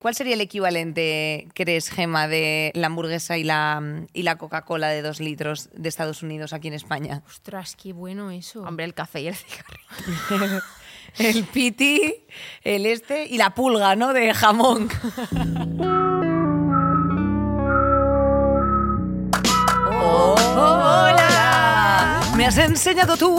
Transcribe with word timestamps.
¿Cuál 0.00 0.14
sería 0.14 0.32
el 0.32 0.40
equivalente, 0.40 1.46
crees, 1.52 1.90
Gema, 1.90 2.26
de 2.26 2.72
la 2.74 2.86
hamburguesa 2.86 3.36
y 3.36 3.44
la, 3.44 3.82
y 4.14 4.22
la 4.22 4.38
Coca-Cola 4.38 4.88
de 4.88 5.02
dos 5.02 5.20
litros 5.20 5.68
de 5.74 5.90
Estados 5.90 6.22
Unidos 6.22 6.54
aquí 6.54 6.68
en 6.68 6.74
España? 6.74 7.22
Ostras, 7.28 7.76
qué 7.76 7.92
bueno 7.92 8.30
eso. 8.30 8.62
Hombre, 8.62 8.86
el 8.86 8.94
café 8.94 9.20
y 9.20 9.28
el 9.28 9.34
cigarrillo. 9.34 10.62
el 11.18 11.44
piti, 11.44 12.14
el 12.64 12.86
este 12.86 13.26
y 13.26 13.36
la 13.36 13.54
pulga, 13.54 13.94
¿no? 13.94 14.14
De 14.14 14.32
jamón. 14.32 14.88
¡Hola! 20.56 22.22
Me 22.38 22.46
has 22.46 22.56
enseñado 22.56 23.18
tú. 23.18 23.36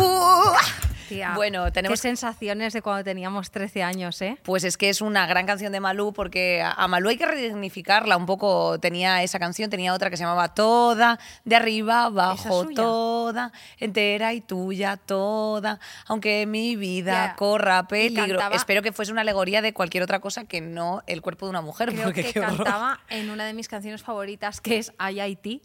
Bueno, 1.36 1.72
tenemos 1.72 2.00
Qué 2.00 2.08
sensaciones 2.08 2.74
de 2.74 2.82
cuando 2.82 3.04
teníamos 3.04 3.52
13 3.52 3.84
años, 3.84 4.22
¿eh? 4.22 4.38
Pues 4.44 4.64
es 4.64 4.78
que 4.78 4.90
es 4.90 5.02
una 5.02 5.26
gran 5.28 5.46
canción 5.46 5.72
de 5.72 5.80
Malú 5.80 6.14
porque 6.14 6.62
a 6.64 6.88
Malú 6.88 7.10
hay 7.10 7.18
que 7.18 7.26
redignificarla 7.26 8.18
un 8.18 8.26
poco. 8.26 8.80
Tenía 8.80 9.22
esa 9.24 9.40
canción, 9.40 9.70
tenía 9.70 9.94
otra 9.94 10.10
que 10.10 10.18
se 10.18 10.24
llamaba 10.24 10.54
Toda, 10.54 11.20
de 11.46 11.56
arriba 11.56 12.06
abajo, 12.06 12.66
toda, 12.76 13.52
entera 13.78 14.34
y 14.34 14.42
tuya, 14.42 14.98
toda, 14.98 15.80
aunque 16.08 16.46
mi 16.46 16.76
vida 16.76 17.36
corra 17.36 17.88
peligro. 17.88 18.38
cantaba- 18.38 18.56
Espero 18.56 18.82
que 18.82 18.92
fuese 18.92 19.12
una 19.12 19.22
alegoría 19.22 19.62
de 19.62 19.74
cualquier 19.74 20.04
otra 20.04 20.20
cosa 20.20 20.46
que 20.46 20.62
no 20.62 21.04
el 21.08 21.22
cuerpo 21.22 21.46
de 21.46 21.50
una 21.52 21.62
mujer. 21.62 21.90
Creo 21.92 22.06
porque 22.06 22.24
que 22.24 22.40
cantaba 22.40 23.00
en 23.10 23.30
una 23.30 23.46
de 23.46 23.54
mis 23.54 23.68
canciones 23.68 24.02
favoritas, 24.04 24.62
que 24.62 24.78
es 24.78 24.94
IIT. 25.00 25.62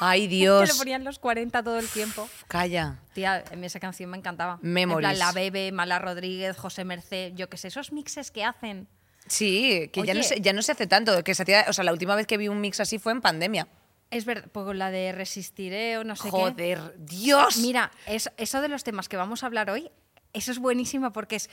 Ay, 0.00 0.22
Que 0.22 0.28
le 0.28 0.36
Dios. 0.36 0.78
ponían 0.78 1.04
los 1.04 1.18
40 1.18 1.62
todo 1.62 1.78
el 1.78 1.88
tiempo. 1.88 2.28
Calla. 2.48 2.98
Tía, 3.14 3.44
en 3.50 3.64
esa 3.64 3.80
canción 3.80 4.10
me 4.10 4.16
encantaba. 4.18 4.58
Memories. 4.62 5.10
En 5.10 5.16
plan, 5.16 5.18
La 5.18 5.32
Bebe, 5.32 5.72
Mala 5.72 5.98
Rodríguez, 5.98 6.56
José 6.56 6.84
Merced, 6.84 7.32
yo 7.34 7.48
qué 7.48 7.56
sé, 7.56 7.68
esos 7.68 7.92
mixes 7.92 8.30
que 8.30 8.44
hacen. 8.44 8.88
Sí, 9.26 9.90
que 9.92 10.02
ya 10.04 10.14
no, 10.14 10.22
se, 10.22 10.40
ya 10.40 10.52
no 10.52 10.62
se 10.62 10.72
hace 10.72 10.86
tanto. 10.86 11.22
Que 11.22 11.34
se 11.34 11.42
hacía- 11.42 11.66
o 11.68 11.72
sea, 11.72 11.84
la 11.84 11.92
última 11.92 12.14
vez 12.16 12.26
que 12.26 12.36
vi 12.38 12.48
un 12.48 12.60
mix 12.60 12.80
así 12.80 12.98
fue 12.98 13.12
en 13.12 13.20
pandemia. 13.20 13.68
Es 14.10 14.24
verdad, 14.24 14.48
pues 14.50 14.74
la 14.74 14.90
de 14.90 15.12
Resistiré 15.12 15.98
o 15.98 16.04
no 16.04 16.16
sé 16.16 16.24
qué. 16.24 16.30
Joder, 16.30 16.94
Dios. 16.96 17.58
Mira, 17.58 17.90
es- 18.06 18.30
eso 18.38 18.62
de 18.62 18.68
los 18.68 18.84
temas 18.84 19.06
que 19.08 19.18
vamos 19.18 19.42
a 19.42 19.46
hablar 19.46 19.68
hoy, 19.70 19.90
eso 20.32 20.50
es 20.50 20.58
buenísimo 20.58 21.12
porque 21.12 21.36
es 21.36 21.50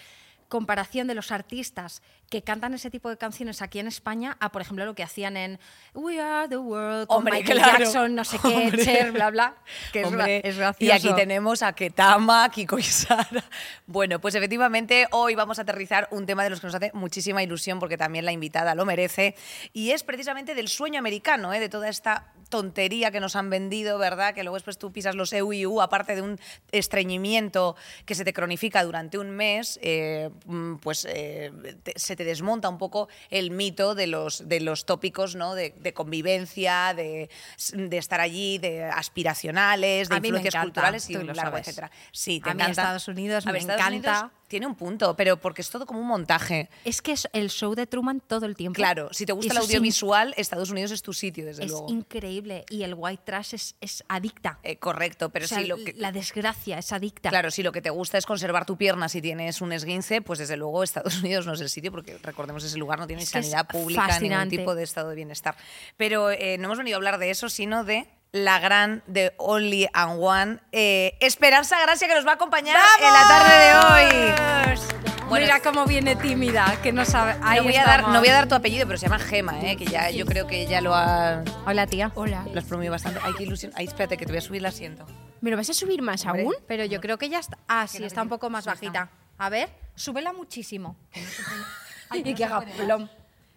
comparación 0.50 1.08
de 1.08 1.16
los 1.16 1.32
artistas 1.32 2.02
que 2.30 2.42
cantan 2.42 2.74
ese 2.74 2.90
tipo 2.90 3.10
de 3.10 3.18
canciones 3.18 3.62
aquí 3.62 3.78
en 3.80 3.88
España 3.88 4.36
a, 4.40 4.52
por 4.52 4.62
ejemplo, 4.62 4.84
lo 4.86 4.96
que 4.96 5.04
hacían 5.04 5.38
en 5.38 5.60
We 5.94 6.20
Are 6.20 6.48
the 6.50 6.58
World, 6.58 7.08
con 7.08 7.18
Hombre, 7.20 7.34
Michael 7.40 7.60
claro. 7.60 7.80
Jackson, 7.80 8.16
no 8.16 8.24
sé 8.24 8.40
qué, 8.40 8.48
Hombre. 8.48 8.84
Cher, 8.84 9.12
bla, 9.12 9.30
bla. 9.30 9.56
Que 9.94 10.02
es, 10.02 10.08
Hombre, 10.08 10.42
gra- 10.42 10.48
es 10.50 10.56
y 10.56 10.58
gracioso. 10.58 10.94
aquí 10.94 11.16
tenemos 11.16 11.62
a 11.62 11.74
Ketama, 11.74 12.50
Kiko 12.50 12.80
y 12.80 12.84
Sara. 12.84 13.44
Bueno, 13.86 14.20
pues 14.20 14.34
efectivamente 14.36 15.08
hoy 15.12 15.36
vamos 15.36 15.60
a 15.60 15.64
aterrizar 15.64 16.08
un 16.12 16.26
tema 16.26 16.44
de 16.44 16.50
los 16.50 16.62
que 16.62 16.68
nos 16.68 16.76
hace 16.76 16.92
muchísima 16.94 17.44
ilusión 17.44 17.80
porque 17.80 17.98
también 17.98 18.26
la 18.26 18.32
invitada 18.32 18.74
lo 18.76 18.86
merece 18.86 19.36
y 19.74 19.92
es 19.92 20.04
precisamente 20.04 20.56
del 20.56 20.68
sueño 20.68 21.00
americano, 21.00 21.54
¿eh? 21.54 21.60
de 21.60 21.70
toda 21.70 21.90
esta 21.90 22.34
tontería 22.50 23.12
que 23.12 23.20
nos 23.20 23.36
han 23.36 23.50
vendido, 23.50 23.98
¿verdad? 23.98 24.34
Que 24.34 24.44
luego 24.44 24.56
después 24.56 24.78
tú 24.78 24.92
pisas 24.92 25.16
los 25.16 25.34
EU 25.34 25.54
y 25.54 25.66
U, 25.66 25.82
aparte 25.82 26.16
de 26.16 26.22
un 26.22 26.40
estreñimiento 26.72 27.76
que 28.06 28.16
se 28.16 28.24
te 28.24 28.34
cronifica 28.34 28.84
durante 28.84 29.18
un 29.18 29.32
mes, 29.32 29.80
eh, 29.82 30.30
mm, 30.46 30.76
pues 30.78 31.06
eh, 31.10 31.52
te- 31.84 31.94
se 31.98 32.16
te 32.16 32.24
desmonta 32.24 32.70
un 32.70 32.78
poco 32.78 33.10
el 33.30 33.52
mito 33.52 33.96
de 33.96 34.08
los, 34.08 34.48
de 34.48 34.60
los 34.62 34.86
tópicos, 34.86 35.36
¿no? 35.36 35.56
De, 35.56 35.74
de 35.78 35.94
convivencia, 35.94 36.94
de, 36.96 37.30
de 37.74 37.98
estar 37.98 38.22
allí, 38.22 38.58
de 38.58 38.84
aspiracionales, 38.84 40.10
de 40.10 40.20
mí 40.22 40.28
influencias 40.28 40.54
encanta, 40.56 40.66
culturales 40.66 41.10
y 41.10 41.14
largo, 41.16 41.58
etcétera. 41.58 41.92
Sí, 42.12 42.40
te 42.40 42.50
A 42.50 42.54
mí 42.54 42.62
encanta. 42.62 42.82
Estados 42.82 43.08
Unidos 43.08 43.48
A 43.48 43.52
me 43.52 43.58
Estados 43.60 43.82
encanta. 43.82 44.20
Unidos 44.20 44.32
tiene 44.48 44.68
un 44.68 44.76
punto, 44.76 45.16
pero 45.16 45.38
porque 45.38 45.62
es 45.62 45.70
todo 45.70 45.86
como 45.86 46.00
un 46.00 46.08
montaje. 46.08 46.70
Es 46.84 47.02
que 47.02 47.12
es 47.12 47.28
el 47.34 47.50
show 47.50 47.76
de 47.76 47.88
Truman 47.88 48.20
todo 48.20 48.46
el 48.46 48.56
tiempo. 48.56 48.76
Claro, 48.76 49.10
si 49.12 49.26
te 49.26 49.34
gusta 49.34 49.54
el 49.54 49.60
es 49.60 49.64
audiovisual, 49.66 50.34
Estados 50.38 50.70
Unidos 50.70 50.92
es 50.92 51.02
tu 51.02 51.14
sitio, 51.14 51.46
desde 51.46 51.66
Es 51.66 51.72
luego. 51.72 51.88
increíble. 51.90 52.66
Y 52.70 52.84
el 52.84 52.94
white 52.96 53.24
trash 53.26 53.54
es, 53.56 53.76
es 53.82 54.04
adicta. 54.08 54.60
Eh, 54.64 54.78
correcto, 54.78 55.30
pero 55.30 55.46
O 55.46 55.48
sea, 55.48 55.60
si 55.60 55.66
lo 55.66 55.78
que, 55.78 55.94
La 55.94 56.12
desgracia 56.12 56.78
es 56.78 56.92
adicta. 56.92 57.30
Claro, 57.30 57.52
si 57.52 57.64
lo 57.64 57.72
que 57.72 57.82
te 57.82 57.90
gusta 57.90 58.18
es 58.18 58.26
conservar 58.26 58.66
tu 58.66 58.78
pierna 58.78 59.10
si 59.10 59.22
tienes 59.22 59.62
un 59.62 59.72
esguince, 59.72 60.22
pues 60.22 60.40
desde 60.40 60.58
luego 60.58 60.84
Estados 60.84 61.18
Unidos 61.24 61.46
no 61.46 61.54
es 61.54 61.62
el 61.62 61.70
sitio, 61.70 61.92
porque 61.92 62.18
recordemos 62.22 62.64
ese 62.64 62.78
lugar 62.78 63.00
no 63.00 63.08
tiene 63.08 63.22
Es 63.24 63.30
es 63.30 63.32
sanidad 63.32 63.68
pública 63.68 64.20
ni 64.20 64.30
ningún 64.30 64.50
tipo 64.50 64.76
de 64.76 64.84
estado 64.84 65.10
de 65.10 65.16
bienestar. 65.16 65.56
Pero 65.98 66.32
eh, 66.32 66.58
no 66.58 66.66
hemos 66.66 66.78
venido 66.78 66.96
a 66.96 66.98
hablar 66.98 67.18
de 67.18 67.30
eso, 67.30 67.50
sino 67.50 67.84
de 67.84 68.08
la 68.36 68.60
gran, 68.60 69.02
de 69.08 69.34
Only 69.38 69.88
and 69.94 70.22
One, 70.22 70.60
eh, 70.74 71.18
Esperanza 71.22 71.80
Gracia, 71.80 72.06
que 72.10 72.16
nos 72.16 72.28
va 72.28 72.32
a 72.32 72.34
acompañar 72.34 72.76
en 73.00 73.14
la 73.14 73.28
tarde 73.30 73.54
de 73.64 73.74
hoy. 73.78 75.16
Bueno, 75.30 75.46
Mira 75.46 75.62
cómo 75.62 75.86
viene 75.86 76.18
tímida, 76.18 76.78
que 76.84 76.92
no 76.92 77.06
sabe. 77.06 77.38
Ahí 77.42 77.60
no 77.60 77.64
voy, 77.64 77.76
a 77.78 77.86
dar, 77.86 78.00
estamos. 78.02 78.14
no 78.14 78.20
voy 78.20 78.28
a 78.28 78.34
dar 78.34 78.48
tu 78.50 78.56
apellido, 78.56 78.86
pero 78.88 79.00
se 79.00 79.06
llama 79.06 79.20
Gema, 79.20 79.62
eh, 79.62 79.78
que 79.78 79.86
ya 79.86 80.10
yo 80.10 80.26
creo 80.26 80.48
que 80.48 80.68
ya 80.68 80.82
lo 80.82 80.94
ha, 80.94 81.44
Hola, 81.66 81.88
tía. 81.88 82.12
Hola. 82.14 82.46
lo 82.52 82.60
has 82.60 82.66
promovido 82.66 82.92
bastante. 82.92 83.22
Ay, 83.24 83.34
qué 83.38 83.44
ilusión. 83.44 83.72
Ay, 83.74 83.86
espérate, 83.86 84.18
que 84.18 84.26
te 84.26 84.34
voy 84.34 84.40
a 84.40 84.42
subir 84.42 84.60
el 84.60 84.66
asiento. 84.66 85.06
¿Me 85.40 85.50
lo 85.50 85.56
vas 85.56 85.70
a 85.70 85.74
subir 85.74 86.02
más 86.02 86.26
aún? 86.26 86.54
Pero 86.68 86.84
yo 86.84 87.00
creo 87.00 87.18
que 87.18 87.30
ya 87.30 87.40
está. 87.40 87.58
Ah, 87.70 87.88
sí, 87.88 88.04
está 88.04 88.22
un 88.22 88.30
poco 88.30 88.50
más 88.50 88.66
bajita. 88.66 89.10
A 89.38 89.50
ver, 89.50 89.70
súbela 89.96 90.34
muchísimo. 90.34 90.98
Ay, 92.10 92.22
y 92.26 92.36
que 92.36 92.44
haga 92.44 92.60
plom. 92.62 93.08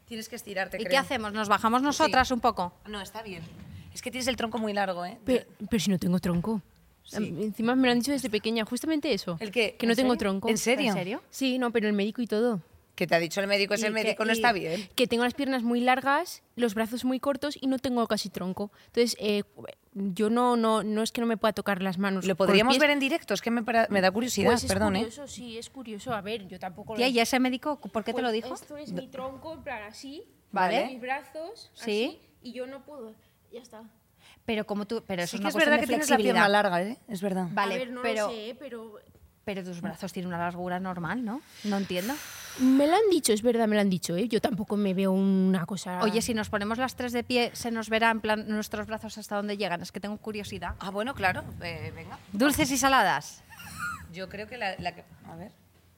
Tienes 0.06 0.28
que 0.28 0.36
estirarte, 0.36 0.76
¿Y 0.76 0.84
creo. 0.84 0.90
qué 0.90 0.96
hacemos? 0.98 1.32
¿Nos 1.32 1.48
bajamos 1.48 1.82
nosotras 1.82 2.30
un 2.30 2.40
poco? 2.40 2.72
No, 2.86 3.00
está 3.00 3.22
bien. 3.22 3.42
Es 3.98 4.02
que 4.02 4.12
tienes 4.12 4.28
el 4.28 4.36
tronco 4.36 4.58
muy 4.58 4.72
largo, 4.72 5.04
¿eh? 5.04 5.18
Pero, 5.24 5.44
pero 5.68 5.80
si 5.82 5.90
no 5.90 5.98
tengo 5.98 6.20
tronco. 6.20 6.62
Sí. 7.02 7.16
Encima 7.40 7.74
me 7.74 7.88
lo 7.88 7.90
han 7.92 7.98
dicho 7.98 8.12
desde 8.12 8.30
pequeña, 8.30 8.64
justamente 8.64 9.12
eso. 9.12 9.36
¿El 9.40 9.50
qué? 9.50 9.74
Que 9.76 9.86
no 9.88 9.92
¿En 9.94 9.96
tengo 9.96 10.10
serio? 10.12 10.18
tronco. 10.20 10.48
¿En 10.48 10.56
serio? 10.56 10.86
¿En 10.90 10.94
serio? 10.94 11.22
Sí, 11.30 11.58
no, 11.58 11.72
pero 11.72 11.88
el 11.88 11.94
médico 11.94 12.22
y 12.22 12.28
todo. 12.28 12.60
Que 12.94 13.08
te 13.08 13.16
ha 13.16 13.18
dicho 13.18 13.40
el 13.40 13.48
médico, 13.48 13.74
ese 13.74 13.88
Y 13.88 13.90
médico 13.90 14.18
que- 14.22 14.26
no 14.26 14.30
está 14.32 14.52
bien. 14.52 14.88
Que 14.94 15.08
tengo 15.08 15.24
las 15.24 15.34
piernas 15.34 15.64
muy 15.64 15.80
largas, 15.80 16.44
los 16.54 16.74
brazos 16.74 17.04
muy 17.04 17.18
cortos 17.18 17.58
y 17.60 17.66
no 17.66 17.80
tengo 17.80 18.06
casi 18.06 18.28
tronco. 18.28 18.70
Entonces, 18.86 19.16
eh, 19.18 19.42
yo 19.94 20.30
no, 20.30 20.56
no, 20.56 20.84
no 20.84 21.02
es 21.02 21.10
que 21.10 21.20
no 21.20 21.26
me 21.26 21.36
pueda 21.36 21.52
tocar 21.52 21.82
las 21.82 21.98
manos. 21.98 22.24
Lo 22.24 22.36
podríamos 22.36 22.78
ver 22.78 22.90
en 22.90 23.00
directo, 23.00 23.34
es 23.34 23.42
que 23.42 23.50
me, 23.50 23.64
para- 23.64 23.88
me 23.90 24.00
da 24.00 24.12
curiosidad, 24.12 24.50
Pues 24.52 24.62
es 24.62 24.68
perdón, 24.72 24.94
¿eh? 24.94 25.00
curioso, 25.00 25.26
sí, 25.26 25.58
es 25.58 25.70
curioso. 25.70 26.12
A 26.14 26.20
ver, 26.20 26.46
yo 26.46 26.60
tampoco 26.60 26.94
Tía, 26.94 27.08
lo 27.08 27.12
¿y 27.14 27.18
ese 27.18 27.40
médico 27.40 27.80
por 27.80 28.04
qué 28.04 28.12
te 28.12 28.22
lo 28.22 28.28
Pues 28.28 28.42
dijo? 28.44 28.54
Esto 28.54 28.76
es 28.76 28.92
mi 28.92 29.08
tronco, 29.08 29.54
en 29.54 29.62
plan 29.64 29.82
así. 29.82 30.22
Vale. 30.52 30.86
Mis 30.86 31.00
brazos, 31.00 31.72
Sí. 31.74 31.80
así. 31.82 32.20
Y 32.44 32.52
yo 32.52 32.68
no 32.68 32.84
puedo. 32.84 33.12
Ya 33.52 33.60
está. 33.60 33.82
Pero 34.44 34.66
como 34.66 34.86
tú, 34.86 35.02
pero 35.06 35.22
eso 35.22 35.36
Sí 35.36 35.36
es 35.36 35.40
que 35.40 35.46
una 35.46 35.48
es 35.50 35.54
verdad 35.56 35.80
que 35.80 35.86
tienes 35.86 36.10
la 36.10 36.16
pierna 36.16 36.42
flexibilidad. 36.46 36.70
larga, 36.70 36.82
¿eh? 36.82 36.98
Es 37.08 37.20
verdad. 37.20 37.48
Vale, 37.52 37.74
a 37.74 37.78
ver, 37.78 37.90
no 37.90 38.02
pero, 38.02 38.26
lo 38.28 38.32
sé, 38.32 38.56
pero... 38.58 38.94
pero 39.44 39.64
tus 39.64 39.80
brazos 39.80 40.12
tienen 40.12 40.28
una 40.28 40.38
largura 40.38 40.80
normal, 40.80 41.24
¿no? 41.24 41.40
No 41.64 41.76
entiendo. 41.76 42.14
Me 42.60 42.86
lo 42.86 42.94
han 42.94 43.08
dicho, 43.10 43.32
es 43.32 43.42
verdad, 43.42 43.68
me 43.68 43.76
lo 43.76 43.80
han 43.82 43.90
dicho, 43.90 44.16
¿eh? 44.16 44.26
Yo 44.28 44.40
tampoco 44.40 44.76
me 44.76 44.92
veo 44.94 45.12
una 45.12 45.64
cosa... 45.66 46.00
Oye, 46.02 46.20
si 46.22 46.34
nos 46.34 46.48
ponemos 46.48 46.76
las 46.78 46.96
tres 46.96 47.12
de 47.12 47.22
pie, 47.24 47.50
se 47.54 47.70
nos 47.70 47.88
verá 47.88 48.10
en 48.10 48.20
plan 48.20 48.48
nuestros 48.48 48.86
brazos 48.86 49.16
hasta 49.18 49.36
dónde 49.36 49.56
llegan. 49.56 49.80
Es 49.82 49.92
que 49.92 50.00
tengo 50.00 50.16
curiosidad. 50.18 50.74
Ah, 50.80 50.90
bueno, 50.90 51.14
claro. 51.14 51.44
eh, 51.62 51.92
venga. 51.94 52.18
Dulces 52.32 52.70
y 52.70 52.78
saladas. 52.78 53.42
Yo 54.12 54.28
creo 54.28 54.46
que 54.48 54.56
la, 54.56 54.74
la 54.78 54.94
que... 54.94 55.04
A 55.28 55.36
ver. 55.36 55.52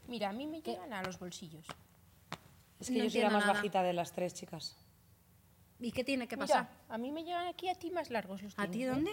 Mira, 0.08 0.28
a 0.28 0.32
mí 0.32 0.46
me 0.46 0.60
llegan 0.60 0.92
a 0.92 1.02
los 1.02 1.18
bolsillos. 1.18 1.64
Es 2.80 2.88
que 2.88 2.98
No 2.98 3.04
yo 3.04 3.10
soy 3.10 3.20
la 3.20 3.30
más 3.30 3.42
nada. 3.42 3.52
bajita 3.52 3.82
de 3.82 3.92
las 3.92 4.12
tres, 4.12 4.34
chicas. 4.34 4.74
¿Y 5.80 5.92
qué 5.92 6.04
tiene 6.04 6.28
que 6.28 6.36
Mira, 6.36 6.46
pasar? 6.46 6.68
a 6.88 6.98
mí 6.98 7.10
me 7.10 7.24
llegan 7.24 7.46
aquí, 7.46 7.68
a 7.68 7.74
ti 7.74 7.90
más 7.90 8.10
largos 8.10 8.42
los 8.42 8.52
¿A 8.58 8.66
ti 8.66 8.82
¿eh? 8.84 8.86
dónde? 8.88 9.10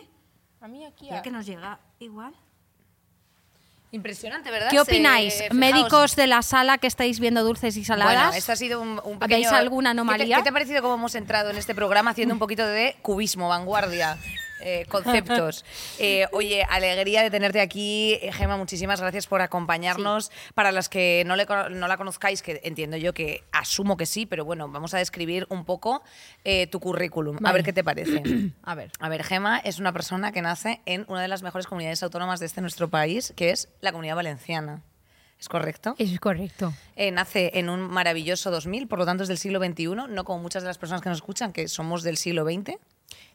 A 0.61 0.67
mí 0.67 0.85
aquí 0.85 1.07
Ya 1.07 1.19
a... 1.19 1.21
que 1.21 1.31
nos 1.31 1.45
llega 1.45 1.79
igual. 1.99 2.33
Impresionante, 3.91 4.51
¿verdad? 4.51 4.69
¿Qué 4.69 4.81
opináis, 4.81 5.33
Se- 5.33 5.43
fijaos. 5.43 5.57
médicos 5.57 6.15
de 6.17 6.27
la 6.27 6.41
sala 6.41 6.77
que 6.77 6.87
estáis 6.87 7.21
viendo 7.21 7.41
dulces 7.43 7.77
y 7.77 7.85
saladas? 7.85 8.15
Bueno, 8.25 8.33
esto 8.33 8.51
ha 8.51 8.55
sido 8.57 8.81
un, 8.81 8.99
un 9.05 9.17
¿Veis 9.17 9.29
pequeño... 9.47 9.49
alguna 9.51 9.91
¿Qué 9.91 9.95
te- 9.95 10.01
anomalía? 10.01 10.37
¿Qué 10.37 10.43
te, 10.43 10.49
ha 10.49 10.51
parecido 10.51 10.81
cómo 10.81 10.95
hemos 10.95 11.15
entrado 11.15 11.51
en 11.51 11.57
este 11.57 11.73
programa 11.73 12.11
haciendo 12.11 12.33
un 12.35 12.39
poquito 12.39 12.67
de 12.67 12.97
cubismo, 13.01 13.47
vanguardia, 13.47 14.17
eh, 14.61 14.85
conceptos? 14.89 15.63
Eh, 15.99 16.27
oye, 16.31 16.63
alegría 16.69 17.23
de 17.23 17.29
tenerte 17.31 17.59
aquí. 17.59 18.13
Eh, 18.21 18.31
Gema, 18.31 18.55
muchísimas 18.57 19.01
gracias 19.01 19.25
por 19.27 19.41
acompañarnos. 19.41 20.31
Para 20.53 20.71
las 20.71 20.89
que 20.89 21.23
no, 21.25 21.35
le 21.35 21.45
cono- 21.45 21.69
no 21.69 21.87
la 21.87 21.97
conozcáis, 21.97 22.41
que 22.41 22.61
entiendo 22.63 22.97
yo 22.97 23.13
que 23.13 23.43
asumo 23.51 23.97
que 23.97 24.05
sí, 24.05 24.25
pero 24.25 24.45
bueno, 24.45 24.67
vamos 24.69 24.93
a 24.93 24.99
describir 24.99 25.47
un 25.49 25.65
poco 25.65 26.01
eh, 26.43 26.67
tu 26.67 26.79
currículum. 26.79 27.37
A 27.45 27.51
ver 27.51 27.63
qué 27.63 27.73
te 27.73 27.83
parece. 27.83 28.21
A 28.63 28.75
ver. 28.75 28.91
A 28.99 29.09
ver, 29.09 29.23
Gema 29.23 29.59
es 29.59 29.79
una 29.79 29.91
persona 29.93 30.31
que 30.31 30.41
nace 30.41 30.81
en 30.85 31.05
una 31.07 31.21
de 31.21 31.27
las 31.27 31.41
mejores 31.43 31.67
comunidades 31.67 32.03
autónomas 32.03 32.39
de 32.39 32.45
este 32.45 32.61
nuestro 32.61 32.89
país, 32.89 33.33
que 33.35 33.49
es 33.51 33.69
la 33.81 33.91
Comunidad 33.91 34.15
Valenciana. 34.15 34.81
¿Es 35.39 35.49
correcto? 35.49 35.93
Es 35.99 36.19
correcto. 36.19 36.73
Eh, 36.95 37.11
nace 37.11 37.51
en 37.59 37.69
un 37.69 37.81
maravilloso 37.81 38.49
2000, 38.49 38.87
por 38.87 38.97
lo 38.99 39.05
tanto 39.05 39.21
es 39.23 39.29
del 39.29 39.37
siglo 39.37 39.59
XXI, 39.63 39.85
no 40.09 40.23
como 40.23 40.41
muchas 40.41 40.63
de 40.63 40.67
las 40.67 40.79
personas 40.79 41.01
que 41.01 41.09
nos 41.09 41.19
escuchan, 41.19 41.53
que 41.53 41.67
somos 41.67 42.01
del 42.01 42.17
siglo 42.17 42.43
XX. 42.43 42.77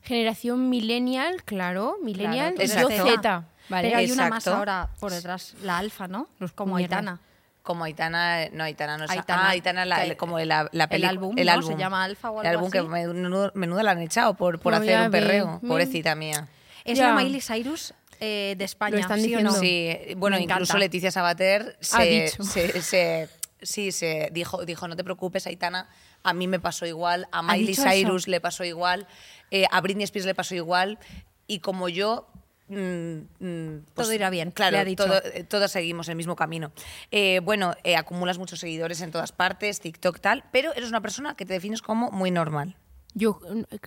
Generación 0.02 0.69
millennial, 0.69 1.42
claro, 1.44 1.96
millennial, 2.02 2.54
eres 2.56 2.74
yo 2.74 2.88
Z. 2.88 3.44
Vale. 3.69 3.88
Pero 3.88 3.98
hay 3.98 4.10
una 4.10 4.28
más 4.28 4.46
ahora 4.48 4.88
por 4.98 5.12
detrás, 5.12 5.54
la 5.62 5.78
alfa, 5.78 6.08
¿no? 6.08 6.28
Los 6.38 6.52
como 6.52 6.76
Mierda. 6.76 6.96
Aitana. 6.96 7.20
Como 7.62 7.84
Aitana, 7.84 8.48
no, 8.52 8.64
Aitana 8.64 8.98
no 8.98 9.04
es 9.04 9.10
Aitana, 9.10 9.46
ah, 9.46 9.50
Aitana 9.50 9.84
la- 9.84 10.04
que- 10.04 10.16
como 10.16 10.36
la, 10.40 10.69
la 10.72 10.84
el 10.90 11.04
álbum, 11.04 11.38
el 11.38 11.46
¿no? 11.46 11.52
álbum. 11.52 11.72
Se 11.72 11.78
llama 11.78 12.02
Alfa 12.02 12.32
o 12.32 12.40
El 12.40 12.48
algo 12.48 12.66
álbum 12.66 12.70
que 12.72 12.82
menudo, 12.82 13.52
menudo 13.54 13.80
la 13.84 13.92
han 13.92 14.02
echado 14.02 14.34
por, 14.34 14.58
por 14.58 14.72
No, 14.72 14.80
hacer 14.80 15.00
un 15.00 15.10
perreo, 15.12 15.60
vi. 15.62 15.69
pobrecita 15.69 16.16
mía. 16.16 16.48
Es 16.84 16.98
Ya. 16.98 17.10
la 17.10 17.14
Miley 17.22 17.40
Cyrus 17.40 17.94
eh, 18.19 18.56
de 18.58 18.64
España. 18.64 18.96
Lo 18.96 19.00
están 19.00 19.19
¿sí 19.20 19.26
o 19.26 19.38
diciendo. 19.38 19.52
no? 19.52 19.58
Sí, 19.60 19.96
bueno, 20.16 20.36
Me 20.38 20.42
incluso 20.42 20.62
encanta. 20.72 20.78
Leticia 20.78 21.12
Sabater 21.12 21.76
Ha 21.80 21.84
se, 21.84 22.02
dicho. 22.04 22.42
se- 22.42 22.82
se- 22.82 23.28
Sí, 23.64 23.92
se 23.92 24.28
dijo, 24.32 24.64
dijo, 24.64 24.88
no 24.88 24.96
te 24.96 25.04
preocupes, 25.04 25.46
Aitana, 25.46 25.88
a 26.24 26.32
mí 26.34 26.46
me 26.48 26.60
pasó 26.60 26.86
igual, 26.86 27.28
a 27.32 27.42
Miley 27.42 27.72
eso? 27.72 27.84
Cyrus 27.88 28.28
le 28.28 28.40
pasó 28.40 28.64
igual, 28.64 29.06
eh, 29.50 29.64
a 29.70 29.80
Britney 29.80 30.04
Spears 30.04 30.26
le 30.26 30.34
pasó 30.34 30.54
igual, 30.54 30.98
y 31.46 31.58
como 31.60 31.88
yo... 31.88 32.28
mm, 32.69 33.16
mm, 33.40 33.84
Todo 33.94 34.12
irá 34.12 34.30
bien, 34.30 34.50
Claro, 34.52 34.72
le 34.72 34.78
ha 34.78 34.84
dicho. 34.84 35.04
todo- 35.04 35.20
eh, 35.24 35.44
todas 35.44 35.70
seguimos 35.72 36.08
el 36.08 36.16
mismo 36.16 36.36
camino. 36.36 36.72
Eh, 37.10 37.40
bueno, 37.42 37.74
eh, 37.84 37.96
acumulas 37.96 38.38
muchos 38.38 38.60
seguidores 38.60 39.00
en 39.02 39.10
todas 39.10 39.32
partes, 39.32 39.80
TikTok 39.80 40.20
tal, 40.20 40.44
pero 40.52 40.72
eres 40.74 40.88
una 40.88 41.00
persona 41.00 41.34
que 41.34 41.44
te 41.44 41.52
defines 41.54 41.82
como 41.82 42.10
muy 42.10 42.30
normal. 42.30 42.76
Yo 43.14 43.38
eh, 43.70 43.78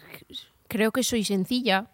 creo 0.68 0.92
que 0.92 1.04
soy 1.04 1.24
sencilla. 1.24 1.88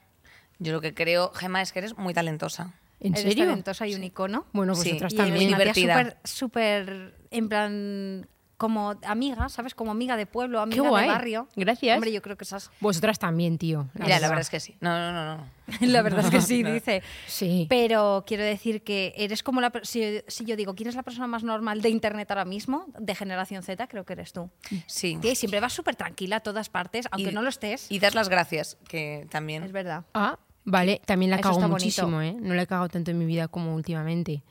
Yo 0.60 0.74
lo 0.74 0.82
que 0.82 0.94
creo, 0.94 1.32
Gemma, 1.34 1.62
es 1.62 1.72
que 1.72 1.80
eres 1.80 1.98
muy 1.98 2.14
talentosa. 2.14 2.74
¿En 3.00 3.14
Eres 3.14 3.24
serio? 3.34 3.46
talentosa 3.46 3.88
y 3.88 3.96
un 3.96 4.04
icono. 4.04 4.46
Bueno, 4.54 4.74
vosotras 4.76 5.12
Y 5.14 5.16
eres 5.16 5.30
también. 5.30 5.48
tía 5.48 5.58
divertida. 5.58 5.94
súper, 5.96 6.18
súper, 6.24 7.16
en 7.32 7.50
plan, 7.50 8.28
como 8.62 8.94
amiga, 9.08 9.50
¿sabes? 9.50 9.74
Como 9.74 9.90
amiga 9.90 10.16
de 10.16 10.28
pueblo, 10.28 10.62
amiga 10.62 10.88
guay. 10.88 11.06
de 11.06 11.10
barrio. 11.12 11.48
Gracias. 11.56 11.96
Hombre, 11.96 12.12
yo 12.12 12.22
creo 12.22 12.38
que 12.38 12.44
esas... 12.44 12.70
Vosotras 12.80 13.18
también, 13.18 13.58
tío. 13.58 13.88
Ya, 13.96 14.20
la 14.20 14.28
verdad 14.28 14.42
es 14.42 14.52
que 14.52 14.60
sí. 14.60 14.76
No, 14.82 14.92
no, 15.00 15.12
no, 15.12 15.38
no. 15.38 15.44
La 15.82 16.04
verdad 16.04 16.24
es 16.26 16.30
que 16.30 16.42
sí, 16.42 16.62
dice. 16.62 17.02
Sí. 17.26 17.66
Pero 17.70 18.24
quiero 18.28 18.44
decir 18.44 18.84
que 18.84 19.14
eres 19.18 19.42
como 19.42 19.62
la... 19.62 19.72
Si, 19.82 20.22
si 20.28 20.46
yo 20.46 20.56
digo, 20.56 20.76
¿quién 20.76 20.90
es 20.90 20.96
la 20.96 21.02
persona 21.02 21.26
más 21.26 21.44
normal 21.44 21.82
de 21.82 21.90
Internet 21.90 22.30
ahora 22.30 22.46
mismo? 22.46 22.86
De 23.00 23.16
generación 23.16 23.64
Z, 23.64 23.88
creo 23.88 24.06
que 24.06 24.14
eres 24.14 24.32
tú. 24.32 24.52
Sí. 24.86 25.18
Tía, 25.20 25.32
y 25.32 25.36
siempre 25.36 25.60
vas 25.60 25.74
súper 25.74 25.96
tranquila 25.96 26.36
a 26.36 26.40
todas 26.42 26.70
partes, 26.70 27.08
aunque 27.10 27.32
Y- 27.32 27.34
no 27.34 27.42
lo 27.42 27.50
estés. 27.50 27.90
Y 27.92 27.98
das 27.98 28.14
las 28.14 28.30
gracias, 28.30 28.78
que 28.88 29.26
también. 29.32 29.64
es 29.64 29.72
verdad. 29.72 30.04
Ah, 30.14 30.38
vale. 30.66 31.02
También 31.06 31.32
la 31.32 31.38
Eso 31.38 31.50
cago 31.50 31.68
muchísimo, 31.68 32.18
bonito. 32.18 32.38
¿eh? 32.38 32.42
No 32.42 32.54
la 32.54 32.62
he 32.62 32.68
cagado 32.68 32.90
tanto 32.90 33.10
en 33.10 33.18
mi 33.18 33.26
vida 33.26 33.48
como 33.48 33.74
últimamente. 33.74 34.44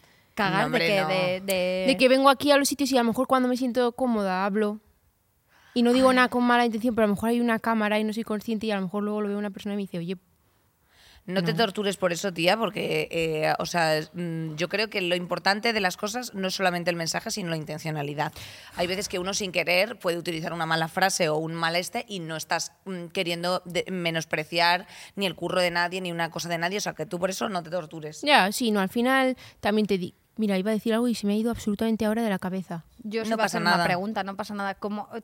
Cagar 0.43 0.61
No, 0.61 0.67
hombre, 0.67 0.85
de 0.85 0.91
que... 0.95 1.01
no. 1.01 1.09
De, 1.09 1.41
de- 1.41 1.85
De 1.89 1.97
que 1.97 2.09
vengo 2.09 2.29
aquí 2.31 2.51
a 2.51 2.57
los 2.57 2.69
sitios 2.69 2.91
y 2.93 2.97
a 2.97 3.01
lo 3.03 3.09
mejor 3.09 3.27
cuando 3.27 3.49
me 3.49 3.57
siento 3.57 3.93
cómoda 3.93 4.45
hablo. 4.45 4.81
Y 5.75 5.83
no 5.83 5.93
digo 5.93 6.13
nada 6.13 6.29
con 6.29 6.43
mala 6.45 6.65
intención, 6.67 6.95
pero 6.95 7.05
a 7.05 7.09
lo 7.09 7.15
mejor 7.15 7.29
hay 7.29 7.41
una 7.41 7.59
cámara 7.59 7.99
y 8.01 8.05
no 8.05 8.13
soy 8.13 8.25
consciente 8.25 8.67
y 8.67 8.71
a 8.73 8.77
lo 8.77 8.83
mejor 8.83 9.03
luego 9.05 9.21
lo 9.21 9.29
veo 9.29 9.39
una 9.39 9.51
persona 9.51 9.75
y 9.75 9.77
me 9.77 9.83
dice, 9.83 9.99
oye, 9.99 10.17
No 11.27 11.45
te 11.45 11.55
tortures 11.55 11.97
por 11.97 12.13
eso, 12.13 12.33
tía, 12.33 12.57
porque, 12.57 13.07
eh, 13.13 13.53
o 13.61 13.67
sea, 13.67 14.01
mm, 14.15 14.57
yo 14.57 14.69
creo 14.69 14.91
que 14.91 15.01
lo 15.01 15.15
importante 15.15 15.73
de 15.73 15.79
las 15.81 15.97
cosas 15.97 16.35
no 16.35 16.49
es 16.49 16.55
solamente 16.55 16.91
el 16.91 16.97
mensaje, 16.97 17.31
sino 17.31 17.51
la 17.51 17.57
intencionalidad. 17.57 18.33
Hay 18.75 18.89
veces 18.89 19.09
que 19.09 19.21
uno 19.21 19.33
sin 19.33 19.53
querer 19.53 19.97
puede 19.97 20.19
utilizar 20.19 20.53
una 20.53 20.67
mala 20.67 20.89
frase 20.89 21.29
o 21.29 21.37
un 21.37 21.55
mal 21.55 21.77
este 21.77 22.05
y 22.09 22.19
no 22.19 22.37
estás 22.37 22.73
mm, 22.87 23.07
queriendo 23.13 23.63
de- 23.65 23.85
menospreciar 23.93 24.89
ni 25.15 25.27
el 25.27 25.37
curro 25.37 25.61
de 25.61 25.71
nadie 25.71 26.01
ni 26.01 26.11
una 26.11 26.31
cosa 26.33 26.49
de 26.49 26.59
nadie, 26.59 26.79
o 26.79 26.81
sea, 26.81 26.95
que 26.95 27.07
tú 27.07 27.21
por 27.21 27.31
eso 27.31 27.49
no 27.49 27.63
te 27.63 27.71
tortures. 27.71 28.23
ya, 28.23 28.51
sí, 28.51 28.73
no, 28.73 28.81
al 28.81 28.89
final 28.89 29.37
también 29.61 29.87
te 29.87 29.99
di... 29.99 30.15
Mira, 30.41 30.57
iba 30.57 30.71
a 30.71 30.75
decir 30.75 30.95
algo 30.95 31.07
y 31.07 31.15
se 31.15 31.27
me 31.27 31.35
ha 31.35 31.37
ido 31.37 31.51
absolutamente 31.51 32.07
ahora 32.07 32.23
de 32.23 32.31
la 32.31 32.39
cabeza. 32.39 32.85
Yo 33.03 33.25
No 33.27 33.37
pasa 33.37 33.61
nada. 33.61 33.77
una 33.77 33.85
pregunta, 33.85 34.25
no 34.25 34.37
pasa 34.37 34.55
nada. 34.55 34.75
Como, 34.75 35.07
eh, 35.15 35.21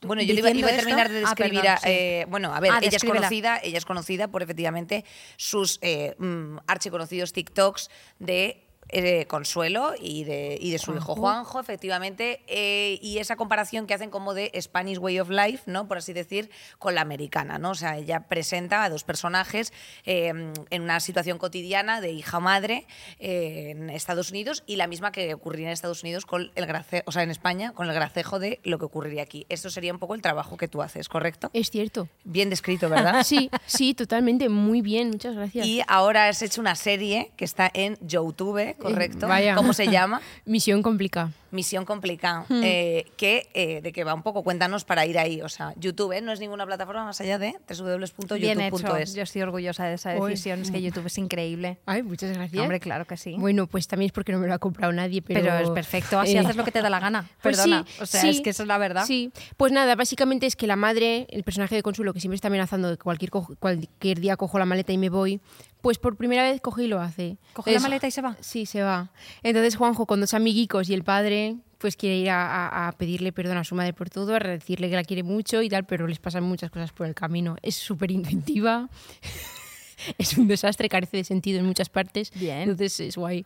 Bueno, 0.00 0.20
yo 0.22 0.34
le 0.34 0.40
iba, 0.40 0.50
iba 0.50 0.68
a 0.68 0.72
terminar 0.76 1.08
de 1.08 1.18
ah, 1.18 1.20
describir 1.20 1.60
perdón, 1.60 1.74
a... 1.76 1.78
sí. 1.78 1.88
eh, 1.90 2.26
bueno, 2.28 2.52
a 2.52 2.58
ver, 2.58 2.72
Ah, 2.72 2.78
ella 2.82 2.96
es 2.96 3.04
conocida, 3.04 3.60
ella 3.62 3.78
es 3.78 3.84
conocida 3.84 4.26
por 4.28 4.42
efectivamente 4.42 5.04
sus 5.36 5.78
eh, 5.82 6.16
mm, 6.18 6.58
archiconocidos 6.66 7.32
TikToks 7.32 7.88
de 8.18 8.67
eh, 8.90 9.26
Consuelo 9.26 9.94
y 10.00 10.24
de, 10.24 10.58
y 10.60 10.70
de 10.70 10.78
su 10.78 10.94
hijo 10.94 11.14
Juanjo, 11.14 11.60
efectivamente, 11.60 12.42
eh, 12.46 12.98
y 13.02 13.18
esa 13.18 13.36
comparación 13.36 13.86
que 13.86 13.94
hacen 13.94 14.10
como 14.10 14.34
de 14.34 14.50
Spanish 14.60 14.98
Way 14.98 15.20
of 15.20 15.30
Life, 15.30 15.64
¿no? 15.66 15.88
Por 15.88 15.98
así 15.98 16.12
decir, 16.12 16.50
con 16.78 16.94
la 16.94 17.02
americana, 17.02 17.58
¿no? 17.58 17.70
O 17.70 17.74
sea, 17.74 17.96
ella 17.96 18.28
presenta 18.28 18.84
a 18.84 18.90
dos 18.90 19.04
personajes 19.04 19.72
eh, 20.04 20.52
en 20.70 20.82
una 20.82 21.00
situación 21.00 21.38
cotidiana 21.38 22.00
de 22.00 22.12
hija 22.12 22.38
o 22.38 22.40
madre 22.40 22.86
eh, 23.18 23.70
en 23.70 23.90
Estados 23.90 24.30
Unidos 24.30 24.62
y 24.66 24.76
la 24.76 24.86
misma 24.86 25.12
que 25.12 25.34
ocurriría 25.34 25.68
en 25.68 25.72
Estados 25.72 26.02
Unidos 26.02 26.26
con 26.26 26.50
el 26.54 26.66
grace, 26.66 27.02
o 27.06 27.12
sea, 27.12 27.22
en 27.22 27.30
España, 27.30 27.72
con 27.72 27.88
el 27.88 27.94
gracejo 27.94 28.38
de 28.38 28.60
lo 28.64 28.78
que 28.78 28.84
ocurriría 28.84 29.22
aquí. 29.22 29.46
Esto 29.48 29.70
sería 29.70 29.92
un 29.92 29.98
poco 29.98 30.14
el 30.14 30.22
trabajo 30.22 30.56
que 30.56 30.68
tú 30.68 30.82
haces, 30.82 31.08
¿correcto? 31.08 31.50
Es 31.52 31.70
cierto. 31.70 32.08
Bien 32.24 32.50
descrito, 32.50 32.88
¿verdad? 32.88 33.22
Sí, 33.28 33.50
sí, 33.66 33.92
totalmente, 33.92 34.48
muy 34.48 34.80
bien, 34.80 35.10
muchas 35.10 35.34
gracias. 35.34 35.66
Y 35.66 35.82
ahora 35.86 36.28
has 36.28 36.40
hecho 36.40 36.60
una 36.60 36.74
serie 36.76 37.30
que 37.36 37.44
está 37.44 37.70
en 37.74 37.98
YouTube, 38.00 38.76
¿correcto? 38.78 39.26
Eh, 39.26 39.28
vaya. 39.28 39.54
¿Cómo 39.54 39.72
se 39.72 39.88
llama? 39.88 40.20
Misión 40.44 40.82
complicada. 40.82 41.32
Misión 41.50 41.84
complicada. 41.84 42.44
Hmm. 42.48 42.60
Eh, 42.62 43.06
que, 43.16 43.48
eh, 43.54 43.80
¿De 43.80 43.92
qué 43.92 44.04
va 44.04 44.14
un 44.14 44.22
poco? 44.22 44.42
Cuéntanos 44.42 44.84
para 44.84 45.06
ir 45.06 45.18
ahí. 45.18 45.40
O 45.40 45.48
sea, 45.48 45.72
YouTube 45.76 46.12
¿eh? 46.12 46.20
no 46.20 46.32
es 46.32 46.40
ninguna 46.40 46.66
plataforma 46.66 47.04
más 47.04 47.20
allá 47.20 47.38
de 47.38 47.54
www.youtube.es. 47.68 49.14
Yo 49.14 49.22
estoy 49.22 49.42
orgullosa 49.42 49.86
de 49.86 49.94
esa 49.94 50.14
Uy. 50.16 50.30
decisión. 50.30 50.60
Es 50.60 50.70
que 50.70 50.82
YouTube 50.82 51.06
es 51.06 51.16
increíble. 51.16 51.78
Ay, 51.86 52.02
muchas 52.02 52.34
gracias. 52.34 52.60
Hombre, 52.60 52.80
claro 52.80 53.06
que 53.06 53.16
sí. 53.16 53.36
Bueno, 53.38 53.66
pues 53.66 53.88
también 53.88 54.08
es 54.08 54.12
porque 54.12 54.32
no 54.32 54.38
me 54.38 54.46
lo 54.46 54.54
ha 54.54 54.58
comprado 54.58 54.92
nadie, 54.92 55.22
pero... 55.22 55.40
pero, 55.40 55.58
es 55.58 55.70
perfecto. 55.70 56.20
Así 56.20 56.36
haces 56.36 56.56
lo 56.56 56.64
que 56.64 56.72
te 56.72 56.82
da 56.82 56.90
la 56.90 57.00
gana. 57.00 57.28
Pues 57.42 57.56
Perdona. 57.56 57.84
sí, 57.86 58.02
o 58.02 58.06
sea, 58.06 58.20
sí, 58.20 58.28
es 58.28 58.40
que 58.40 58.50
eso 58.50 58.62
es 58.64 58.68
la 58.68 58.78
verdad. 58.78 59.04
Sí, 59.06 59.32
pues 59.56 59.72
nada, 59.72 59.94
básicamente 59.94 60.46
es 60.46 60.56
que 60.56 60.66
la 60.66 60.76
madre, 60.76 61.26
el 61.30 61.44
personaje 61.44 61.74
de 61.74 61.82
Consuelo, 61.82 62.12
que 62.12 62.20
siempre 62.20 62.36
está 62.36 62.48
amenazando 62.48 62.90
de 62.90 62.96
que 62.96 63.02
cualquier, 63.02 63.30
cualquier 63.30 64.20
día 64.20 64.36
cojo 64.36 64.58
la 64.58 64.66
maleta 64.66 64.92
y 64.92 64.98
me 64.98 65.08
voy, 65.08 65.40
pues 65.80 65.98
por 65.98 66.16
primera 66.16 66.42
vez 66.42 66.60
coge 66.60 66.84
y 66.84 66.88
lo 66.88 67.00
hace. 67.00 67.38
¿Coge 67.52 67.70
la 67.70 67.76
Entonces, 67.76 67.82
maleta 67.90 68.06
y 68.06 68.10
se 68.10 68.22
va? 68.22 68.36
Sí, 68.40 68.66
se 68.66 68.82
va. 68.82 69.10
Entonces 69.42 69.76
Juanjo, 69.76 70.06
con 70.06 70.20
dos 70.20 70.34
amiguicos 70.34 70.88
y 70.90 70.94
el 70.94 71.04
padre, 71.04 71.56
pues 71.78 71.96
quiere 71.96 72.16
ir 72.16 72.30
a, 72.30 72.66
a- 72.66 72.88
a 72.88 72.92
pedirle 72.92 73.32
perdón 73.32 73.56
a 73.58 73.64
su 73.64 73.74
madre 73.74 73.92
por 73.92 74.10
todo, 74.10 74.34
a 74.34 74.38
decirle 74.40 74.90
que 74.90 74.96
la 74.96 75.04
quiere 75.04 75.22
mucho 75.22 75.62
y 75.62 75.68
tal, 75.68 75.84
pero 75.86 76.06
les 76.08 76.18
pasan 76.18 76.42
muchas 76.44 76.70
cosas 76.70 76.92
por 76.92 77.06
el 77.06 77.14
camino. 77.14 77.56
Es 77.62 77.76
súper 77.76 78.10
intuitiva. 78.10 78.88
es 80.18 80.36
un 80.38 80.48
desastre, 80.48 80.88
carece 80.88 81.16
de 81.18 81.24
sentido 81.24 81.58
en 81.60 81.66
muchas 81.66 81.88
partes. 81.88 82.30
Bien. 82.34 82.62
Entonces 82.62 82.98
es 83.00 83.16
guay. 83.16 83.44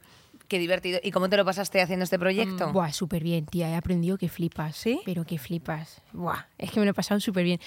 Qué 0.48 0.58
divertido. 0.58 1.00
¿Y 1.02 1.10
cómo 1.12 1.28
te 1.30 1.36
lo 1.36 1.44
pasaste 1.44 1.80
haciendo 1.80 2.04
este 2.04 2.18
proyecto? 2.18 2.68
Mm, 2.68 2.72
Buah, 2.72 2.92
súper 2.92 3.22
bien, 3.22 3.46
tía. 3.46 3.70
He 3.70 3.74
aprendido 3.74 4.18
que 4.18 4.28
flipas. 4.28 4.76
¿Sí? 4.76 5.00
Pero 5.04 5.24
que 5.24 5.38
flipas. 5.38 6.02
Buah, 6.12 6.46
es 6.58 6.70
que 6.70 6.80
me 6.80 6.84
lo 6.84 6.90
he 6.90 6.94
pasado 6.94 7.20
súper 7.20 7.44
bien. 7.44 7.60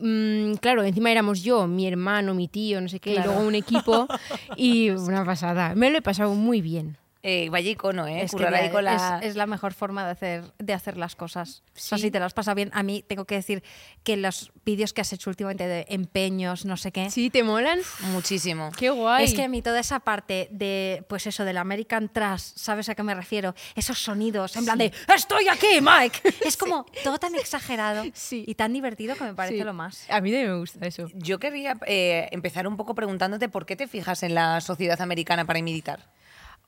Mm, 0.00 0.54
claro, 0.54 0.82
encima 0.82 1.10
éramos 1.10 1.42
yo, 1.42 1.66
mi 1.66 1.86
hermano, 1.86 2.34
mi 2.34 2.48
tío, 2.48 2.80
no 2.80 2.88
sé 2.88 3.00
qué, 3.00 3.14
y 3.14 3.18
luego 3.18 3.40
un 3.40 3.54
equipo 3.54 4.08
y 4.56 4.90
una 4.90 5.24
pasada. 5.24 5.74
Me 5.74 5.90
lo 5.90 5.98
he 5.98 6.02
pasado 6.02 6.34
muy 6.34 6.60
bien. 6.60 6.96
Eh, 7.26 7.48
vaya 7.48 7.70
icono, 7.70 8.06
¿eh? 8.06 8.20
Es, 8.22 8.32
que 8.32 8.36
Currar 8.36 8.54
ahí 8.54 8.66
ya- 8.66 8.72
con 8.72 8.84
la... 8.84 9.18
es, 9.22 9.30
es 9.30 9.34
la 9.36 9.46
mejor 9.46 9.72
forma 9.72 10.04
de 10.04 10.10
hacer, 10.10 10.44
de 10.58 10.74
hacer 10.74 10.98
las 10.98 11.16
cosas. 11.16 11.62
O 11.68 11.78
sea, 11.78 11.96
Sí. 11.96 12.04
si 12.04 12.10
te 12.10 12.20
las 12.20 12.34
pasa 12.34 12.52
bien. 12.52 12.70
A 12.74 12.82
mí 12.82 13.02
tengo 13.02 13.24
que 13.24 13.34
decir 13.36 13.62
que 14.02 14.18
los 14.18 14.52
vídeos 14.66 14.92
que 14.92 15.00
has 15.00 15.10
hecho 15.14 15.30
últimamente 15.30 15.66
de 15.66 15.86
empeños, 15.88 16.66
no 16.66 16.76
sé 16.76 16.92
qué. 16.92 17.08
¿Sí? 17.10 17.30
¿Te 17.30 17.42
molan? 17.42 17.78
Muchísimo. 18.12 18.70
Qué 18.76 18.90
guay. 18.90 19.24
Es 19.24 19.32
que 19.32 19.42
a 19.42 19.48
mí 19.48 19.62
toda 19.62 19.80
esa 19.80 20.00
parte 20.00 20.48
de, 20.50 21.02
pues 21.08 21.26
eso, 21.26 21.46
del 21.46 21.56
American 21.56 22.10
Trash, 22.12 22.42
¿sabes 22.56 22.90
a 22.90 22.94
qué 22.94 23.02
me 23.02 23.14
refiero? 23.14 23.54
Esos 23.74 23.98
sonidos, 23.98 24.54
en 24.56 24.66
plan 24.66 24.76
de 24.76 24.92
¡Estoy 25.16 25.48
aquí, 25.48 25.80
Mike! 25.80 26.20
Es 26.44 26.58
como 26.58 26.84
todo 27.02 27.16
tan 27.18 27.34
exagerado 27.36 28.04
Sí. 28.12 28.44
y 28.46 28.54
tan 28.54 28.74
divertido 28.74 29.16
que 29.16 29.24
me 29.24 29.32
parece 29.34 29.56
Sí. 29.58 29.64
lo 29.64 29.72
más. 29.72 30.04
A 30.10 30.20
mí 30.20 30.30
también 30.30 30.50
me 30.52 30.58
gusta 30.58 30.86
eso. 30.86 31.08
Yo 31.14 31.38
querría 31.38 31.78
eh, 31.86 32.28
empezar 32.32 32.66
un 32.68 32.76
poco 32.76 32.94
preguntándote 32.94 33.48
por 33.48 33.64
qué 33.64 33.76
te 33.76 33.88
fijas 33.88 34.22
en 34.22 34.34
la 34.34 34.60
sociedad 34.60 35.00
americana 35.00 35.46
para 35.46 35.58
imitar. 35.58 36.00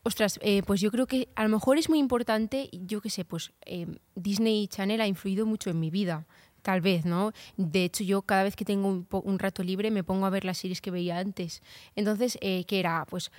Ostras, 0.07 0.39
eh, 0.41 0.63
pues 0.65 0.81
yo 0.81 0.93
creo 0.93 1.09
que 1.09 1.31
a 1.35 1.43
lo 1.43 1.49
mejor 1.49 1.79
es 1.79 1.89
muy 1.89 1.99
importante, 1.99 2.69
yo 2.71 3.01
qué 3.01 3.11
sé, 3.11 3.25
pues 3.25 3.51
eh, 3.65 3.89
Disney 4.15 4.69
Channel 4.69 5.01
ha 5.01 5.09
influido 5.09 5.47
mucho 5.47 5.69
en 5.69 5.81
mi 5.81 5.91
vida, 5.91 6.29
tal 6.63 6.81
vez, 6.81 7.05
¿no? 7.05 7.33
De 7.57 7.83
hecho, 7.83 8.05
yo 8.05 8.23
cada 8.23 8.45
vez 8.45 8.55
que 8.55 8.65
tengo 8.65 9.05
un, 9.11 9.39
rato 9.41 9.65
libre 9.65 9.91
me 9.91 10.05
pongo 10.05 10.25
a 10.25 10.31
ver 10.31 10.45
las 10.45 10.59
series 10.59 10.81
que 10.81 10.93
veía 10.93 11.19
antes. 11.19 11.61
Entonces, 11.97 12.39
eh, 12.41 12.63
¿qué 12.69 12.79
era? 12.79 13.05
Pues 13.11 13.33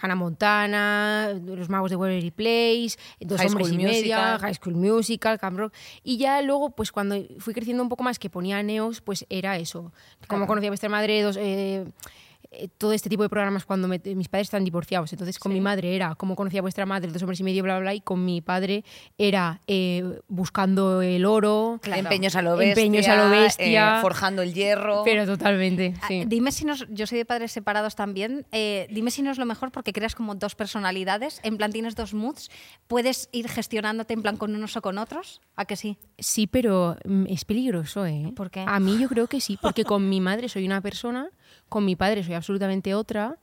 Hannah 0.00 0.14
Montana, 0.14 1.38
Los 1.44 1.68
Magos 1.68 1.90
de 1.90 1.96
Waverly 1.96 2.30
Place, 2.30 2.96
Dos 3.20 3.38
High 3.38 3.48
Hombres 3.48 3.66
School 3.66 3.80
y 3.80 3.84
Media. 3.84 4.38
High 4.38 4.54
School 4.54 4.76
Musical, 4.76 5.38
Camp 5.38 5.58
Rock. 5.58 5.74
Y 6.02 6.16
ya 6.16 6.40
luego, 6.40 6.70
pues 6.70 6.90
cuando 6.90 7.16
fui 7.38 7.52
creciendo 7.52 7.82
un 7.82 7.90
poco 7.90 8.02
más, 8.02 8.18
que 8.18 8.30
ponía 8.30 8.62
Neos, 8.62 9.02
pues 9.02 9.26
era 9.28 9.58
eso. 9.58 9.92
Como 10.26 10.46
conocía 10.46 10.68
a 10.68 10.70
vuestra 10.70 10.88
madre, 10.88 11.20
dos... 11.20 11.36
eh, 12.58 12.68
todo 12.78 12.92
este 12.92 13.08
tipo 13.08 13.22
de 13.22 13.28
programas 13.28 13.64
cuando 13.64 13.88
me- 13.88 14.00
mis 14.14 14.28
padres 14.28 14.46
están 14.46 14.64
divorciados. 14.64 15.12
Entonces, 15.12 15.38
con 15.38 15.52
mi 15.52 15.60
madre 15.60 15.94
era 15.96 16.14
cómo 16.14 16.36
conocía 16.36 16.60
a 16.60 16.62
vuestra 16.62 16.86
madre, 16.86 17.10
dos 17.12 17.22
hombres 17.22 17.40
y 17.40 17.44
medio, 17.44 17.62
bla, 17.62 17.74
bla, 17.74 17.80
bla. 17.82 17.94
Y 17.94 18.00
con 18.00 18.24
mi 18.24 18.40
padre 18.40 18.84
era 19.18 19.60
eh, 19.66 20.20
buscando 20.28 21.02
el 21.02 21.24
oro. 21.24 21.78
Claro. 21.82 22.00
Empeños 22.02 22.36
a 22.36 22.42
lo 22.42 22.56
bestia. 22.56 22.84
Empeños 22.84 23.08
a 23.08 23.16
lo 23.16 23.30
bestia. 23.30 23.98
eh, 23.98 24.00
forjando 24.00 24.42
el 24.42 24.54
hierro. 24.54 25.02
Pero 25.04 25.26
totalmente, 25.26 25.94
Ah, 26.02 26.06
sí. 26.08 26.24
Dime 26.26 26.52
si 26.52 26.64
nos, 26.64 26.86
yo 26.90 27.06
soy 27.06 27.18
de 27.18 27.24
padres 27.24 27.52
separados 27.52 27.94
también, 27.94 28.46
eh, 28.52 28.86
dime 28.90 29.10
si 29.10 29.22
no 29.22 29.30
es 29.30 29.38
lo 29.38 29.46
mejor 29.46 29.70
porque 29.72 29.92
creas 29.92 30.14
como 30.14 30.34
dos 30.34 30.54
personalidades, 30.54 31.40
en 31.42 31.56
plan 31.56 31.72
tienes 31.72 31.94
dos 31.94 32.14
moods, 32.14 32.50
puedes 32.86 33.28
ir 33.32 33.48
gestionándote 33.48 34.14
en 34.14 34.22
plan 34.22 34.36
con 34.36 34.54
unos 34.54 34.76
o 34.76 34.82
con 34.82 34.98
otros, 34.98 35.40
¿a 35.56 35.64
que 35.64 35.76
sí? 35.76 35.96
Sí, 36.18 36.46
pero 36.46 36.96
mm, 37.04 37.26
es 37.28 37.44
peligroso, 37.44 38.06
¿eh? 38.06 38.32
¿Por 38.34 38.50
qué? 38.50 38.64
A 38.66 38.80
mí 38.80 38.98
yo 38.98 39.08
creo 39.08 39.26
que 39.26 39.40
sí, 39.40 39.58
porque 39.60 39.84
con 39.84 40.08
mi 40.08 40.20
madre 40.20 40.48
soy 40.48 40.66
una 40.66 40.80
persona, 40.80 41.28
con 41.68 41.84
mi 41.84 41.96
padre 41.96 42.22
soy 42.24 42.34
absolutamente 42.34 42.94
otra, 42.94 43.38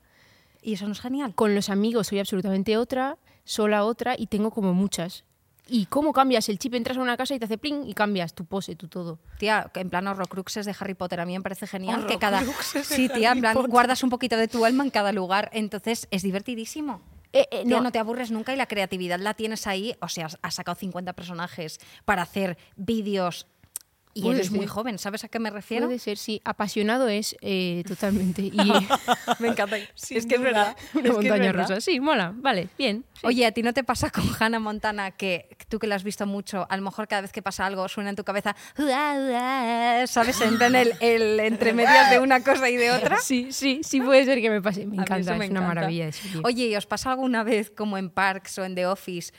Y 0.62 0.74
eso 0.74 0.86
no 0.86 0.92
es 0.94 1.02
genial. 1.02 1.34
con 1.36 1.56
los 1.56 1.70
amigos 1.70 2.08
soy 2.08 2.20
absolutamente 2.20 2.78
otra, 2.78 3.18
sola 3.44 3.84
otra 3.84 4.16
y 4.18 4.28
tengo 4.28 4.52
como 4.52 4.74
muchas. 4.74 5.24
¿Y 5.68 5.86
cómo 5.86 6.12
cambias 6.12 6.50
el 6.50 6.60
chip? 6.60 6.74
Entras 6.74 6.98
a 6.98 7.02
una 7.02 7.16
casa 7.16 7.34
y 7.34 7.40
te 7.40 7.46
hace 7.46 7.58
pling 7.58 7.88
y 7.88 7.94
cambias 7.94 8.34
tu 8.34 8.46
pose, 8.46 8.76
tu 8.76 8.88
todo. 8.88 9.20
Tía, 9.40 9.72
en 9.76 9.90
plan 9.90 10.06
horrocruxes 10.08 10.66
de 10.66 10.76
Harry 10.78 10.96
Potter 10.96 11.20
a 11.22 11.26
mí 11.26 11.34
me 11.38 11.42
parece 11.42 11.66
genial 11.66 12.06
que 12.08 12.18
cada 12.18 12.42
Sí, 12.84 13.08
tía, 13.10 13.32
en 13.32 13.40
plan 13.40 13.54
Potter. 13.56 13.72
guardas 13.72 14.04
un 14.04 14.10
poquito 14.10 14.36
de 14.38 14.48
tu 14.50 14.66
alma 14.66 14.84
en 14.84 14.90
cada 14.90 15.12
lugar, 15.14 15.50
entonces 15.54 16.08
es 16.12 16.24
divertidísimo. 16.24 17.02
Eh, 17.32 17.48
eh, 17.52 17.64
Tía, 17.64 17.78
no, 17.78 17.84
no. 17.84 17.92
te 17.94 18.00
aburres 18.00 18.32
nunca 18.32 18.54
y 18.54 18.58
la 18.58 18.66
creatividad 18.66 19.18
la 19.20 19.34
tienes 19.34 19.66
ahí. 19.66 19.96
O 20.02 20.10
sea, 20.10 20.28
has 20.42 20.56
sacado 20.56 20.76
50 20.76 21.14
personajes 21.14 21.80
para 22.04 22.24
hacer 22.24 22.58
vídeos 22.76 23.48
y 24.14 24.24
Puede 24.24 24.36
eres 24.40 24.52
muy 24.52 24.68
joven. 24.68 24.98
¿Sabes 25.00 25.24
a 25.24 25.28
qué 25.30 25.40
me 25.40 25.50
refiero? 25.50 25.86
puede 25.88 26.00
ser, 26.00 26.18
sí. 26.18 26.42
Apasionado 26.44 27.08
es 27.08 27.36
eh, 27.42 27.84
totalmente. 27.88 28.42
Y 28.42 28.52
me 29.40 29.48
encanta. 29.50 29.78
Sí, 29.96 30.18
es 30.18 30.26
que 30.26 30.36
es 30.36 30.42
verdad. 30.42 30.76
una 30.94 31.12
montaña 31.14 31.52
rusa. 31.52 31.80
Sí, 31.82 32.00
mola. 32.00 32.34
Vale, 32.36 32.68
bien. 32.78 33.06
sí. 33.14 33.22
Oye, 33.28 33.46
¿a 33.46 33.52
ti 33.52 33.64
no 33.64 33.74
te 33.74 33.84
pasa 33.84 34.10
con 34.10 34.24
Hannah 34.40 34.60
Montana 34.60 35.12
que 35.12 35.56
tú 35.70 35.80
que 35.80 35.88
la 35.88 35.96
has 35.96 36.04
visto 36.04 36.26
mucho, 36.26 36.66
a 36.70 36.76
lo 36.78 36.84
mejor 36.84 37.08
cada 37.08 37.22
vez 37.22 37.32
que 37.32 37.42
pasa 37.42 37.66
algo 37.66 37.88
suena 37.88 38.10
en 38.10 38.16
tu 38.16 38.24
cabeza, 38.24 38.56
"Ua, 38.78 39.16
ua", 39.18 40.08
¿sabes? 40.08 40.42
En 40.42 40.58
plan 40.58 40.76
el, 40.76 40.94
el 41.00 41.40
entre 41.40 41.74
medias 41.74 42.10
de 42.10 42.20
una 42.20 42.44
cosa 42.44 42.70
y 42.70 42.76
de 42.78 42.92
otra. 42.92 43.18
Sí, 43.20 43.52
sí, 43.52 43.82
sí 43.84 44.02
puede 44.02 44.26
ser 44.26 44.42
que 44.42 44.50
me 44.50 44.62
pase. 44.62 44.82
Me 44.86 44.86
A 44.86 44.90
mí 44.90 44.98
encanta, 45.04 45.32
eso 45.32 45.36
me 45.40 45.46
es 45.46 45.52
una 45.52 45.60
encanta. 45.62 45.76
maravilla 45.82 46.06
de 46.08 46.12
serie. 46.12 46.42
Oye, 46.44 46.66
¿y 46.68 46.76
os 46.76 46.86
pasa 46.86 47.12
alguna 47.12 47.44
vez, 47.44 47.70
como 47.72 47.98
en 47.98 48.10
Parks 48.10 48.58
o 48.60 48.66
en 48.66 48.76
The 48.76 48.88
Office, 48.88 49.32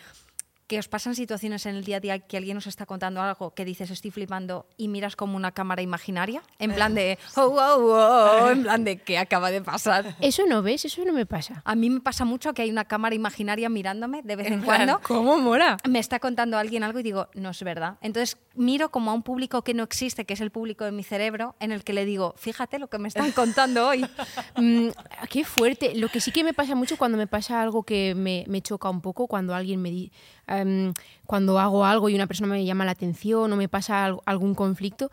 que 0.72 0.78
os 0.78 0.88
pasan 0.88 1.14
situaciones 1.14 1.66
en 1.66 1.76
el 1.76 1.84
día 1.84 1.98
a 1.98 2.00
día 2.00 2.18
que 2.18 2.38
alguien 2.38 2.56
os 2.56 2.66
está 2.66 2.86
contando 2.86 3.20
algo 3.20 3.52
que 3.52 3.66
dices 3.66 3.90
estoy 3.90 4.10
flipando 4.10 4.64
y 4.78 4.88
miras 4.88 5.16
como 5.16 5.36
una 5.36 5.52
cámara 5.52 5.82
imaginaria? 5.82 6.42
En 6.58 6.72
plan 6.72 6.94
de, 6.94 7.18
oh, 7.36 7.42
oh, 7.42 7.92
oh, 7.92 8.48
en 8.48 8.62
plan 8.62 8.82
de, 8.82 8.96
¿qué 8.96 9.18
acaba 9.18 9.50
de 9.50 9.60
pasar? 9.60 10.16
Eso 10.22 10.46
no 10.46 10.62
ves, 10.62 10.86
eso 10.86 11.04
no 11.04 11.12
me 11.12 11.26
pasa. 11.26 11.60
A 11.66 11.74
mí 11.74 11.90
me 11.90 12.00
pasa 12.00 12.24
mucho 12.24 12.54
que 12.54 12.62
hay 12.62 12.70
una 12.70 12.86
cámara 12.86 13.14
imaginaria 13.14 13.68
mirándome 13.68 14.22
de 14.22 14.34
vez 14.34 14.46
en, 14.46 14.54
En 14.54 14.62
plan, 14.62 14.86
cuando. 14.86 15.00
¿Cómo 15.06 15.36
mola? 15.36 15.76
Me 15.86 15.98
está 15.98 16.20
contando 16.20 16.56
alguien 16.56 16.84
algo 16.84 17.00
y 17.00 17.02
digo, 17.02 17.28
no 17.34 17.50
es 17.50 17.62
verdad. 17.62 17.98
Entonces 18.00 18.38
miro 18.54 18.90
como 18.90 19.10
a 19.10 19.14
un 19.14 19.22
público 19.22 19.60
que 19.60 19.74
no 19.74 19.82
existe, 19.82 20.24
que 20.24 20.32
es 20.32 20.40
el 20.40 20.50
público 20.50 20.86
de 20.86 20.92
mi 20.92 21.02
cerebro, 21.02 21.54
en 21.60 21.72
el 21.72 21.84
que 21.84 21.92
le 21.92 22.06
digo, 22.06 22.34
fíjate 22.38 22.78
lo 22.78 22.88
que 22.88 22.96
me 22.96 23.08
están 23.08 23.30
contando 23.32 23.88
hoy. 23.88 24.06
Mm, 24.54 24.88
qué 25.28 25.44
fuerte. 25.44 25.94
Lo 25.94 26.08
que 26.08 26.20
sí 26.20 26.30
que 26.30 26.44
me 26.44 26.52
pasa 26.52 26.74
mucho 26.74 26.96
cuando 26.96 27.16
me 27.16 27.26
pasa 27.26 27.60
algo 27.62 27.82
que 27.82 28.14
me, 28.14 28.44
me 28.48 28.60
choca 28.60 28.88
un 28.90 29.00
poco, 29.00 29.26
cuando 29.26 29.54
alguien 29.54 29.80
me 29.80 29.90
di, 29.90 30.12
em, 30.60 30.92
cuando 31.26 31.58
hago 31.58 31.84
algo 31.84 32.08
y 32.08 32.14
una 32.14 32.26
persona 32.26 32.48
me 32.52 32.64
llama 32.64 32.84
la 32.84 32.92
atención 32.92 33.52
o 33.52 33.56
me 33.56 33.68
pasa 33.68 34.04
al- 34.04 34.18
algún 34.26 34.54
conflicto, 34.54 35.10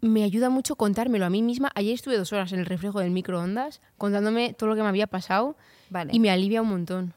me 0.00 0.24
ayuda 0.24 0.48
mucho 0.48 0.76
contármelo 0.76 1.26
a 1.26 1.30
mí 1.30 1.42
misma. 1.42 1.70
Ayer 1.74 1.92
estuve 1.94 2.16
dos 2.16 2.32
horas 2.32 2.52
en 2.52 2.60
el 2.60 2.66
reflejo 2.66 3.00
del 3.00 3.10
microondas 3.10 3.80
contándome 3.98 4.54
todo 4.54 4.70
lo 4.70 4.76
que 4.76 4.82
me 4.82 4.88
había 4.88 5.06
pasado 5.06 5.56
Vale. 5.90 6.10
y 6.14 6.20
me 6.20 6.30
alivia 6.30 6.62
un 6.62 6.68
montón. 6.68 7.12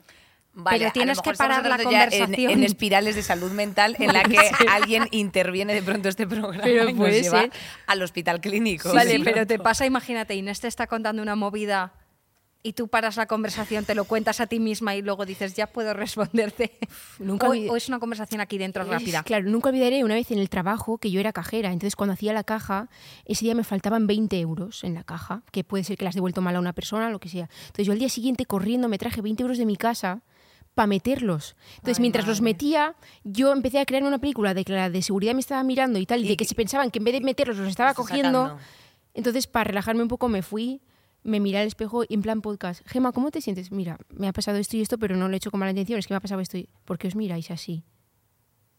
Vale, 0.55 0.77
Pero 0.77 0.91
tienes 0.91 1.19
que 1.19 1.33
parar 1.33 1.65
la 1.65 1.77
ya 1.77 1.83
en- 1.83 1.89
conversación. 1.89 2.51
En, 2.51 2.63
espirales 2.63 3.15
de 3.15 3.24
salud 3.24 3.51
mental 3.53 3.95
en 3.98 4.13
la 4.13 4.22
que 4.24 4.38
alguien 4.69 5.07
interviene 5.10 5.74
de 5.74 5.81
pronto 5.81 6.10
este 6.10 6.27
programa 6.27 6.62
Pero 6.63 6.88
y 6.88 6.93
nos 6.93 7.10
lleva 7.10 7.41
ser. 7.41 7.51
al 7.88 8.01
hospital 8.03 8.39
clínico. 8.39 8.93
vale, 8.93 9.15
Sí. 9.15 9.22
pero 9.24 9.48
te 9.48 9.57
pasa, 9.57 9.86
imagínate, 9.88 10.36
Inés 10.36 10.60
te 10.60 10.67
está 10.67 10.86
contando 10.86 11.24
una 11.24 11.36
movida 11.36 11.93
y 12.65 12.74
tú 12.74 12.88
paras 12.88 13.17
la 13.17 13.25
conversación, 13.25 13.84
te 13.84 13.93
lo 13.93 14.05
cuentas 14.05 14.39
a 14.39 14.48
ti 14.48 14.60
misma 14.60 14.96
y 14.96 15.01
luego 15.01 15.25
dices, 15.25 15.53
ya 15.53 15.67
puedo 15.67 15.93
responderte. 15.93 16.72
Nunca 17.20 17.50
o, 17.50 17.53
es 17.75 17.89
una 17.89 18.00
conversación 18.00 18.39
aquí 18.39 18.58
dentro 18.58 18.86
rápida. 18.86 19.20
Es- 19.20 19.25
Claro, 19.25 19.50
nunca 19.50 19.67
olvidaré 19.70 20.03
una 20.03 20.15
vez 20.15 20.32
en 20.32 20.39
el 20.39 20.50
trabajo 20.50 20.98
que 20.98 21.12
yo 21.12 21.20
era 21.20 21.34
cajera. 21.34 21.74
Entonces, 21.74 21.96
cuando 21.98 22.13
hacía 22.13 22.32
la 22.32 22.43
caja, 22.46 22.89
ese 23.25 23.43
día 23.46 23.53
me 23.53 23.63
faltaban 23.65 24.08
20 24.08 24.39
euros 24.39 24.84
en 24.86 24.93
la 24.93 25.03
caja, 25.03 25.43
que 25.51 25.63
puede 25.65 25.84
ser 25.84 25.98
que 25.98 26.05
las 26.05 26.15
devuelto 26.15 26.41
mal 26.41 26.55
a 26.55 26.60
una 26.60 26.72
persona, 26.74 27.10
lo 27.10 27.20
que 27.20 27.27
sea. 27.29 27.50
Entonces, 27.65 27.86
yo 27.86 27.91
al 27.93 28.00
día 28.00 28.10
siguiente 28.10 28.46
corriendo 28.46 28.88
me 28.88 28.98
traje 28.98 29.22
20 29.22 29.43
euros 29.43 29.58
de 29.58 29.65
mi 29.65 29.75
casa 29.75 30.22
para 30.74 30.88
meterlos. 30.88 31.55
Entonces, 31.75 31.98
Ay, 32.00 32.01
mientras 32.01 32.25
los 32.25 32.39
metía, 32.41 32.96
yo 33.25 33.51
empecé 33.51 33.79
a 33.79 33.86
crear 33.86 34.03
una 34.03 34.20
película 34.20 34.53
de 34.53 34.63
que 34.63 34.72
la 34.74 34.89
de 34.89 35.01
seguridad 35.01 35.34
me 35.34 35.41
estaba 35.41 35.63
mirando 35.63 36.00
y 36.00 36.05
tal, 36.05 36.22
y, 36.22 36.25
Y 36.25 36.29
de 36.29 36.38
que 36.38 36.46
se 36.46 36.55
pensaban 36.55 36.89
que 36.91 37.00
en 37.00 37.05
vez 37.05 37.13
de 37.13 37.22
meterlos 37.22 37.58
los 37.58 37.67
estaba 37.67 37.93
cogiendo. 37.93 38.41
sacando. 38.43 38.63
Entonces, 39.13 39.48
para 39.48 39.65
relajarme 39.65 40.01
un 40.01 40.08
poco, 40.08 40.29
me 40.29 40.41
fui, 40.41 40.82
me 41.24 41.39
miré 41.39 41.60
al 41.60 41.68
espejo 41.68 42.03
y 42.08 42.13
en 42.13 42.22
plan 42.22 42.42
podcast. 42.42 42.82
Gema, 42.88 43.12
¿cómo 43.12 43.32
te 43.32 43.42
sientes? 43.42 43.72
Mira, 43.72 43.98
me 44.10 44.27
ha 44.27 44.34
pasado 44.34 44.58
esto 44.58 44.77
y 44.77 44.82
esto, 44.82 44.98
pero 44.98 45.15
no 45.15 45.27
lo 45.27 45.34
he 45.34 45.38
hecho 45.38 45.51
con 45.51 45.60
mala 45.60 45.72
intención, 45.72 46.00
es 46.00 46.08
que 46.08 46.13
me 46.13 46.18
ha 46.18 46.22
pasado 46.22 46.42
esto. 46.42 46.58
y- 46.58 46.70
¿Por 46.86 46.98
qué 46.98 47.08
os 47.08 47.15
miráis 47.15 47.50
así? 47.51 47.84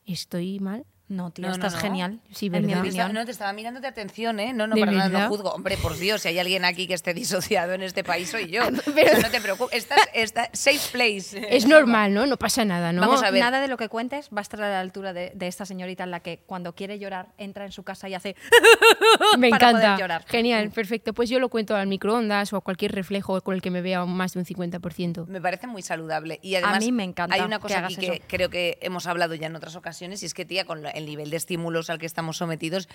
¿Estoy 0.05 0.61
mal? 0.61 0.85
No, 1.07 1.31
tío, 1.31 1.43
No, 1.43 1.49
no, 1.49 1.55
estás 1.55 1.75
no. 1.75 1.81
genial. 1.81 2.21
Sí, 2.33 2.47
en 2.47 2.65
mi 2.67 2.75
opinión. 2.75 3.13
no, 3.13 3.27
te 3.27 3.31
estaba 3.31 3.53
mirando 3.53 3.79
de 3.81 3.89
atención, 3.89 4.41
¿eh? 4.41 4.55
No, 4.55 4.67
no, 4.67 4.75
¿De 4.75 4.81
para 4.81 4.93
nada, 4.93 5.21
no 5.25 5.29
juzgo. 5.29 5.51
Hombre, 5.51 5.77
por 5.77 5.97
Dios, 5.99 6.23
si 6.23 6.29
hay 6.29 6.39
alguien 6.39 6.65
aquí 6.65 6.87
que 6.87 6.95
esté 6.95 7.13
disociado 7.13 7.75
en 7.75 7.83
este 7.83 8.03
país, 8.03 8.31
soy 8.31 8.49
yo. 8.49 8.63
Pero- 8.95 9.09
O 9.13 9.15
sea, 9.17 9.19
no 9.21 9.31
te 9.31 9.41
preocupes. 9.43 9.77
Estás, 9.77 10.01
estás 10.15 10.49
safe 10.55 10.81
place. 10.93 11.55
Es 11.55 11.67
normal, 11.67 12.15
¿no? 12.15 12.25
No 12.27 12.39
pasa 12.39 12.65
nada, 12.65 12.93
¿no? 12.93 13.03
Vamos 13.03 13.23
a 13.23 13.31
ver. 13.31 13.41
Nada 13.43 13.61
de 13.61 13.69
lo 13.69 13.77
que 13.77 13.91
cuentes 13.91 14.31
va 14.35 14.39
a 14.39 14.43
estar 14.43 14.63
a 14.63 14.71
la 14.71 14.81
altura 14.81 15.13
de, 15.13 15.31
de 15.35 15.47
esta 15.47 15.67
señorita 15.67 16.05
en 16.05 16.11
la 16.11 16.21
que 16.21 16.39
cuando 16.47 16.75
quiere 16.75 16.99
llorar 16.99 17.29
entra 17.37 17.67
en 17.67 17.73
su 17.73 17.83
casa 17.83 18.09
y 18.09 18.15
hace 18.15 18.35
Me 19.39 19.51
para 19.51 19.71
poder 19.73 19.85
encanta. 19.85 20.01
llorar. 20.01 20.25
Genial, 20.27 20.71
perfecto. 20.71 21.13
Pues 21.13 21.29
yo 21.29 21.39
lo 21.39 21.49
cuento 21.51 21.77
al 21.77 21.87
microondas 21.87 22.53
o 22.53 22.57
a 22.57 22.61
cualquier 22.63 22.93
reflejo 22.93 23.41
con 23.43 23.55
el 23.55 23.61
que 23.63 23.71
me 23.71 23.83
vea 23.83 24.05
más 24.07 24.33
de 24.33 24.41
un 24.41 24.47
50%. 24.47 25.27
Me 25.27 25.41
parece 25.41 25.67
muy 25.67 25.83
saludable. 25.83 26.39
Y 26.43 26.55
además, 26.55 26.83
mí 26.83 26.93
me 26.93 27.05
encanta 27.05 27.35
Hay 27.35 27.43
una 27.43 27.59
que 27.59 27.63
cosa 27.63 27.79
hagas 27.79 27.93
aquí 27.93 28.07
que 28.07 28.13
eso. 28.15 28.25
creo 28.27 28.49
que 28.51 28.79
hemos 28.81 29.07
hablado 29.07 29.35
ya 29.35 29.49
en 29.49 29.57
otras 29.57 29.77
ocasiones, 29.77 30.23
y 30.23 30.27
es 30.27 30.35
que, 30.35 30.45
tía, 30.45 30.65
con 30.65 30.83
lo- 30.83 30.89
el 31.05 31.11
nivel 31.11 31.31
de 31.31 31.37
estímulos 31.37 31.91
al 31.91 31.99
que 31.99 32.07
estamos 32.07 32.39
sometidos, 32.39 32.89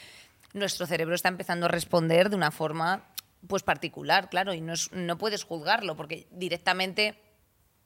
nuestro 0.54 0.86
cerebro 0.88 1.16
está 1.16 1.30
empezando 1.30 1.68
a 1.68 1.70
responder 1.70 2.30
de 2.30 2.36
una 2.36 2.52
forma 2.52 3.06
pues 3.48 3.64
particular, 3.64 4.30
claro, 4.30 4.54
y 4.54 4.60
no, 4.62 4.74
es- 4.74 4.92
no 4.92 5.18
puedes 5.18 5.44
juzgarlo, 5.46 5.96
porque 5.96 6.28
directamente 6.32 7.22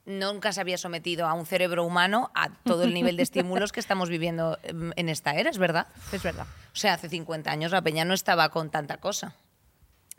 nunca 0.06 0.52
se 0.52 0.60
había 0.62 0.78
sometido 0.78 1.28
a 1.28 1.34
un 1.34 1.46
cerebro 1.46 1.84
humano 1.86 2.32
a 2.36 2.50
todo 2.64 2.84
el 2.84 2.94
nivel 2.94 3.16
de 3.18 3.24
estímulos 3.24 3.72
que 3.72 3.80
estamos 3.80 4.10
viviendo 4.10 4.58
en 4.64 5.10
esta 5.10 5.36
era, 5.36 5.50
¿es 5.50 5.58
verdad? 5.58 5.88
Es 6.12 6.24
verdad. 6.24 6.46
O 6.74 6.76
sea, 6.76 6.96
hace 6.96 7.08
50 7.08 7.52
años 7.52 7.72
la 7.72 7.82
peña 7.82 8.04
no 8.04 8.14
estaba 8.14 8.50
con 8.50 8.70
tanta 8.72 8.98
cosa. 8.98 9.36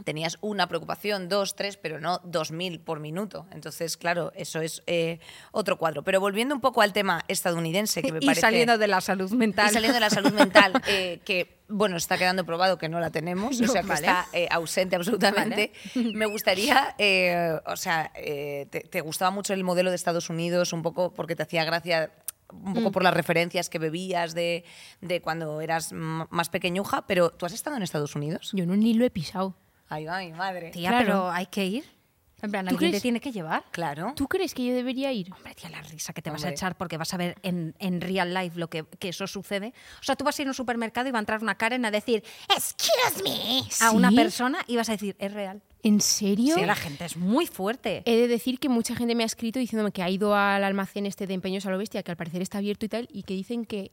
Tenías 0.02 0.38
una 0.40 0.66
preocupación, 0.66 1.28
dos, 1.28 1.54
tres, 1.54 1.76
pero 1.76 2.00
no 2.00 2.20
dos 2.24 2.50
mil 2.50 2.80
por 2.80 3.00
minuto. 3.00 3.46
Entonces, 3.52 3.96
claro, 3.96 4.32
eso 4.34 4.60
es 4.60 4.82
eh, 4.86 5.20
otro 5.52 5.78
cuadro. 5.78 6.02
Pero 6.02 6.20
volviendo 6.20 6.54
un 6.54 6.60
poco 6.60 6.82
al 6.82 6.92
tema 6.92 7.22
estadounidense, 7.28 8.02
que 8.02 8.12
me 8.12 8.18
y 8.22 8.26
parece... 8.26 8.40
saliendo 8.40 8.76
de 8.76 8.88
la 8.88 9.00
salud 9.00 9.30
mental. 9.32 9.70
Y 9.70 9.72
saliendo 9.72 9.94
de 9.94 10.00
la 10.00 10.10
salud 10.10 10.32
mental, 10.32 10.72
eh, 10.88 11.20
que, 11.24 11.60
bueno, 11.68 11.96
está 11.96 12.18
quedando 12.18 12.44
probado 12.44 12.76
que 12.76 12.88
no 12.88 12.98
la 12.98 13.10
tenemos, 13.10 13.60
o 13.60 13.66
sea, 13.68 13.82
que 13.82 13.88
vale. 13.88 14.06
está 14.06 14.26
eh, 14.32 14.48
ausente 14.50 14.96
absolutamente. 14.96 15.72
Me 15.94 16.26
gustaría, 16.26 16.94
eh, 16.98 17.58
o 17.66 17.76
sea, 17.76 18.10
eh, 18.14 18.66
te, 18.70 18.80
te 18.80 19.00
gustaba 19.00 19.30
mucho 19.30 19.54
el 19.54 19.62
modelo 19.64 19.90
de 19.90 19.96
Estados 19.96 20.28
Unidos, 20.28 20.72
un 20.72 20.82
poco 20.82 21.12
porque 21.14 21.36
te 21.36 21.44
hacía 21.44 21.64
gracia 21.64 22.10
un 22.52 22.72
Mm. 22.72 22.74
poco 22.74 22.92
por 22.92 23.02
las 23.02 23.14
referencias 23.14 23.68
que 23.68 23.78
bebías 23.78 24.34
de, 24.34 24.64
de 25.00 25.20
cuando 25.20 25.60
eras 25.60 25.92
más 25.92 26.48
pequeñuja, 26.48 27.06
pero 27.06 27.30
¿tú 27.30 27.46
has 27.46 27.52
estado 27.52 27.76
en 27.76 27.82
Estados 27.82 28.14
Unidos? 28.14 28.50
Yo 28.52 28.66
no 28.66 28.76
ni 28.76 28.94
lo 28.94 29.04
he 29.04 29.10
pisado. 29.10 29.56
Ay, 29.94 30.06
ay, 30.08 30.32
madre. 30.32 30.70
Tía, 30.70 30.90
Claro. 30.90 31.04
pero 31.06 31.30
hay 31.30 31.46
que 31.46 31.64
ir. 31.66 31.94
En 32.42 32.50
plan, 32.50 32.66
¿Tú 32.66 32.74
alguien 32.74 32.92
te 32.92 33.00
tiene 33.00 33.20
que 33.20 33.32
llevar. 33.32 33.64
Claro. 33.70 34.12
¿Tú 34.16 34.26
crees 34.28 34.52
que 34.52 34.66
yo 34.66 34.74
debería 34.74 35.10
ir? 35.12 35.32
Hombre, 35.32 35.54
tía, 35.54 35.70
la 35.70 35.80
risa 35.80 36.12
que 36.12 36.20
te 36.20 36.28
vas 36.28 36.42
a 36.42 36.46
Hombre. 36.48 36.54
echar 36.56 36.76
porque 36.76 36.98
vas 36.98 37.14
a 37.14 37.16
ver 37.16 37.36
en, 37.42 37.74
en 37.78 38.02
real 38.02 38.34
life 38.34 38.58
lo 38.58 38.68
que, 38.68 38.84
que 38.98 39.08
eso 39.08 39.26
sucede. 39.26 39.72
O 40.00 40.02
sea, 40.02 40.14
tú 40.14 40.24
vas 40.24 40.38
a 40.38 40.42
ir 40.42 40.48
a 40.48 40.50
un 40.50 40.54
supermercado 40.54 41.08
y 41.08 41.12
va 41.12 41.18
a 41.18 41.20
entrar 41.20 41.40
una 41.42 41.54
Karen 41.54 41.86
a 41.86 41.90
decir, 41.90 42.22
excuse 42.54 43.22
me, 43.24 43.62
a 43.80 43.92
una 43.92 44.10
¿Sí? 44.10 44.16
persona 44.16 44.58
y 44.66 44.76
vas 44.76 44.90
a 44.90 44.92
decir, 44.92 45.16
es 45.18 45.32
real. 45.32 45.62
¿En 45.82 46.02
serio? 46.02 46.54
Sí, 46.56 46.66
la 46.66 46.74
gente 46.74 47.06
es 47.06 47.16
muy 47.16 47.46
fuerte. 47.46 48.02
He 48.04 48.16
de 48.16 48.28
decir 48.28 48.58
que 48.58 48.68
mucha 48.68 48.94
gente 48.94 49.14
me 49.14 49.22
ha 49.22 49.26
escrito 49.26 49.58
diciéndome 49.58 49.92
que 49.92 50.02
ha 50.02 50.10
ido 50.10 50.34
al 50.34 50.64
almacén 50.64 51.06
este 51.06 51.26
de 51.26 51.32
empeños 51.34 51.64
a 51.64 51.70
lo 51.70 51.78
bestia, 51.78 52.02
que 52.02 52.10
al 52.10 52.16
parecer 52.18 52.42
está 52.42 52.58
abierto 52.58 52.84
y 52.84 52.88
tal, 52.90 53.08
y 53.10 53.22
que 53.22 53.32
dicen 53.32 53.64
que, 53.64 53.90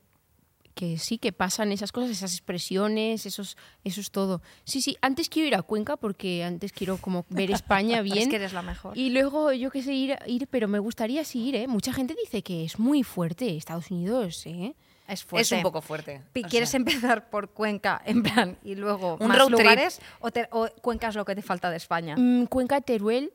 que 0.71 0.97
sí, 0.97 1.17
que 1.17 1.31
pasan 1.31 1.71
esas 1.71 1.91
cosas, 1.91 2.09
esas 2.11 2.33
expresiones, 2.33 3.25
esos, 3.25 3.57
eso 3.83 4.01
es 4.01 4.11
todo. 4.11 4.41
Sí, 4.63 4.81
sí, 4.81 4.97
antes 5.01 5.29
quiero 5.29 5.47
ir 5.47 5.55
a 5.55 5.61
Cuenca 5.61 5.97
porque 5.97 6.43
antes 6.43 6.71
quiero 6.71 6.97
como 6.97 7.25
ver 7.29 7.51
España 7.51 8.01
bien. 8.01 8.17
Es 8.19 8.27
que 8.27 8.35
eres 8.37 8.53
la 8.53 8.61
mejor. 8.61 8.97
Y 8.97 9.09
luego 9.09 9.51
yo 9.53 9.69
qué 9.71 9.81
sé 9.83 9.93
ir, 9.93 10.17
ir, 10.27 10.47
pero 10.47 10.67
me 10.67 10.79
gustaría 10.79 11.23
sí 11.23 11.39
ir, 11.49 11.55
¿eh? 11.55 11.67
Mucha 11.67 11.93
gente 11.93 12.15
dice 12.19 12.41
que 12.43 12.63
es 12.65 12.79
muy 12.79 13.03
fuerte 13.03 13.55
Estados 13.57 13.91
Unidos, 13.91 14.45
¿eh? 14.45 14.75
Es 15.07 15.23
fuerte. 15.25 15.41
Es 15.43 15.51
un 15.51 15.61
poco 15.63 15.81
fuerte. 15.81 16.21
O 16.43 16.47
¿Quieres 16.47 16.69
sea. 16.69 16.77
empezar 16.77 17.29
por 17.29 17.49
Cuenca, 17.49 18.01
en 18.05 18.23
plan, 18.23 18.57
y 18.63 18.75
luego 18.75 19.17
Un 19.19 19.27
más 19.27 19.37
road 19.37 19.47
trip. 19.47 19.59
lugares? 19.59 19.99
O, 20.21 20.31
te- 20.31 20.47
o 20.51 20.69
Cuenca 20.81 21.09
es 21.09 21.15
lo 21.15 21.25
que 21.25 21.35
te 21.35 21.41
falta 21.41 21.69
de 21.69 21.75
España? 21.77 22.15
Mm, 22.17 22.45
Cuenca, 22.45 22.79
Teruel, 22.79 23.33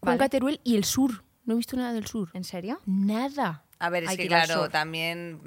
Cuenca, 0.00 0.18
Vale. 0.24 0.28
Teruel 0.30 0.60
y 0.64 0.76
el 0.76 0.84
sur. 0.84 1.22
No 1.44 1.54
he 1.54 1.56
visto 1.56 1.76
nada 1.76 1.92
del 1.92 2.06
sur. 2.06 2.30
¿En 2.34 2.44
serio? 2.44 2.80
Nada. 2.86 3.64
A 3.84 3.90
ver, 3.90 4.04
es 4.04 4.10
Hay 4.10 4.16
que 4.16 4.28
claro, 4.28 4.68
también 4.68 5.40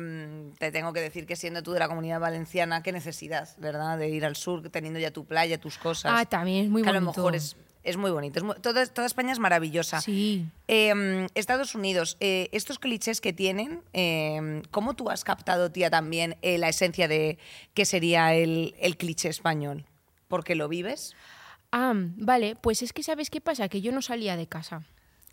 mm, 0.49 0.55
te 0.57 0.69
tengo 0.69 0.91
que 0.91 0.99
decir 0.99 1.25
que 1.25 1.37
siendo 1.37 1.63
tú 1.63 1.71
de 1.71 1.79
la 1.79 1.87
comunidad 1.87 2.19
valenciana, 2.19 2.83
qué 2.83 2.91
necesidad, 2.91 3.47
¿verdad? 3.59 3.97
De 3.97 4.09
ir 4.09 4.25
al 4.25 4.35
sur, 4.35 4.69
teniendo 4.69 4.99
ya 4.99 5.11
tu 5.11 5.23
playa, 5.25 5.57
tus 5.57 5.77
cosas. 5.77 6.11
Ah, 6.13 6.25
también 6.25 6.65
es 6.65 6.69
muy 6.69 6.81
que 6.83 6.89
a 6.89 6.91
lo 6.91 6.99
bonito. 6.99 7.17
mejor 7.21 7.35
es, 7.37 7.55
es 7.85 7.95
muy 7.95 8.11
bonito. 8.11 8.37
Es 8.39 8.43
muy- 8.43 8.55
toda, 8.59 8.85
toda 8.87 9.07
España 9.07 9.31
es 9.31 9.39
maravillosa. 9.39 10.01
Sí. 10.01 10.45
Eh, 10.67 11.27
Estados 11.33 11.75
Unidos, 11.75 12.17
eh, 12.19 12.49
estos 12.51 12.77
clichés 12.77 13.21
que 13.21 13.31
tienen, 13.31 13.81
eh, 13.93 14.61
¿cómo 14.69 14.95
tú 14.95 15.09
has 15.09 15.23
captado, 15.23 15.71
tía, 15.71 15.89
también 15.89 16.35
eh, 16.41 16.57
la 16.57 16.67
esencia 16.67 17.07
de 17.07 17.37
qué 17.73 17.85
sería 17.85 18.33
el, 18.33 18.75
el 18.81 18.97
cliché 18.97 19.29
español? 19.29 19.85
¿Porque 20.27 20.55
lo 20.55 20.67
vives? 20.67 21.15
Ah, 21.71 21.93
vale, 21.95 22.57
pues 22.57 22.81
es 22.81 22.91
que 22.91 23.01
sabes 23.01 23.29
qué 23.29 23.39
pasa, 23.39 23.69
que 23.69 23.79
yo 23.79 23.93
no 23.93 24.01
salía 24.01 24.35
de 24.35 24.47
casa. 24.47 24.83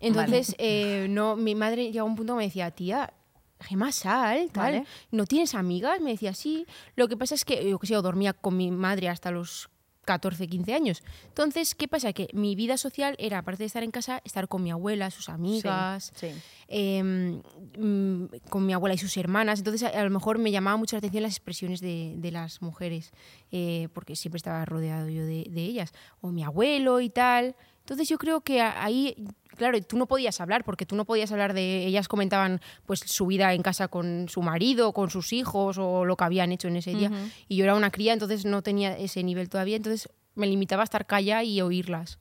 Entonces, 0.03 0.55
eh, 0.57 1.07
no, 1.09 1.35
mi 1.35 1.55
madre 1.55 1.91
llegó 1.91 2.05
a 2.05 2.09
un 2.09 2.15
punto 2.15 2.33
que 2.33 2.37
me 2.37 2.43
decía, 2.45 2.71
tía, 2.71 3.13
Gema, 3.59 3.91
sal, 3.91 4.49
tal. 4.51 4.73
Vale. 4.73 4.85
¿No 5.11 5.25
tienes 5.25 5.55
amigas? 5.55 6.01
Me 6.01 6.11
decía, 6.11 6.33
sí. 6.33 6.65
Lo 6.95 7.07
que 7.07 7.17
pasa 7.17 7.35
es 7.35 7.45
que, 7.45 7.69
yo 7.69 7.79
que 7.79 7.87
sé, 7.87 7.93
yo 7.93 8.01
dormía 8.01 8.33
con 8.33 8.57
mi 8.57 8.71
madre 8.71 9.09
hasta 9.09 9.31
los 9.31 9.69
14, 10.05 10.47
15 10.47 10.73
años. 10.73 11.03
Entonces, 11.27 11.75
¿qué 11.75 11.87
pasa? 11.87 12.13
Que 12.13 12.27
mi 12.33 12.55
vida 12.55 12.77
social 12.77 13.15
era, 13.19 13.39
aparte 13.39 13.63
de 13.63 13.67
estar 13.67 13.83
en 13.83 13.91
casa, 13.91 14.21
estar 14.25 14.47
con 14.47 14.61
mi 14.61 14.71
abuela, 14.71 15.09
sus 15.11 15.29
amigas, 15.29 16.11
sí. 16.15 16.27
em, 16.67 17.41
mm, 17.77 18.25
con 18.49 18.65
mi 18.65 18.73
abuela 18.73 18.95
y 18.95 18.97
sus 18.97 19.15
hermanas. 19.17 19.59
Entonces, 19.59 19.83
a, 19.83 20.03
lo 20.03 20.09
mejor 20.09 20.39
me 20.39 20.51
llamaba 20.51 20.77
mucho 20.77 20.95
la 20.95 20.99
atención 20.99 21.23
las 21.23 21.33
expresiones 21.33 21.79
de, 21.79 22.15
de 22.17 22.31
las 22.31 22.61
mujeres, 22.61 23.11
eh, 23.51 23.87
porque 23.93 24.15
siempre 24.15 24.37
estaba 24.37 24.65
rodeado 24.65 25.07
yo 25.09 25.25
de, 25.25 25.47
de 25.49 25.61
ellas. 25.61 25.93
O 26.21 26.29
mi 26.29 26.43
abuelo 26.43 26.99
y 26.99 27.09
tal. 27.09 27.55
Entonces, 27.79 28.09
yo 28.09 28.17
creo 28.17 28.41
que 28.41 28.61
ahí, 28.61 29.15
claro, 29.55 29.81
tú 29.81 29.97
no 29.97 30.07
podías 30.07 30.39
hablar, 30.41 30.63
porque 30.63 30.85
tú 30.85 30.95
no 30.95 31.05
podías 31.05 31.31
hablar 31.31 31.53
de. 31.53 31.85
Ellas 31.85 32.07
comentaban 32.07 32.61
pues 32.85 32.99
su 32.99 33.27
vida 33.27 33.53
en 33.53 33.61
casa 33.61 33.87
con 33.87 34.27
su 34.29 34.41
marido, 34.41 34.93
con 34.93 35.09
sus 35.09 35.33
hijos, 35.33 35.77
o 35.77 36.05
lo 36.05 36.15
que 36.17 36.23
habían 36.23 36.51
hecho 36.51 36.67
en 36.67 36.77
ese 36.77 36.93
día. 36.93 37.11
Y 37.47 37.57
yo 37.57 37.63
era 37.63 37.75
una 37.75 37.91
cría, 37.91 38.13
entonces 38.13 38.45
no 38.45 38.61
tenía 38.61 38.97
ese 38.97 39.23
nivel 39.23 39.49
todavía. 39.49 39.75
Entonces, 39.75 40.09
me 40.35 40.47
limitaba 40.47 40.83
a 40.83 40.85
estar 40.85 41.05
callada 41.05 41.43
y 41.43 41.61
oírlas. 41.61 42.19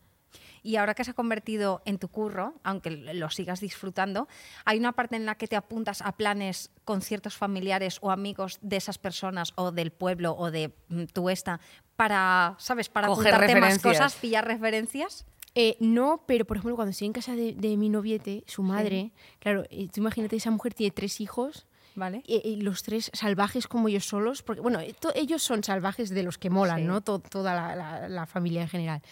Y 0.62 0.76
ahora 0.76 0.94
que 0.94 1.02
se 1.04 1.10
ha 1.10 1.14
convertido 1.14 1.82
en 1.84 1.98
tu 1.98 2.08
curro, 2.08 2.54
aunque 2.62 2.90
lo 2.90 3.30
sigas 3.30 3.60
disfrutando, 3.60 4.28
hay 4.64 4.78
una 4.78 4.92
parte 4.92 5.16
en 5.16 5.26
la 5.26 5.34
que 5.34 5.48
te 5.48 5.56
apuntas 5.56 6.02
a 6.02 6.12
planes 6.12 6.70
con 6.84 7.02
ciertos 7.02 7.36
familiares 7.36 7.98
o 8.00 8.12
amigos 8.12 8.58
de 8.62 8.76
esas 8.76 8.98
personas 8.98 9.52
o 9.56 9.72
del 9.72 9.90
pueblo 9.90 10.36
o 10.36 10.50
de 10.50 10.72
mm, 10.88 11.04
tu 11.06 11.30
esta 11.30 11.60
para, 11.96 12.54
¿sabes? 12.58 12.88
Para 12.88 13.08
Coger 13.08 13.34
apuntarte 13.34 13.60
más 13.60 13.78
cosas, 13.80 14.14
pillar 14.14 14.46
referencias. 14.46 15.26
Eh, 15.54 15.76
no, 15.80 16.25
pero 16.26 16.44
por 16.47 16.56
ejemplo, 16.56 16.76
cuando 16.76 16.90
estoy 16.92 17.06
en 17.06 17.12
casa 17.12 17.37
de, 17.37 17.52
de 17.52 17.76
mi 17.76 17.88
noviete, 17.90 18.42
su 18.47 18.62
madre, 18.62 19.12
claro, 19.38 19.64
eh, 19.71 19.88
tú 19.92 20.00
imagínate, 20.00 20.37
esa 20.37 20.50
mujer 20.50 20.73
tiene 20.75 20.90
tres 20.92 21.21
hijos. 21.21 21.66
¿Vale? 21.94 22.23
eh, 22.26 22.40
eh, 22.47 22.56
los 22.56 22.82
tres 22.82 23.11
salvajes 23.12 23.66
como 23.68 23.87
ellos 23.87 24.06
solos, 24.06 24.42
porque 24.42 24.62
bueno, 24.62 24.78
to- 24.99 25.12
ellos 25.14 25.42
son 25.42 25.62
salvajes 25.62 26.09
de 26.09 26.23
los 26.23 26.38
que 26.38 26.49
molan, 26.49 26.78
Sí. 26.78 26.85
¿no? 26.87 27.02
To- 27.02 27.18
toda 27.18 27.54
la, 27.54 27.76
la- 27.76 28.09
la 28.09 28.25
familia 28.25 28.62
en 28.62 28.68
general. 28.68 29.02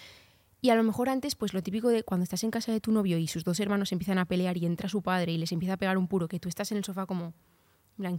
Y 0.63 0.71
a 0.71 0.75
lo 0.75 0.83
mejor 0.83 1.11
antes, 1.11 1.35
pues 1.35 1.53
lo 1.53 1.63
típico 1.63 1.89
de 1.91 2.05
cuando 2.05 2.25
estás 2.25 2.43
en 2.43 2.51
casa 2.51 2.73
de 2.73 2.81
tu 2.81 2.91
novio 2.91 3.19
y 3.19 3.27
sus 3.29 3.45
dos 3.45 3.61
hermanos 3.61 3.93
empiezan 3.93 4.17
a 4.17 4.25
pelear 4.25 4.57
y 4.57 4.65
entra 4.65 4.89
su 4.89 5.03
padre 5.03 5.33
y 5.33 5.37
les 5.37 5.53
empieza 5.53 5.75
a 5.75 5.77
pegar 5.77 5.99
un 5.99 6.09
puro, 6.09 6.27
que 6.27 6.41
tú 6.41 6.49
estás 6.49 6.73
en 6.73 6.79
el 6.79 6.85
sofá 6.85 7.05
como, 7.05 7.35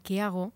¿qué 0.03 0.21
hago? 0.21 0.53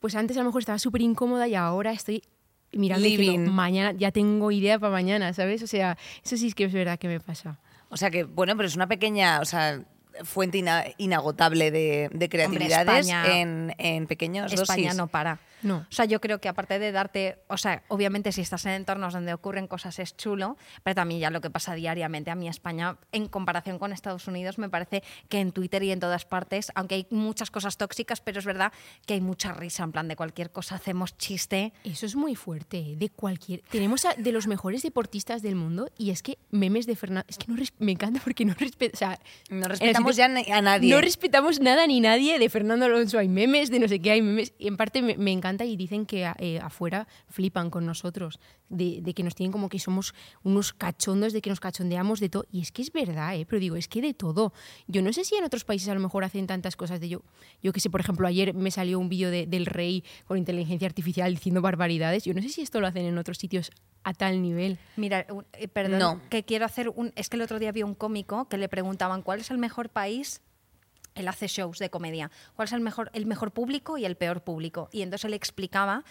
Pues 0.00 0.16
antes 0.16 0.36
a 0.36 0.40
lo 0.40 0.46
mejor 0.46 0.62
estaba 0.62 0.80
súper 0.80 1.02
incómoda 1.02 1.46
y 1.46 1.54
ahora 1.54 1.92
estoy 1.92 2.22
mirando 2.72 3.04
diciendo, 3.04 3.32
Living. 3.42 3.52
mañana 3.54 3.92
ya 3.92 4.10
tengo 4.12 4.50
idea 4.50 4.78
para 4.78 4.92
mañana, 4.92 5.32
¿sabes? 5.32 5.62
O 5.62 5.66
sea, 5.66 5.96
eso 6.24 6.36
sí 6.36 6.48
es 6.48 6.54
que 6.54 6.64
es 6.64 6.72
verdad 6.72 6.98
que 6.98 7.08
me 7.08 7.20
pasa. 7.20 7.58
O 7.88 7.96
sea 7.96 8.10
que, 8.10 8.24
bueno, 8.24 8.56
pero 8.56 8.68
es 8.68 8.76
una 8.76 8.86
pequeña, 8.86 9.40
o 9.40 9.44
sea, 9.44 9.82
fuente 10.24 10.58
ina- 10.58 10.84
inagotable 10.98 11.70
de, 11.70 12.08
de 12.12 12.28
creatividades 12.28 13.06
España- 13.06 13.40
en, 13.40 13.74
en 13.78 14.06
pequeños 14.06 14.52
España 14.52 14.82
dosis. 14.88 14.96
no 14.96 15.06
para. 15.08 15.38
No. 15.62 15.86
O 15.88 15.92
sea, 15.92 16.04
yo 16.04 16.20
creo 16.20 16.40
que 16.40 16.48
aparte 16.48 16.78
de 16.78 16.92
darte, 16.92 17.38
o 17.48 17.56
sea, 17.56 17.82
obviamente 17.88 18.32
si 18.32 18.40
estás 18.40 18.64
en 18.66 18.72
entornos 18.72 19.12
donde 19.12 19.32
ocurren 19.34 19.66
cosas 19.66 19.98
es 19.98 20.16
chulo, 20.16 20.56
pero 20.82 20.94
también 20.94 21.20
ya 21.20 21.30
lo 21.30 21.40
que 21.40 21.50
pasa 21.50 21.74
diariamente 21.74 22.30
a 22.30 22.34
mí 22.34 22.48
España, 22.48 22.96
en 23.12 23.26
comparación 23.28 23.78
con 23.78 23.92
Estados 23.92 24.26
Unidos, 24.26 24.58
me 24.58 24.68
parece 24.68 25.02
que 25.28 25.40
en 25.40 25.52
Twitter 25.52 25.82
y 25.82 25.90
en 25.92 26.00
todas 26.00 26.24
partes, 26.24 26.72
aunque 26.74 26.94
hay 26.96 27.06
muchas 27.10 27.50
cosas 27.50 27.76
tóxicas, 27.76 28.20
pero 28.20 28.38
es 28.38 28.44
verdad 28.44 28.72
que 29.06 29.14
hay 29.14 29.20
mucha 29.20 29.52
risa, 29.52 29.84
en 29.84 29.92
plan 29.92 30.08
de 30.08 30.16
cualquier 30.16 30.50
cosa 30.50 30.76
hacemos 30.76 31.16
chiste. 31.18 31.72
Eso 31.84 32.06
es 32.06 32.16
muy 32.16 32.34
fuerte, 32.34 32.78
¿eh? 32.78 32.96
de 32.96 33.08
cualquier... 33.10 33.62
Tenemos 33.70 34.04
a- 34.04 34.14
de 34.14 34.32
los 34.32 34.46
mejores 34.46 34.82
deportistas 34.82 35.42
del 35.42 35.56
mundo 35.56 35.90
y 35.98 36.10
es 36.10 36.22
que 36.22 36.38
memes 36.50 36.86
de 36.86 36.96
Fernando... 36.96 37.26
Es 37.28 37.38
que 37.38 37.46
no 37.48 37.56
res- 37.56 37.72
me 37.78 37.92
encanta 37.92 38.20
porque 38.22 38.44
no 38.44 38.54
respeta... 38.54 38.94
O 38.94 38.98
sea, 38.98 39.20
No 39.50 39.68
respetamos 39.68 40.16
sitio- 40.16 40.44
ya 40.46 40.56
a 40.56 40.62
nadie. 40.62 40.90
No 40.94 41.00
respetamos 41.00 41.60
nada 41.60 41.86
ni 41.86 42.00
nadie. 42.00 42.38
De 42.38 42.48
Fernando 42.48 42.86
Alonso 42.86 43.18
hay 43.18 43.28
memes, 43.28 43.70
de 43.70 43.78
no 43.80 43.88
sé 43.88 44.00
qué 44.00 44.12
hay 44.12 44.22
memes. 44.22 44.52
Y 44.58 44.68
en 44.68 44.76
parte 44.76 45.02
me, 45.02 45.16
me 45.16 45.32
encanta 45.32 45.49
y 45.58 45.76
dicen 45.76 46.06
que 46.06 46.30
eh, 46.38 46.58
afuera 46.60 47.06
flipan 47.28 47.70
con 47.70 47.86
nosotros, 47.86 48.38
de, 48.68 49.00
de 49.02 49.14
que 49.14 49.22
nos 49.22 49.34
tienen 49.34 49.50
como 49.52 49.68
que 49.68 49.78
somos 49.78 50.14
unos 50.42 50.72
cachondos, 50.72 51.32
de 51.32 51.40
que 51.42 51.50
nos 51.50 51.60
cachondeamos 51.60 52.20
de 52.20 52.28
todo. 52.28 52.46
Y 52.52 52.60
es 52.60 52.70
que 52.72 52.82
es 52.82 52.92
verdad, 52.92 53.34
¿eh? 53.36 53.46
pero 53.46 53.58
digo, 53.60 53.76
es 53.76 53.88
que 53.88 54.00
de 54.00 54.14
todo. 54.14 54.52
Yo 54.86 55.02
no 55.02 55.12
sé 55.12 55.24
si 55.24 55.34
en 55.36 55.44
otros 55.44 55.64
países 55.64 55.88
a 55.88 55.94
lo 55.94 56.00
mejor 56.00 56.24
hacen 56.24 56.46
tantas 56.46 56.76
cosas 56.76 57.00
de 57.00 57.08
yo. 57.08 57.22
Yo 57.62 57.72
que 57.72 57.80
sé, 57.80 57.90
por 57.90 58.00
ejemplo, 58.00 58.26
ayer 58.26 58.54
me 58.54 58.70
salió 58.70 58.98
un 58.98 59.08
vídeo 59.08 59.30
de- 59.30 59.46
del 59.46 59.66
rey 59.66 60.04
con 60.26 60.38
inteligencia 60.38 60.86
artificial 60.86 61.32
diciendo 61.34 61.60
barbaridades. 61.62 62.24
Yo 62.24 62.34
no 62.34 62.42
sé 62.42 62.48
si 62.48 62.62
esto 62.62 62.80
lo 62.80 62.86
hacen 62.86 63.04
en 63.06 63.18
otros 63.18 63.38
sitios 63.38 63.70
a 64.04 64.14
tal 64.14 64.40
nivel. 64.40 64.78
Mira, 64.96 65.26
eh, 65.54 65.68
perdón, 65.68 65.98
No. 65.98 66.20
que 66.30 66.44
quiero 66.44 66.64
hacer 66.64 66.88
un... 66.88 67.12
Es 67.16 67.28
que 67.28 67.36
el 67.36 67.42
otro 67.42 67.58
día 67.58 67.72
vi 67.72 67.82
un 67.82 67.94
cómico 67.94 68.48
que 68.48 68.56
le 68.56 68.68
preguntaban 68.68 69.22
cuál 69.22 69.40
es 69.40 69.50
el 69.50 69.58
mejor 69.58 69.90
país 69.90 70.40
él 71.14 71.28
hace 71.28 71.46
shows 71.46 71.78
de 71.78 71.90
comedia. 71.90 72.30
¿Cuál 72.54 72.66
es 72.66 72.72
el 72.72 72.80
mejor, 72.80 73.10
el 73.14 73.26
mejor 73.26 73.52
público 73.52 73.98
y 73.98 74.04
el 74.04 74.16
peor 74.16 74.42
público? 74.42 74.88
Y 74.92 75.02
entonces 75.02 75.26
él 75.26 75.34
explicaba 75.34 76.04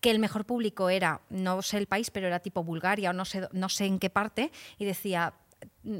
que 0.00 0.10
el 0.10 0.18
mejor 0.18 0.44
público 0.44 0.90
era, 0.90 1.22
no 1.30 1.62
sé 1.62 1.78
el 1.78 1.86
país, 1.86 2.10
pero 2.10 2.26
era 2.26 2.40
tipo 2.40 2.62
Bulgaria 2.62 3.10
o 3.10 3.12
no 3.12 3.24
sé, 3.24 3.48
no 3.52 3.68
sé 3.68 3.86
en 3.86 3.98
qué 3.98 4.10
parte, 4.10 4.52
y 4.78 4.84
decía, 4.84 5.34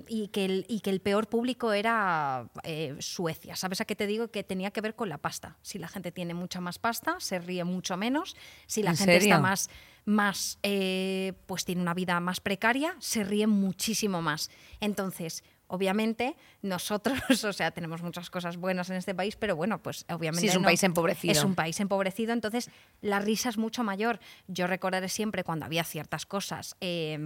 y 0.09 0.29
que 0.29 0.45
el, 0.45 0.67
y 0.69 0.81
que 0.81 0.91
el 0.91 1.01
peor 1.01 1.29
público 1.29 1.73
era 1.73 2.51
eh, 2.63 2.97
Suecia. 2.99 3.57
¿Sabes 3.57 3.81
a 3.81 3.85
qué 3.85 3.97
te 3.97 4.07
digo? 4.07 4.29
Que 4.29 4.45
tenía 4.45 4.71
que 4.71 4.81
ver 4.81 4.95
con 4.95 5.09
la 5.09 5.19
pasta. 5.19 5.57
Si 5.63 5.79
la 5.79 5.89
gente 5.89 6.13
tiene 6.13 6.35
mucha 6.35 6.61
más 6.61 6.79
pasta, 6.79 7.17
se 7.21 7.39
ríe 7.39 7.65
mucho 7.65 7.97
menos. 7.97 8.37
Si 8.67 8.83
la 8.83 8.91
¿En 8.91 8.97
gente 8.97 9.15
serio? 9.15 9.29
está 9.35 9.41
más, 9.41 9.71
más 10.05 10.59
eh, 10.63 11.35
pues 11.47 11.65
tiene 11.65 11.81
una 11.81 11.95
vida 11.95 12.19
más 12.21 12.41
precaria, 12.41 12.97
se 12.99 13.25
ríe 13.25 13.47
muchísimo 13.47 14.23
más. 14.23 14.51
Entonces, 14.81 15.43
obviamente, 15.69 16.37
nosotros, 16.63 17.19
o 17.45 17.53
sea, 17.53 17.71
tenemos 17.71 18.03
muchas 18.03 18.31
cosas 18.31 18.57
buenas 18.57 18.91
en 18.91 18.97
este 18.97 19.15
país, 19.15 19.37
pero 19.37 19.57
bueno, 19.57 19.79
pues 19.83 20.05
obviamente. 20.11 20.43
Sí, 20.43 20.49
es 20.49 20.57
un 20.57 20.63
no- 20.63 20.67
país 20.67 20.83
empobrecido. 20.83 21.33
Es 21.33 21.45
un 21.45 21.55
país 21.55 21.79
empobrecido, 21.81 22.33
entonces 22.33 22.71
la 23.01 23.19
risa 23.21 23.49
es 23.49 23.59
mucho 23.59 23.83
mayor. 23.85 24.21
Yo 24.49 24.67
recordaré 24.67 25.09
siempre 25.09 25.45
cuando 25.45 25.65
había 25.67 25.85
ciertas 25.85 26.27
cosas 26.27 26.77
eh, 26.81 27.19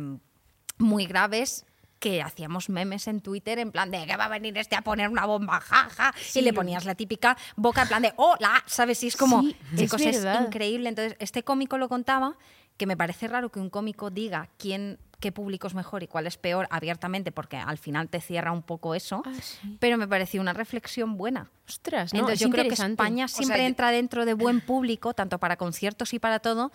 muy 0.79 1.07
graves 1.07 1.67
que 1.99 2.23
hacíamos 2.23 2.71
memes 2.71 3.07
en 3.09 3.21
Twitter 3.21 3.59
en 3.59 3.73
plan 3.73 3.91
de 3.91 4.07
que 4.07 4.17
va 4.17 4.25
a 4.25 4.29
venir 4.29 4.57
este 4.57 4.75
a 4.75 4.81
poner 4.81 5.11
una 5.11 5.27
bomba, 5.27 5.61
jaja, 5.61 6.15
y 6.35 6.41
le 6.41 6.55
ponías 6.55 6.87
la 6.87 6.95
típica 6.95 7.37
boca 7.57 7.83
en 7.83 7.89
plan 7.89 8.01
de 8.03 8.15
hola, 8.17 8.65
¿sabes? 8.67 9.05
Y 9.05 9.09
es 9.09 9.17
como, 9.19 9.43
Sí, 9.43 9.55
chicos, 9.77 10.01
es 10.01 10.25
increíble. 10.47 10.89
Entonces, 10.89 11.15
este 11.19 11.43
cómico 11.43 11.77
lo 11.77 11.91
contaba, 11.91 12.39
que 12.79 12.87
me 12.87 12.97
parece 12.97 13.29
raro 13.29 13.51
que 13.51 13.61
un 13.61 13.69
cómico 13.69 14.09
diga 14.09 14.49
quién 14.57 14.99
qué 15.21 15.31
público 15.33 15.67
es 15.67 15.75
mejor 15.75 16.03
y 16.03 16.07
cuál 16.09 16.27
es 16.27 16.37
peor 16.37 16.67
abiertamente, 16.71 17.31
porque 17.31 17.57
al 17.57 17.79
final 17.79 18.09
te 18.09 18.21
cierra 18.21 18.51
un 18.53 18.63
poco 18.63 18.95
eso, 18.95 19.23
Ah, 19.25 19.33
sí. 19.41 19.77
pero 19.79 19.97
me 19.99 20.09
pareció 20.09 20.41
una 20.41 20.53
reflexión 20.53 21.17
buena. 21.17 21.51
Ostras, 21.69 22.13
no, 22.13 22.21
Entonces 22.21 22.41
es 22.41 22.47
yo 22.47 22.51
creo 22.51 22.65
que. 22.65 22.75
España 22.75 23.29
siempre 23.29 23.67
entra 23.67 23.91
dentro 23.91 24.25
de 24.25 24.35
buen 24.35 24.61
público, 24.61 25.15
tanto 25.15 25.39
para 25.39 25.57
conciertos 25.57 26.13
y 26.15 26.19
para 26.19 26.41
todo, 26.41 26.73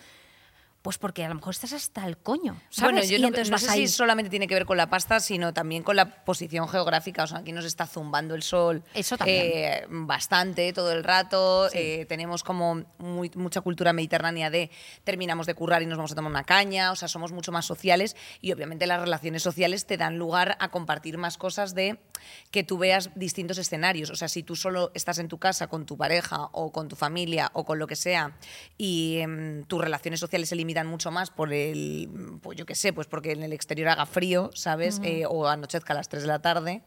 pues 0.86 0.98
porque 0.98 1.24
a 1.24 1.28
lo 1.28 1.34
mejor 1.34 1.52
estás 1.52 1.72
hasta 1.72 2.06
el 2.06 2.16
coño, 2.16 2.60
¿sabes? 2.70 2.92
Bueno, 2.92 3.04
yo 3.08 3.16
y 3.16 3.20
no, 3.20 3.26
entonces 3.26 3.50
no 3.50 3.58
sé 3.58 3.68
si 3.72 3.88
solamente 3.88 4.30
tiene 4.30 4.46
que 4.46 4.54
ver 4.54 4.66
con 4.66 4.76
la 4.76 4.88
pasta, 4.88 5.18
sino 5.18 5.52
también 5.52 5.82
con 5.82 5.96
la 5.96 6.24
posición 6.24 6.68
geográfica. 6.68 7.24
O 7.24 7.26
sea, 7.26 7.38
aquí 7.38 7.50
nos 7.50 7.64
está 7.64 7.88
zumbando 7.88 8.36
el 8.36 8.44
sol 8.44 8.84
Eso 8.94 9.16
también. 9.16 9.42
eh, 9.46 9.86
bastante 9.90 10.72
todo 10.72 10.92
el 10.92 11.02
rato. 11.02 11.68
eh, 11.72 12.06
tenemos 12.08 12.44
como 12.44 12.84
muy- 12.98 13.32
mucha 13.34 13.62
cultura 13.62 13.92
mediterránea 13.92 14.48
de 14.48 14.70
terminamos 15.02 15.46
de 15.48 15.54
currar 15.54 15.82
y 15.82 15.86
nos 15.86 15.98
vamos 15.98 16.12
a 16.12 16.14
tomar 16.14 16.30
una 16.30 16.44
caña. 16.44 16.92
O 16.92 16.94
sea, 16.94 17.08
somos 17.08 17.32
mucho 17.32 17.50
más 17.50 17.66
sociales 17.66 18.14
y 18.40 18.52
obviamente 18.52 18.86
las 18.86 19.00
relaciones 19.00 19.42
sociales 19.42 19.86
te 19.86 19.96
dan 19.96 20.18
lugar 20.18 20.56
a 20.60 20.68
compartir 20.68 21.18
más 21.18 21.36
cosas 21.36 21.74
de 21.74 21.98
que 22.50 22.64
tú 22.64 22.78
veas 22.78 23.10
distintos 23.14 23.58
escenarios. 23.58 24.10
O 24.10 24.16
sea, 24.16 24.28
si 24.28 24.42
tú 24.42 24.56
solo 24.56 24.90
estás 24.94 25.18
en 25.18 25.28
tu 25.28 25.38
casa 25.38 25.68
con 25.68 25.86
tu 25.86 25.96
pareja 25.96 26.48
o 26.52 26.72
con 26.72 26.88
tu 26.88 26.96
familia 26.96 27.50
o 27.52 27.64
con 27.64 27.78
lo 27.78 27.86
que 27.86 27.96
sea 27.96 28.36
y 28.78 29.18
em, 29.18 29.64
tus 29.64 29.80
relaciones 29.80 30.20
sociales 30.20 30.48
se 30.48 30.56
limitan 30.56 30.86
mucho 30.86 31.10
más 31.10 31.30
por 31.30 31.52
el, 31.52 32.08
pues 32.42 32.56
yo 32.58 32.66
qué 32.66 32.74
sé, 32.74 32.92
pues 32.92 33.06
porque 33.06 33.32
en 33.32 33.42
el 33.42 33.52
exterior 33.52 33.88
haga 33.88 34.06
frío, 34.06 34.50
¿sabes? 34.54 35.00
Eh, 35.02 35.24
o 35.28 35.46
anochezca 35.48 35.92
a 35.92 35.96
las 35.96 36.08
3 36.08 36.22
de 36.22 36.28
la 36.28 36.40
tarde, 36.40 36.82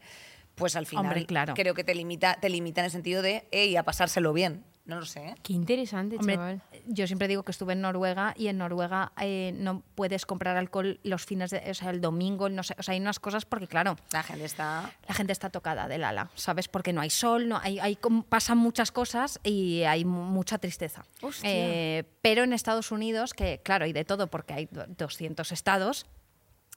pues 0.54 0.76
al 0.76 0.86
final 0.86 1.06
Hombre, 1.06 1.26
claro. 1.26 1.54
creo 1.54 1.74
que 1.74 1.84
te 1.84 1.94
limita, 1.94 2.38
te 2.40 2.48
limita 2.48 2.80
en 2.80 2.86
el 2.86 2.90
sentido 2.90 3.22
de, 3.22 3.48
hey, 3.50 3.76
a 3.76 3.82
pasárselo 3.82 4.32
bien. 4.32 4.64
No 4.86 4.98
lo 4.98 5.06
sé. 5.06 5.20
¿eh? 5.28 5.34
Qué 5.42 5.52
interesante, 5.52 6.16
Hombre, 6.16 6.34
chaval. 6.34 6.62
yo 6.86 7.06
siempre 7.06 7.28
digo 7.28 7.44
que 7.44 7.52
estuve 7.52 7.74
en 7.74 7.80
Noruega 7.82 8.34
y 8.36 8.48
en 8.48 8.58
Noruega 8.58 9.12
eh, 9.20 9.52
no 9.56 9.82
puedes 9.94 10.26
comprar 10.26 10.56
alcohol 10.56 10.98
los 11.04 11.24
fines 11.24 11.50
de, 11.50 11.62
o 11.70 11.74
sea, 11.74 11.90
el 11.90 12.00
domingo, 12.00 12.48
no 12.48 12.62
sé, 12.64 12.74
o 12.78 12.82
sea, 12.82 12.94
hay 12.94 13.00
unas 13.00 13.20
cosas 13.20 13.44
porque 13.44 13.68
claro, 13.68 13.96
La 14.12 14.22
gente 14.24 14.44
está... 14.44 14.90
la 15.06 15.14
gente 15.14 15.32
está 15.32 15.50
tocada 15.50 15.86
del 15.86 16.02
ala, 16.02 16.30
¿sabes? 16.34 16.66
Porque 16.66 16.92
no 16.92 17.02
hay 17.02 17.10
sol, 17.10 17.46
no 17.48 17.58
hay, 17.62 17.78
hay 17.78 17.98
pasan 18.28 18.58
muchas 18.58 18.90
cosas 18.90 19.38
y 19.44 19.82
hay 19.84 20.04
mu- 20.04 20.24
mucha 20.24 20.58
tristeza. 20.58 21.04
Eh, 21.44 22.02
pero 22.22 22.42
en 22.42 22.52
Estados 22.52 22.90
Unidos, 22.90 23.32
que 23.32 23.60
claro, 23.62 23.84
hay 23.84 23.92
de 23.92 24.04
todo 24.04 24.26
porque 24.26 24.54
hay 24.54 24.66
do- 24.72 24.86
200 24.88 25.52
estados 25.52 26.06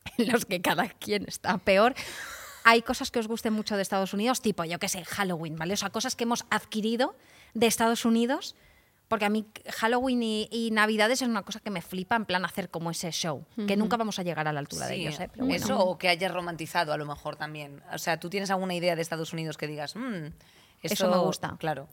en 0.19 0.31
los 0.31 0.45
que 0.45 0.61
cada 0.61 0.87
quien 0.89 1.25
está 1.27 1.57
peor. 1.57 1.95
Hay 2.65 2.81
cosas 2.81 3.11
que 3.11 3.19
os 3.19 3.27
gusten 3.27 3.53
mucho 3.53 3.75
de 3.75 3.81
Estados 3.81 4.13
Unidos, 4.13 4.41
tipo, 4.41 4.63
yo 4.65 4.77
qué 4.79 4.87
sé, 4.87 5.03
Halloween, 5.03 5.57
¿vale? 5.57 5.73
O 5.73 5.77
sea, 5.77 5.89
cosas 5.89 6.15
que 6.15 6.23
hemos 6.25 6.45
adquirido 6.49 7.15
de 7.53 7.67
Estados 7.67 8.05
Unidos, 8.05 8.55
porque 9.07 9.25
a 9.25 9.29
mí 9.29 9.45
Halloween 9.69 10.23
y, 10.23 10.47
y 10.51 10.71
Navidades 10.71 11.21
es 11.21 11.27
una 11.27 11.43
cosa 11.43 11.59
que 11.59 11.69
me 11.69 11.81
flipa, 11.81 12.15
en 12.15 12.25
plan 12.25 12.45
hacer 12.45 12.69
como 12.69 12.89
ese 12.89 13.11
show, 13.11 13.45
que 13.67 13.77
nunca 13.77 13.97
vamos 13.97 14.17
a 14.17 14.23
llegar 14.23 14.47
a 14.47 14.53
la 14.53 14.59
altura 14.59 14.87
de 14.87 14.95
ellos, 14.95 15.19
¿eh? 15.19 15.29
Pero 15.31 15.45
bueno. 15.45 15.63
Eso 15.63 15.79
o 15.79 15.97
que 15.97 16.09
hayas 16.09 16.33
romantizado 16.33 16.93
a 16.93 16.97
lo 16.97 17.05
mejor 17.05 17.35
también. 17.35 17.83
O 17.93 17.97
sea, 17.97 18.19
tú 18.19 18.29
tienes 18.29 18.49
alguna 18.49 18.73
idea 18.73 18.95
de 18.95 19.01
Estados 19.01 19.31
Unidos 19.33 19.57
que 19.57 19.67
digas, 19.67 19.95
"Mm, 19.95 20.31
Eso 20.81 21.09
me 21.09 21.17
gusta". 21.17 21.55
Claro. 21.59 21.87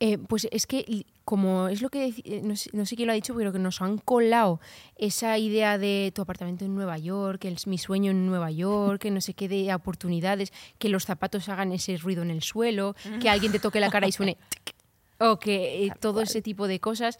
Eh, 0.00 0.18
pues 0.18 0.48
es 0.50 0.66
que, 0.66 1.06
como 1.24 1.68
es 1.68 1.80
lo 1.80 1.88
que, 1.88 2.12
eh, 2.24 2.40
no 2.42 2.56
sé, 2.56 2.68
no 2.72 2.84
sé 2.84 2.96
quién 2.96 3.06
lo 3.06 3.12
ha 3.12 3.14
dicho, 3.14 3.34
pero 3.36 3.52
que 3.52 3.60
nos 3.60 3.80
han 3.80 3.98
colado 3.98 4.60
esa 4.96 5.38
idea 5.38 5.78
de 5.78 6.12
tu 6.14 6.22
apartamento 6.22 6.64
en 6.64 6.74
Nueva 6.74 6.98
York, 6.98 7.44
el, 7.44 7.56
mi 7.66 7.78
sueño 7.78 8.10
en 8.10 8.26
Nueva 8.26 8.50
York, 8.50 9.00
que 9.00 9.10
no 9.12 9.20
sé 9.20 9.34
qué 9.34 9.48
de 9.48 9.72
oportunidades, 9.72 10.52
que 10.78 10.88
los 10.88 11.04
zapatos 11.04 11.48
hagan 11.48 11.70
ese 11.72 11.96
ruido 11.96 12.22
en 12.22 12.30
el 12.30 12.42
suelo, 12.42 12.96
que 13.20 13.30
alguien 13.30 13.52
te 13.52 13.60
toque 13.60 13.78
la 13.80 13.88
cara 13.90 14.08
y 14.08 14.12
suene... 14.12 14.36
tic, 14.64 14.73
o 15.18 15.38
que 15.38 15.84
eh, 15.86 15.92
todo 16.00 16.20
ese 16.22 16.42
tipo 16.42 16.66
de 16.68 16.80
cosas. 16.80 17.18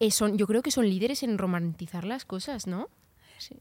eh, 0.00 0.10
son, 0.10 0.36
yo 0.36 0.46
creo 0.46 0.62
que 0.62 0.70
son 0.70 0.88
líderes 0.88 1.22
en 1.22 1.38
romantizar 1.38 2.04
las 2.04 2.24
cosas, 2.24 2.66
¿no? 2.66 2.88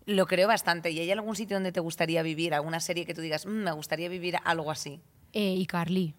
Lo 0.06 0.26
creo 0.26 0.48
bastante. 0.48 0.92
¿Y 0.92 1.00
hay 1.00 1.12
algún 1.12 1.36
sitio 1.36 1.56
donde 1.58 1.72
te 1.72 1.80
gustaría 1.80 2.24
vivir? 2.24 2.54
¿Alguna 2.54 2.80
serie 2.80 3.06
que 3.06 3.14
tú 3.14 3.22
digas, 3.22 3.46
"Mm, 3.46 3.64
me 3.64 3.72
gustaría 3.72 4.10
vivir 4.10 4.36
algo 4.44 4.72
así? 4.72 5.02
Eh, 5.34 5.56
y 5.56 5.66
Carly. 5.66 6.14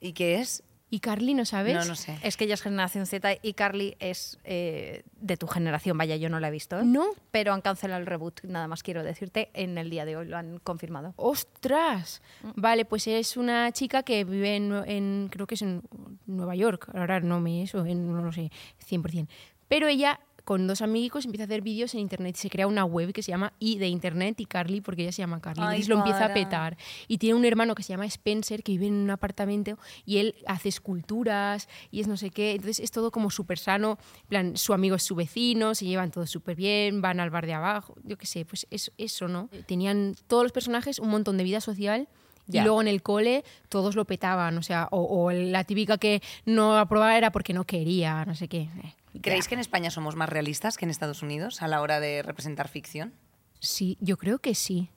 ¿Y 0.00 0.12
qué 0.12 0.36
es? 0.36 0.62
¿Y 0.88 1.00
Carly 1.00 1.34
no 1.34 1.44
sabes? 1.44 1.74
No, 1.74 1.84
no 1.84 1.96
sé. 1.96 2.16
Es 2.22 2.36
que 2.36 2.44
ella 2.44 2.54
es 2.54 2.62
generación 2.62 3.06
Z 3.06 3.38
y 3.42 3.54
Carly 3.54 3.96
es 3.98 4.38
eh, 4.44 5.02
de 5.20 5.36
tu 5.36 5.48
generación. 5.48 5.98
Vaya, 5.98 6.14
yo 6.16 6.28
no 6.28 6.38
la 6.38 6.46
he 6.48 6.50
visto. 6.52 6.78
¿eh? 6.78 6.84
No. 6.84 7.06
Pero 7.32 7.52
han 7.52 7.60
cancelado 7.60 8.00
el 8.00 8.06
reboot, 8.06 8.42
nada 8.44 8.68
más 8.68 8.84
quiero 8.84 9.02
decirte. 9.02 9.50
En 9.52 9.78
el 9.78 9.90
día 9.90 10.04
de 10.04 10.16
hoy 10.16 10.26
lo 10.28 10.36
han 10.36 10.58
confirmado. 10.60 11.12
¡Ostras! 11.16 12.22
Vale, 12.54 12.84
pues 12.84 13.06
es 13.08 13.36
una 13.36 13.72
chica 13.72 14.04
que 14.04 14.22
vive 14.24 14.54
en- 14.56 15.28
creo 15.30 15.46
que 15.48 15.56
es 15.56 15.62
en 15.62 15.82
Nueva 16.26 16.54
York, 16.54 16.88
ahora 16.94 17.18
no 17.20 17.40
me 17.40 17.62
eso, 17.64 17.84
en- 17.84 18.12
no 18.12 18.22
lo 18.22 18.32
sé, 18.32 18.52
100%. 18.78 19.28
Pero 19.68 19.88
ella 19.88 20.20
con 20.46 20.68
dos 20.68 20.80
amigos 20.80 21.24
empieza 21.24 21.42
a 21.42 21.46
hacer 21.46 21.60
vídeos 21.60 21.92
en 21.94 22.00
internet 22.00 22.36
y 22.38 22.40
se 22.40 22.48
crea 22.48 22.68
una 22.68 22.84
web 22.84 23.12
que 23.12 23.20
se 23.20 23.32
llama 23.32 23.52
I 23.58 23.78
de 23.78 23.88
internet 23.88 24.38
y 24.38 24.46
Carly 24.46 24.80
porque 24.80 25.02
ella 25.02 25.10
se 25.10 25.20
llama 25.20 25.40
Carly. 25.40 25.60
Ay, 25.60 25.66
Entonces 25.66 25.88
lo 25.88 25.96
empieza 25.96 26.26
a 26.26 26.32
petar. 26.32 26.76
Y 27.08 27.18
tiene 27.18 27.34
un 27.34 27.44
hermano 27.44 27.74
que 27.74 27.82
se 27.82 27.88
llama 27.92 28.06
Spencer 28.06 28.62
que 28.62 28.70
vive 28.70 28.86
en 28.86 28.94
un 28.94 29.10
apartamento 29.10 29.76
y 30.04 30.18
él 30.18 30.36
hace 30.46 30.68
esculturas 30.68 31.68
y 31.90 31.98
es 31.98 32.06
no 32.06 32.16
sé 32.16 32.30
qué. 32.30 32.52
Entonces 32.52 32.78
es 32.78 32.92
todo 32.92 33.10
como 33.10 33.30
súper 33.30 33.58
sano. 33.58 33.98
En 34.22 34.28
plan, 34.28 34.56
su 34.56 34.72
amigo 34.72 34.94
es 34.94 35.02
su 35.02 35.16
vecino, 35.16 35.74
se 35.74 35.84
llevan 35.84 36.12
todos 36.12 36.30
súper 36.30 36.54
bien, 36.54 37.02
van 37.02 37.18
al 37.18 37.30
bar 37.30 37.44
de 37.44 37.54
abajo. 37.54 37.96
Yo 38.04 38.16
qué 38.16 38.26
sé, 38.26 38.44
pues 38.44 38.68
es, 38.70 38.92
eso, 38.98 39.26
¿no? 39.26 39.50
Tenían 39.66 40.14
todos 40.28 40.44
los 40.44 40.52
personajes 40.52 41.00
un 41.00 41.08
montón 41.08 41.38
de 41.38 41.42
vida 41.42 41.60
social. 41.60 42.06
Ya. 42.46 42.60
Y 42.60 42.64
luego 42.64 42.80
en 42.80 42.86
el 42.86 43.02
cole 43.02 43.42
todos 43.68 43.96
lo 43.96 44.04
petaban, 44.04 44.56
o 44.56 44.62
sea, 44.62 44.86
o, 44.92 45.24
o 45.24 45.32
la 45.32 45.64
típica 45.64 45.98
que 45.98 46.22
no 46.44 46.78
aprobaba 46.78 47.18
era 47.18 47.32
porque 47.32 47.52
no 47.52 47.64
quería, 47.64 48.24
no 48.24 48.36
sé 48.36 48.46
qué. 48.46 48.70
Eh, 48.84 48.94
¿Creéis 49.22 49.48
que 49.48 49.54
en 49.54 49.60
España 49.60 49.90
somos 49.90 50.16
más 50.16 50.28
realistas 50.28 50.76
que 50.76 50.84
en 50.84 50.90
Estados 50.90 51.22
Unidos 51.22 51.62
a 51.62 51.68
la 51.68 51.80
hora 51.80 52.00
de 52.00 52.22
representar 52.22 52.68
ficción? 52.68 53.12
Sí, 53.60 53.96
yo 54.00 54.16
creo 54.16 54.38
que 54.38 54.54
sí. 54.54 54.90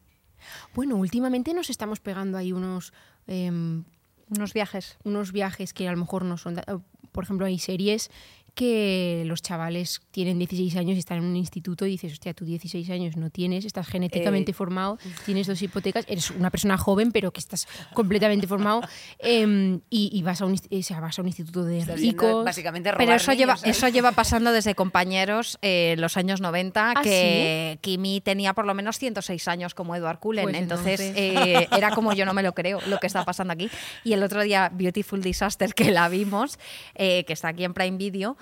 Bueno, 0.73 0.95
últimamente 0.95 1.53
nos 1.53 1.69
estamos 1.69 1.99
pegando 1.99 2.37
ahí 2.37 2.53
unos, 2.53 2.93
em, 3.27 3.83
Unos 4.29 4.53
viajes. 4.53 4.97
unos 5.03 5.31
viajes 5.31 5.73
que 5.73 5.87
a 5.87 5.91
lo 5.91 5.97
mejor 5.97 6.23
no 6.25 6.37
son... 6.37 6.55
da- 6.55 6.63
Por 7.11 7.23
ejemplo, 7.23 7.45
hay 7.47 7.57
series 7.59 8.11
que 8.59 9.23
los 9.25 9.41
chavales 9.41 10.01
tienen 10.11 10.37
16 10.37 10.75
años 10.75 10.97
y 10.97 10.99
están 10.99 11.19
en 11.19 11.23
un 11.23 11.37
instituto 11.37 11.85
y 11.85 11.91
dices, 11.91 12.11
hostia, 12.11 12.33
tú 12.33 12.43
16 12.43 12.89
años 12.89 13.15
no 13.15 13.29
tienes, 13.29 13.63
estás 13.63 13.87
genéticamente 13.87 14.51
Eh, 14.51 14.53
formado, 14.53 14.97
tienes 15.25 15.47
dos 15.47 15.61
hipotecas, 15.61 16.03
eres 16.09 16.29
una 16.31 16.49
persona 16.49 16.77
joven 16.77 17.13
pero 17.13 17.31
que 17.31 17.39
estás 17.39 17.69
completamente 17.93 18.47
formado 18.47 18.81
em, 19.19 19.79
y, 19.89 20.09
y 20.11 20.21
vas, 20.23 20.41
a 20.41 20.45
un, 20.45 20.55
o 20.55 20.83
sea, 20.83 20.99
vas 20.99 21.17
a 21.17 21.21
un 21.21 21.27
instituto 21.29 21.63
de 21.63 21.79
Estás 21.79 22.01
ricos. 22.01 22.43
básicamente 22.43 22.89
a 22.89 22.91
robar 22.91 23.05
Pero 23.07 23.15
eso, 23.15 23.31
lleva, 23.31 23.53
niños, 23.53 23.61
¿sabes? 23.61 23.77
eso 23.77 23.87
lleva 23.87 24.11
pasando 24.11 24.51
desde 24.51 24.75
compañeros 24.75 25.57
eh, 25.61 25.93
en 25.93 26.01
los 26.01 26.17
años 26.17 26.41
90, 26.41 26.93
¿Ah, 26.97 27.01
que 27.01 27.77
Kimi 27.79 28.19
tenía 28.19 28.53
por 28.53 28.65
lo 28.65 28.73
menos 28.73 28.99
106 28.99 29.47
años 29.47 29.73
como 29.73 29.95
Edward 29.95 30.19
Cullen. 30.19 30.43
Pues 30.43 30.55
entonces 30.57 30.99
entonces. 30.99 31.37
eh, 31.61 31.67
era 31.77 31.91
como 31.91 32.11
yo 32.11 32.25
no 32.25 32.33
me 32.33 32.43
lo 32.43 32.53
creo 32.53 32.79
lo 32.87 32.97
que 32.99 33.07
está 33.07 33.23
pasando 33.23 33.53
aquí. 33.53 33.69
Y 34.03 34.11
el 34.11 34.21
otro 34.21 34.43
día, 34.43 34.69
Beautiful 34.73 35.21
Disaster, 35.21 35.73
que 35.73 35.91
la 35.91 36.09
vimos, 36.09 36.59
eh, 36.95 37.23
que 37.23 37.31
está 37.31 37.47
aquí 37.47 37.63
en 37.63 37.73
Prime 37.73 37.97
Video, 37.97 38.35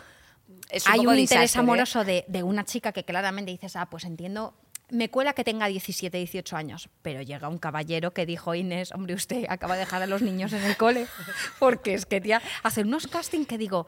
Es 0.69 0.85
un 0.85 0.91
hay 0.91 0.99
poco 0.99 1.11
un 1.11 1.19
interés 1.19 1.55
¿eh? 1.55 1.59
amoroso 1.59 2.03
de, 2.03 2.25
de 2.27 2.43
una 2.43 2.65
chica 2.65 2.91
que 2.91 3.03
claramente 3.03 3.51
dices, 3.51 3.75
ah, 3.75 3.87
pues 3.89 4.03
entiendo. 4.03 4.53
Me 4.89 5.09
cuela 5.09 5.33
que 5.33 5.43
tenga 5.43 5.67
17, 5.67 6.17
18 6.17 6.55
años, 6.55 6.89
pero 7.01 7.21
llega 7.21 7.49
un 7.49 7.57
caballero 7.57 8.13
que 8.13 8.25
dijo 8.25 8.55
Inés, 8.55 8.93
hombre, 8.93 9.15
usted 9.15 9.45
acaba 9.49 9.73
de 9.73 9.81
dejar 9.81 10.01
a 10.01 10.07
los 10.07 10.21
niños 10.21 10.53
en 10.53 10.63
el 10.63 10.77
cole, 10.77 11.07
porque 11.59 11.93
es 11.93 12.05
que, 12.05 12.21
tía, 12.21 12.41
hacer 12.63 12.85
unos 12.85 13.07
casting 13.07 13.43
que 13.43 13.57
digo, 13.57 13.87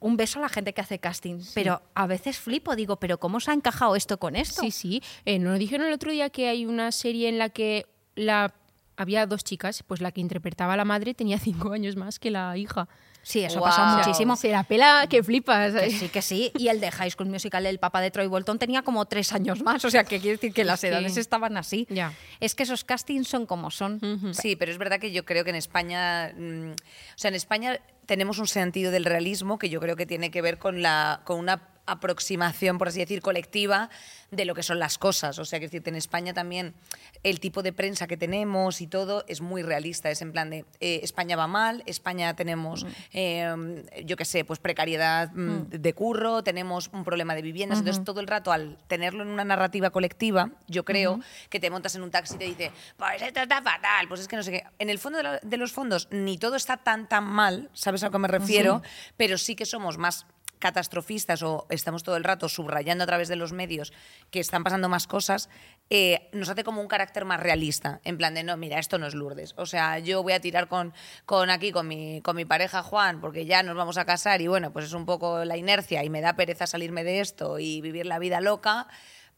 un 0.00 0.16
beso 0.16 0.38
a 0.38 0.42
la 0.42 0.48
gente 0.48 0.72
que 0.72 0.80
hace 0.80 0.98
casting, 0.98 1.40
pero 1.54 1.82
a 1.94 2.06
veces 2.06 2.38
flipo, 2.38 2.76
digo, 2.76 2.96
pero 2.96 3.18
¿cómo 3.18 3.40
se 3.40 3.50
ha 3.50 3.54
encajado 3.54 3.96
esto 3.96 4.18
con 4.18 4.36
esto? 4.36 4.62
Sí, 4.62 4.70
sí. 4.70 5.02
Eh, 5.24 5.38
¿No 5.38 5.54
dijeron 5.54 5.86
el 5.86 5.92
otro 5.92 6.10
día 6.10 6.30
que 6.30 6.48
hay 6.48 6.66
una 6.66 6.92
serie 6.92 7.28
en 7.28 7.38
la 7.38 7.48
que 7.48 7.86
la 8.14 8.54
había 8.96 9.26
dos 9.26 9.44
chicas? 9.44 9.82
Pues 9.82 10.00
la 10.00 10.12
que 10.12 10.20
interpretaba 10.20 10.74
a 10.74 10.76
la 10.76 10.84
madre 10.84 11.14
tenía 11.14 11.38
cinco 11.40 11.72
años 11.72 11.96
más 11.96 12.18
que 12.18 12.30
la 12.30 12.56
hija. 12.56 12.88
Sí, 13.26 13.42
eso 13.42 13.58
Guau. 13.58 13.72
ha 13.72 13.76
pasado 13.76 13.98
muchísimo. 13.98 14.36
Se 14.36 14.52
la 14.52 14.62
pela 14.62 15.08
que 15.10 15.20
flipas. 15.20 15.72
Que 15.74 15.90
sí, 15.90 16.08
que 16.08 16.22
sí. 16.22 16.52
Y 16.56 16.68
el 16.68 16.78
de 16.78 16.92
High 16.92 17.10
School 17.10 17.28
Musical, 17.28 17.66
el 17.66 17.80
papá 17.80 18.00
de 18.00 18.12
Troy 18.12 18.28
Bolton, 18.28 18.56
tenía 18.60 18.82
como 18.82 19.04
tres 19.06 19.32
años 19.32 19.62
más. 19.62 19.84
O 19.84 19.90
sea, 19.90 20.04
que 20.04 20.20
quiere 20.20 20.36
decir 20.36 20.52
que 20.52 20.62
las 20.62 20.84
edades 20.84 21.16
estaban 21.16 21.56
así. 21.56 21.88
Ya. 21.90 22.12
Es 22.38 22.54
que 22.54 22.62
esos 22.62 22.84
castings 22.84 23.26
son 23.26 23.44
como 23.44 23.72
son. 23.72 23.98
Sí, 24.32 24.54
pero 24.54 24.70
es 24.70 24.78
verdad 24.78 25.00
que 25.00 25.10
yo 25.10 25.24
creo 25.24 25.42
que 25.42 25.50
en 25.50 25.56
España, 25.56 26.32
mm, 26.36 26.70
o 26.70 26.74
sea, 27.16 27.30
en 27.30 27.34
España 27.34 27.80
tenemos 28.06 28.38
un 28.38 28.46
sentido 28.46 28.92
del 28.92 29.04
realismo 29.04 29.58
que 29.58 29.70
yo 29.70 29.80
creo 29.80 29.96
que 29.96 30.06
tiene 30.06 30.30
que 30.30 30.40
ver 30.40 30.58
con 30.58 30.80
la 30.80 31.22
con 31.24 31.40
una 31.40 31.60
aproximación, 31.86 32.78
por 32.78 32.88
así 32.88 32.98
decir, 33.00 33.22
colectiva 33.22 33.90
de 34.30 34.44
lo 34.44 34.54
que 34.54 34.62
son 34.62 34.78
las 34.78 34.98
cosas. 34.98 35.38
O 35.38 35.44
sea, 35.44 35.60
que 35.60 35.68
en 35.72 35.94
España 35.94 36.34
también 36.34 36.74
el 37.22 37.38
tipo 37.40 37.62
de 37.62 37.72
prensa 37.72 38.06
que 38.06 38.16
tenemos 38.16 38.80
y 38.80 38.86
todo 38.86 39.24
es 39.28 39.40
muy 39.40 39.62
realista. 39.62 40.10
Es 40.10 40.20
en 40.22 40.32
plan 40.32 40.50
de 40.50 40.64
eh, 40.80 41.00
España 41.02 41.36
va 41.36 41.46
mal, 41.46 41.82
España 41.86 42.34
tenemos, 42.34 42.86
eh, 43.12 43.84
yo 44.04 44.16
qué 44.16 44.24
sé, 44.24 44.44
pues 44.44 44.58
precariedad 44.58 45.30
mm, 45.32 45.68
de 45.70 45.92
curro, 45.94 46.42
tenemos 46.42 46.90
un 46.92 47.04
problema 47.04 47.34
de 47.34 47.42
viviendas. 47.42 47.78
Entonces, 47.78 48.04
todo 48.04 48.20
el 48.20 48.26
rato 48.26 48.52
al 48.52 48.78
tenerlo 48.88 49.22
en 49.22 49.28
una 49.28 49.44
narrativa 49.44 49.90
colectiva, 49.90 50.50
yo 50.66 50.84
creo 50.84 51.20
que 51.48 51.60
te 51.60 51.70
montas 51.70 51.94
en 51.94 52.02
un 52.02 52.10
taxi 52.10 52.34
y 52.34 52.38
te 52.38 52.44
dice, 52.46 52.72
pues 52.96 53.22
esto 53.22 53.40
está 53.40 53.62
fatal, 53.62 54.08
pues 54.08 54.20
es 54.20 54.28
que 54.28 54.36
no 54.36 54.42
sé 54.42 54.50
qué. 54.52 54.64
En 54.78 54.90
el 54.90 54.98
fondo 54.98 55.18
de, 55.18 55.22
la- 55.22 55.38
de 55.42 55.56
los 55.56 55.72
fondos, 55.72 56.08
ni 56.10 56.36
todo 56.38 56.56
está 56.56 56.76
tan, 56.78 57.08
tan 57.08 57.24
mal, 57.24 57.70
¿sabes 57.72 58.02
a 58.02 58.06
lo 58.06 58.12
que 58.12 58.18
me 58.18 58.28
refiero? 58.28 58.82
Pero 59.16 59.38
sí 59.38 59.54
que 59.54 59.66
somos 59.66 59.98
más 59.98 60.26
catastrofistas 60.58 61.42
o 61.42 61.66
estamos 61.70 62.02
todo 62.02 62.16
el 62.16 62.24
rato 62.24 62.48
subrayando 62.48 63.04
a 63.04 63.06
través 63.06 63.28
de 63.28 63.36
los 63.36 63.52
medios 63.52 63.92
que 64.30 64.40
están 64.40 64.64
pasando 64.64 64.88
más 64.88 65.06
cosas, 65.06 65.48
eh, 65.90 66.28
nos 66.32 66.48
hace 66.48 66.64
como 66.64 66.80
un 66.80 66.88
carácter 66.88 67.24
más 67.24 67.40
realista. 67.40 68.00
En 68.04 68.16
plan 68.16 68.34
de, 68.34 68.42
no, 68.42 68.56
mira, 68.56 68.78
esto 68.78 68.98
no 68.98 69.06
es 69.06 69.14
Lourdes. 69.14 69.54
O 69.56 69.66
sea, 69.66 69.98
yo 69.98 70.22
voy 70.22 70.32
a 70.32 70.40
tirar 70.40 70.68
con, 70.68 70.92
con 71.24 71.50
aquí, 71.50 71.72
con 71.72 71.88
mi, 71.88 72.20
con 72.22 72.36
mi 72.36 72.44
pareja 72.44 72.82
Juan, 72.82 73.20
porque 73.20 73.46
ya 73.46 73.62
nos 73.62 73.76
vamos 73.76 73.98
a 73.98 74.04
casar 74.04 74.40
y 74.40 74.46
bueno, 74.46 74.72
pues 74.72 74.86
es 74.86 74.92
un 74.92 75.06
poco 75.06 75.44
la 75.44 75.56
inercia 75.56 76.04
y 76.04 76.10
me 76.10 76.20
da 76.20 76.34
pereza 76.34 76.66
salirme 76.66 77.04
de 77.04 77.20
esto 77.20 77.58
y 77.58 77.80
vivir 77.80 78.06
la 78.06 78.18
vida 78.18 78.40
loca 78.40 78.88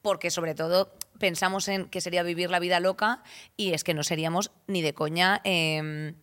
porque 0.03 0.31
sobre 0.31 0.55
todo 0.55 0.95
pensamos 1.19 1.69
en 1.69 1.89
que 1.89 2.01
sería 2.01 2.23
vivir 2.23 2.51
la 2.51 2.61
vida 2.61 2.81
loca 2.81 3.23
y 3.57 3.73
es 3.73 3.85
que 3.85 3.95
no 3.95 4.03
seríamos 4.03 4.53
ni 4.67 4.83
de 4.83 4.95
coña 4.95 5.41
em, 5.45 6.15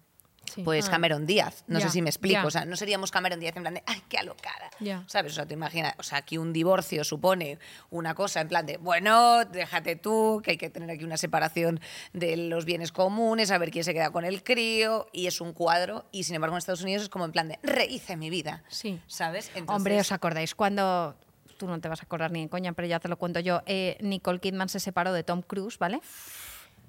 Sí. 0.53 0.63
pues 0.63 0.87
Ah. 0.87 0.91
Cameron 0.91 1.25
Díaz. 1.25 1.63
No 1.67 1.79
sé 1.79 1.89
si 1.89 2.01
me 2.01 2.09
explico. 2.09 2.33
ya. 2.41 2.45
O 2.45 2.51
sea, 2.51 2.65
no 2.65 2.75
seríamos 2.75 3.11
Cameron 3.11 3.39
Díaz 3.39 3.55
en 3.57 3.63
plan 3.63 3.73
de, 3.73 3.83
ay, 3.85 4.01
qué 4.09 4.17
alocada. 4.17 4.69
Ya. 4.79 5.03
¿Sabes? 5.07 5.31
O 5.33 5.35
sea, 5.35 5.45
te 5.45 5.53
imaginas, 5.53 5.93
o 5.97 6.03
sea, 6.03 6.19
aquí 6.19 6.37
un 6.37 6.53
divorcio 6.53 7.03
supone 7.03 7.59
una 7.89 8.13
cosa 8.15 8.41
en 8.41 8.47
plan 8.47 8.65
de, 8.65 8.77
bueno, 8.77 9.43
déjate 9.45 9.95
tú, 9.95 10.41
que 10.43 10.51
hay 10.51 10.57
que 10.57 10.69
tener 10.69 10.89
aquí 10.91 11.03
una 11.03 11.17
separación 11.17 11.79
de 12.13 12.37
los 12.37 12.65
bienes 12.65 12.91
comunes, 12.91 13.51
a 13.51 13.57
ver 13.57 13.71
quién 13.71 13.83
se 13.83 13.93
queda 13.93 14.11
con 14.11 14.25
el 14.25 14.43
crío, 14.43 15.07
y 15.11 15.27
es 15.27 15.41
un 15.41 15.53
cuadro, 15.53 16.05
y 16.11 16.23
sin 16.23 16.35
embargo 16.35 16.55
en 16.55 16.59
Estados 16.59 16.81
Unidos 16.83 17.03
es 17.03 17.09
como 17.09 17.25
en 17.25 17.31
plan 17.31 17.47
de, 17.47 17.59
rehice 17.63 18.15
mi 18.17 18.29
vida. 18.29 18.63
Sí. 18.69 18.99
¿Sabes? 19.07 19.47
Hombre, 19.65 19.95
Entonces- 19.95 20.01
¿os 20.07 20.11
acordáis 20.11 20.55
cuando... 20.55 21.15
Tú 21.57 21.67
no 21.67 21.79
te 21.79 21.87
vas 21.87 22.01
a 22.01 22.03
acordar 22.03 22.31
ni 22.31 22.41
en 22.41 22.49
coña, 22.49 22.73
pero 22.73 22.85
ya 22.85 22.99
te 22.99 23.07
lo 23.07 23.17
cuento 23.17 23.39
yo. 23.39 23.61
eh, 23.65 23.97
Nicole 24.01 24.39
Kidman 24.41 24.67
se 24.67 24.81
separó 24.81 25.13
de 25.13 25.23
Tom 25.23 25.41
Cruise, 25.41 25.77
¿vale? 25.79 26.01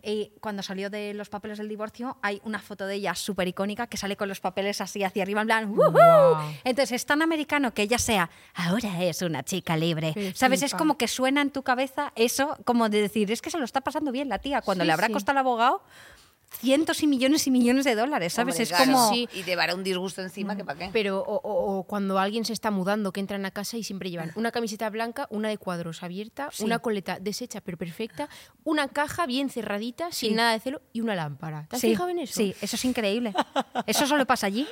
Y 0.09 0.31
cuando 0.41 0.63
salió 0.63 0.89
de 0.89 1.15
los 1.15 1.29
papeles 1.29 1.59
del 1.59 1.69
divorcio, 1.69 2.17
hay 2.23 2.41
una 2.45 2.61
foto 2.61 2.87
de 2.87 2.95
ella 2.95 3.17
súper 3.17 3.49
icónica 3.49 3.89
que 3.89 3.97
sale 3.97 4.17
con 4.17 4.29
los 4.29 4.39
papeles 4.39 4.81
así 4.81 5.03
hacia 5.03 5.25
arriba, 5.25 5.41
en 5.41 5.47
plan. 5.49 5.75
Entonces 6.63 6.93
es 6.93 7.07
tan 7.07 7.23
americano 7.23 7.75
que 7.75 7.83
ella 7.83 7.99
sea, 7.99 8.31
ahora 8.55 9.03
es 9.03 9.21
una 9.23 9.43
chica 9.43 9.77
libre. 9.77 10.13
Qué 10.15 10.33
¿Sabes? 10.33 10.63
Es 10.63 10.75
como 10.75 10.97
que 10.97 11.09
suena 11.09 11.43
en 11.43 11.51
tu 11.51 11.65
cabeza 11.65 12.13
eso, 12.15 12.57
como 12.65 12.89
de 12.89 13.03
decir, 13.03 13.33
es 13.33 13.43
que 13.43 13.51
se 13.51 13.59
lo 13.59 13.65
está 13.65 13.81
pasando 13.81 14.13
bien 14.13 14.29
la 14.29 14.39
tía, 14.39 14.63
cuando 14.63 14.85
Sí, 14.85 14.87
le 14.87 14.93
habrá 14.93 15.09
sí. 15.09 15.13
costado 15.13 15.39
al 15.39 15.45
abogado 15.45 15.83
cientos 16.59 17.03
y 17.03 17.07
millones 17.07 17.47
y 17.47 17.51
millones 17.51 17.85
de 17.85 17.95
dólares, 17.95 18.33
¿sabes? 18.33 18.55
Hombre, 18.55 18.63
es 18.65 18.69
claro, 18.71 18.85
como... 18.93 19.09
Sí. 19.11 19.29
Y 19.35 19.41
te 19.41 19.51
llevará 19.51 19.75
un 19.75 19.85
disgusto 19.85 20.23
encima 20.23 20.57
que 20.57 20.65
para 20.65 20.79
qué. 20.79 20.91
Pero 20.93 21.21
o, 21.21 21.37
o- 21.37 21.79
o 21.79 21.83
cuando 21.85 22.19
alguien 22.19 22.45
se 22.45 22.53
está 22.53 22.71
mudando, 22.71 23.13
que 23.13 23.21
entran 23.21 23.45
a 23.47 23.51
casa 23.51 23.77
y 23.77 23.85
siempre 23.85 24.11
llevan 24.11 24.33
una 24.37 24.51
camiseta 24.53 24.89
blanca, 24.91 25.27
una 25.31 25.49
de 25.49 25.59
cuadros 25.59 26.03
abierta, 26.03 26.49
Sí. 26.53 26.65
una 26.65 26.79
coleta 26.79 27.19
deshecha 27.21 27.61
pero 27.61 27.77
perfecta, 27.79 28.29
una 28.65 28.89
caja 28.89 29.27
bien 29.27 29.51
cerradita, 29.51 30.11
Sí. 30.13 30.27
sin 30.29 30.37
nada 30.37 30.53
de 30.53 30.61
celo 30.61 30.83
y 30.93 31.01
una 31.01 31.15
lámpara. 31.15 31.67
¿Te 31.69 31.77
has 31.77 31.81
Sí, 31.83 31.89
fijado 31.91 32.09
en 32.09 32.19
eso? 32.21 32.35
Sí, 32.35 32.55
eso 32.61 32.77
es 32.77 32.85
increíble. 32.85 33.35
Eso 33.87 34.07
solo 34.07 34.27
pasa 34.27 34.47
allí. 34.47 34.67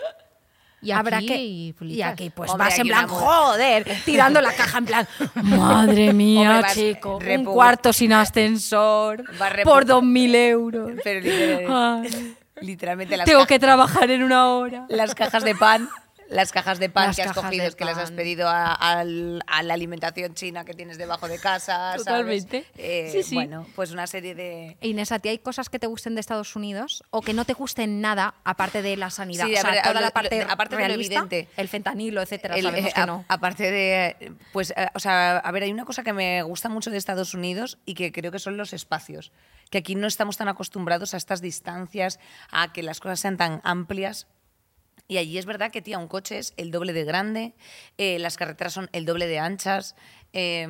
Y 0.84 0.90
aquí, 0.92 0.98
Habrá 1.00 1.18
que. 1.20 1.36
y 1.42 1.74
Y 1.80 2.02
aquí, 2.02 2.30
pues 2.30 2.50
Hombre, 2.50 2.68
vas 2.68 2.78
en 2.78 2.86
plan, 2.86 3.08
joder, 3.08 3.86
tirando 4.04 4.40
la 4.40 4.52
caja 4.52 4.78
en 4.78 4.84
plan, 4.84 5.08
madre 5.34 6.12
mía, 6.12 6.56
Hombre, 6.56 6.70
chico, 6.74 7.16
un 7.18 7.44
cuarto 7.44 7.92
sin 7.92 8.12
ascensor, 8.12 9.24
por 9.64 9.84
dos 9.86 10.02
mil 10.02 10.34
euros. 10.34 10.92
Pero 11.02 11.20
literal- 11.20 11.64
Ay, 12.04 12.34
literalmente 12.60 13.16
las, 13.16 13.26
tengo 13.26 13.46
que 13.46 13.58
trabajar 13.58 14.10
en 14.10 14.22
una 14.22 14.48
hora. 14.50 14.86
las 14.88 15.14
cajas 15.14 15.42
de 15.42 15.54
pan 15.54 15.88
las 16.34 16.50
cajas 16.52 16.78
de 16.80 16.88
pan 16.90 17.06
Las 17.08 17.16
que 17.16 17.22
has 17.22 17.32
cogido, 17.32 17.76
que 17.76 17.84
las 17.84 17.96
has 17.96 18.10
pedido 18.10 18.48
a, 18.50 19.04
la 19.04 19.74
alimentación 19.74 20.34
china 20.34 20.64
que 20.64 20.74
tienes 20.74 20.98
debajo 20.98 21.28
de 21.28 21.38
casa. 21.38 21.64
¿sabes? 21.92 22.04
Totalmente. 22.04 22.66
Eh, 22.76 23.08
Sí, 23.12 23.22
sí. 23.22 23.34
Bueno, 23.36 23.66
pues 23.76 23.90
una 23.92 24.06
serie 24.06 24.34
de. 24.34 24.76
Inés, 24.80 25.12
¿a 25.12 25.18
ti 25.20 25.28
hay 25.28 25.38
cosas 25.38 25.68
que 25.68 25.78
te 25.78 25.86
gusten 25.86 26.14
de 26.14 26.20
Estados 26.20 26.56
Unidos 26.56 27.04
o 27.10 27.20
que 27.22 27.32
no 27.34 27.44
te 27.44 27.52
gusten 27.52 28.00
nada 28.00 28.34
aparte 28.44 28.82
de 28.82 28.96
la 28.96 29.10
sanidad? 29.10 29.46
Sí, 29.46 29.54
o 29.54 29.58
a 29.58 29.60
sea, 29.60 29.70
ver, 29.70 29.82
toda 29.82 29.94
lo- 29.94 30.00
la 30.00 30.10
parte 30.10 30.44
lo- 30.44 30.50
aparte 30.50 30.76
de 30.76 30.82
lo 30.82 30.86
realista, 30.88 31.14
evidente. 31.20 31.48
el 31.56 31.68
fentanilo, 31.68 32.20
etcétera, 32.22 32.56
El- 32.56 32.64
sabemos 32.64 32.90
eh, 32.90 32.92
que 32.94 33.00
a- 33.00 33.06
no. 33.06 33.24
Aparte 33.28 33.70
de, 33.70 34.32
pues, 34.52 34.72
eh, 34.76 34.88
o 34.94 34.98
sea, 35.00 35.38
a 35.38 35.50
ver, 35.52 35.62
hay 35.62 35.72
una 35.72 35.84
cosa 35.84 36.02
que 36.02 36.12
me 36.12 36.42
gusta 36.42 36.68
mucho 36.68 36.90
de 36.90 36.96
Estados 36.98 37.34
Unidos 37.34 37.78
y 37.86 37.94
que 37.94 38.10
creo 38.12 38.32
que 38.32 38.38
son 38.40 38.56
los 38.56 38.72
espacios. 38.72 39.30
Que 39.70 39.78
aquí 39.78 39.94
no 39.94 40.06
estamos 40.06 40.36
tan 40.36 40.48
acostumbrados 40.48 41.14
a 41.14 41.16
estas 41.16 41.40
distancias, 41.40 42.18
a 42.50 42.72
que 42.72 42.82
las 42.82 43.00
cosas 43.00 43.20
sean 43.20 43.36
tan 43.36 43.60
amplias. 43.64 44.26
Y 45.06 45.18
allí 45.18 45.38
es 45.38 45.46
verdad 45.46 45.70
que, 45.70 45.82
tía, 45.82 45.98
un 45.98 46.08
coche 46.08 46.38
es 46.38 46.54
el 46.56 46.70
doble 46.70 46.92
de 46.92 47.04
grande, 47.04 47.54
eh, 47.98 48.18
las 48.18 48.36
carreteras 48.36 48.72
son 48.72 48.88
el 48.92 49.04
doble 49.04 49.26
de 49.26 49.38
anchas, 49.38 49.96
eh, 50.32 50.66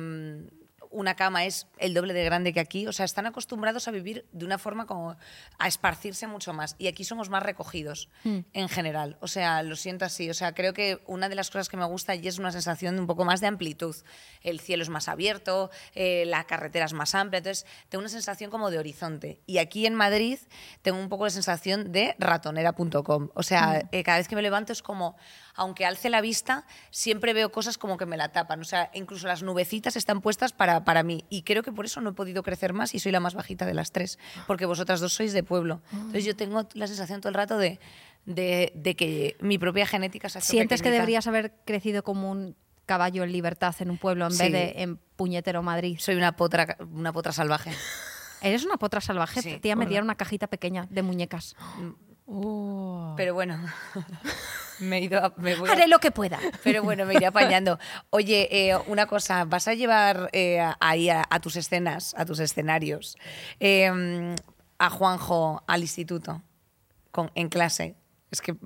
una 0.95 1.15
cama 1.15 1.45
es 1.45 1.67
el 1.77 1.93
doble 1.93 2.13
de 2.13 2.23
grande 2.23 2.53
que 2.53 2.61
aquí. 2.61 2.87
O 2.87 2.93
sea, 2.93 3.05
están 3.05 3.25
acostumbrados 3.25 3.87
a 3.87 3.91
vivir 3.91 4.25
de 4.31 4.45
una 4.45 4.57
forma 4.57 4.85
como 4.85 5.17
a 5.59 5.67
esparcirse 5.67 6.25
mucho 6.25 6.53
más. 6.53 6.75
Y 6.79 6.87
aquí 6.87 7.03
somos 7.03 7.29
más 7.29 7.43
recogidos 7.43 8.09
en 8.23 8.69
general. 8.69 9.17
O 9.19 9.27
sea, 9.27 9.61
lo 9.61 9.75
siento 9.75 10.05
así. 10.05 10.29
O 10.29 10.33
sea, 10.33 10.53
creo 10.53 10.73
que 10.73 11.01
una 11.05 11.27
de 11.27 11.35
las 11.35 11.51
cosas 11.51 11.67
que 11.67 11.75
me 11.75 11.85
gusta 11.85 12.13
allí 12.13 12.27
es 12.27 12.39
una 12.39 12.51
sensación 12.51 12.95
de 12.95 13.01
un 13.01 13.07
poco 13.07 13.25
más 13.25 13.41
de 13.41 13.47
amplitud. 13.47 13.95
El 14.41 14.61
cielo 14.61 14.83
es 14.83 14.89
más 14.89 15.09
abierto, 15.09 15.69
eh, 15.93 16.23
la 16.25 16.45
carretera 16.45 16.85
es 16.85 16.93
más 16.93 17.13
amplia. 17.13 17.39
Entonces, 17.39 17.65
tengo 17.89 18.01
una 18.01 18.09
sensación 18.09 18.49
como 18.49 18.71
de 18.71 18.79
horizonte. 18.79 19.41
Y 19.45 19.57
aquí 19.57 19.85
en 19.85 19.95
Madrid 19.95 20.39
tengo 20.81 20.97
un 20.97 21.09
poco 21.09 21.25
la 21.25 21.31
sensación 21.31 21.91
de 21.91 22.15
ratonera.com. 22.19 23.29
O 23.33 23.43
sea, 23.43 23.87
eh, 23.91 24.03
cada 24.03 24.19
vez 24.19 24.29
que 24.29 24.35
me 24.35 24.41
levanto 24.41 24.71
es 24.71 24.81
como, 24.81 25.17
aunque 25.55 25.85
alce 25.85 26.09
la 26.09 26.21
vista, 26.21 26.65
siempre 26.91 27.33
veo 27.33 27.51
cosas 27.51 27.77
como 27.77 27.97
que 27.97 28.05
me 28.05 28.17
la 28.17 28.29
tapan. 28.31 28.59
O 28.61 28.65
sea, 28.65 28.89
incluso 28.93 29.27
las 29.27 29.41
nubecitas 29.43 29.95
están 29.95 30.21
puestas 30.21 30.51
para, 30.53 30.83
para 30.83 31.03
mí. 31.03 31.25
Y 31.29 31.43
creo 31.43 31.63
que 31.63 31.71
por 31.71 31.85
eso 31.85 32.01
no 32.01 32.11
he 32.11 32.13
podido 32.13 32.43
crecer 32.43 32.73
más 32.73 32.93
y 32.93 32.99
soy 32.99 33.11
la 33.11 33.19
más 33.19 33.33
bajita 33.35 33.65
de 33.65 33.73
las 33.73 33.91
tres. 33.91 34.19
Porque 34.47 34.65
vosotras 34.65 34.99
dos 34.99 35.13
sois 35.13 35.33
de 35.33 35.43
pueblo. 35.43 35.81
Entonces 35.91 36.25
yo 36.25 36.35
tengo 36.35 36.67
la 36.73 36.87
sensación 36.87 37.21
todo 37.21 37.29
el 37.29 37.35
rato 37.35 37.57
de, 37.57 37.79
de, 38.25 38.71
de 38.75 38.95
que 38.95 39.37
mi 39.39 39.57
propia 39.57 39.85
genética 39.87 40.29
se 40.29 40.37
ha 40.37 40.41
hecho 40.41 40.47
¿Sientes 40.51 40.81
que 40.81 40.91
deberías 40.91 41.27
haber 41.27 41.53
crecido 41.65 42.03
como 42.03 42.29
un 42.31 42.55
caballo 42.85 43.23
en 43.23 43.31
libertad 43.31 43.73
en 43.79 43.89
un 43.89 43.97
pueblo 43.97 44.25
en 44.25 44.31
Sí. 44.31 44.43
vez 44.43 44.51
de 44.51 44.81
en 44.83 44.97
puñetero 45.15 45.63
Madrid? 45.63 45.97
Soy 45.99 46.15
una 46.15 46.35
potra, 46.35 46.77
una 46.91 47.13
potra 47.13 47.31
salvaje. 47.31 47.71
Eres 48.41 48.63
una 48.65 48.77
potra 48.77 49.01
salvaje. 49.01 49.41
Sí, 49.41 49.57
Tía, 49.59 49.75
me 49.75 49.85
dieron 49.87 50.05
una 50.05 50.15
cajita 50.15 50.45
pequeña 50.47 50.85
de 50.91 51.01
muñecas. 51.01 51.55
Oh. 52.27 53.13
Pero 53.17 53.33
bueno, 53.33 53.59
me 54.79 54.97
he 54.97 55.01
ido 55.01 55.23
a- 55.23 55.33
me 55.37 55.55
voy 55.55 55.69
a- 55.69 55.73
Haré 55.73 55.87
lo 55.87 55.99
que 55.99 56.11
pueda. 56.11 56.39
Pero 56.63 56.83
bueno, 56.83 57.05
me 57.05 57.13
iré 57.13 57.27
apañando. 57.27 57.79
Oye, 58.09 58.47
eh, 58.51 58.77
una 58.87 59.05
cosa, 59.05 59.45
¿vas 59.45 59.67
a 59.67 59.73
llevar 59.73 60.29
eh, 60.33 60.59
ahí 60.79 61.09
a, 61.09 61.23
a 61.29 61.39
tus 61.39 61.55
escenas, 61.55 62.13
a 62.17 62.25
tus 62.25 62.39
escenarios, 62.39 63.17
eh, 63.59 64.35
a 64.79 64.89
Juanjo 64.89 65.63
al 65.67 65.81
instituto 65.81 66.41
con, 67.11 67.31
en 67.35 67.49
clase? 67.49 67.95
Es 68.31 68.41
que... 68.41 68.53
mm, 68.53 68.57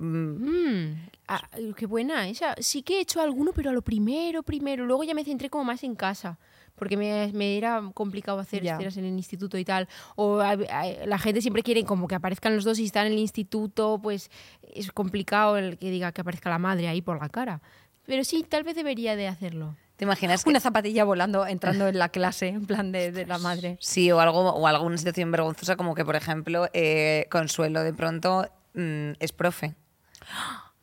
Mm, 0.80 1.08
ah, 1.28 1.42
qué 1.76 1.86
buena 1.86 2.26
esa. 2.28 2.54
Sí 2.58 2.82
que 2.82 2.96
he 2.96 3.00
hecho 3.02 3.20
alguno, 3.20 3.52
pero 3.52 3.70
a 3.70 3.72
lo 3.72 3.82
primero, 3.82 4.42
primero. 4.42 4.86
Luego 4.86 5.04
ya 5.04 5.14
me 5.14 5.22
centré 5.24 5.50
como 5.50 5.64
más 5.64 5.84
en 5.84 5.94
casa. 5.94 6.38
Porque 6.80 6.96
me, 6.96 7.30
me 7.32 7.56
era 7.56 7.80
complicado 7.94 8.40
hacer 8.40 8.64
Ya. 8.64 8.72
escenas 8.74 8.96
en 8.96 9.04
el 9.04 9.12
instituto 9.12 9.56
y 9.58 9.64
tal. 9.64 9.86
O 10.16 10.40
a- 10.40 10.52
a- 10.52 11.06
la 11.06 11.18
gente 11.18 11.40
siempre 11.42 11.62
quiere 11.62 11.84
como 11.84 12.08
que 12.08 12.16
aparezcan 12.16 12.56
los 12.56 12.64
dos 12.64 12.80
y 12.80 12.86
están 12.86 13.06
en 13.06 13.12
el 13.12 13.18
instituto, 13.20 14.00
pues 14.02 14.30
es 14.74 14.90
complicado 14.90 15.56
el 15.58 15.78
que 15.78 15.90
diga 15.90 16.10
que 16.10 16.22
aparezca 16.22 16.50
la 16.50 16.58
madre 16.58 16.88
ahí 16.88 17.02
por 17.02 17.20
la 17.20 17.28
cara. 17.28 17.60
Pero 18.06 18.24
sí, 18.24 18.42
tal 18.48 18.64
vez 18.64 18.74
debería 18.74 19.14
de 19.14 19.28
hacerlo. 19.28 19.76
¿Te 19.96 20.04
imaginas 20.04 20.42
que... 20.42 20.48
Una 20.50 20.60
zapatilla 20.60 21.04
volando, 21.04 21.46
entrando 21.46 21.86
en 21.86 21.98
la 21.98 22.08
clase, 22.08 22.48
en 22.48 22.64
plan 22.66 22.90
de, 22.90 23.12
de 23.12 23.26
la 23.26 23.36
madre. 23.38 23.76
Sí, 23.80 24.10
o 24.10 24.18
algo 24.18 24.40
o 24.54 24.66
alguna 24.66 24.96
situación 24.96 25.30
vergonzosa 25.30 25.76
como 25.76 25.94
que, 25.94 26.04
por 26.06 26.16
ejemplo, 26.16 26.66
eh, 26.72 27.26
Consuelo 27.30 27.82
de 27.84 27.92
pronto 27.92 28.48
mm, 28.72 29.10
es 29.20 29.32
profe. 29.32 29.74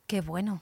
Qué 0.05 0.21
bueno. 0.21 0.61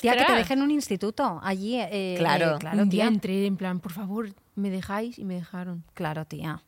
Tía, 0.00 0.16
que 0.16 0.24
te 0.24 0.32
dejen 0.32 0.62
un 0.62 0.70
instituto 0.70 1.40
allí. 1.42 1.76
eh, 1.80 2.14
Claro. 2.18 2.56
eh, 2.56 2.58
claro, 2.58 2.82
un 2.82 2.88
día 2.88 3.04
tía. 3.04 3.08
entré 3.08 3.46
en 3.46 3.56
plan, 3.56 3.80
por 3.80 3.92
favor, 3.92 4.34
me 4.54 4.70
dejáis 4.70 5.18
y 5.18 5.24
me 5.24 5.34
dejaron. 5.34 5.84
Claro, 5.94 6.24
tía. 6.24 6.62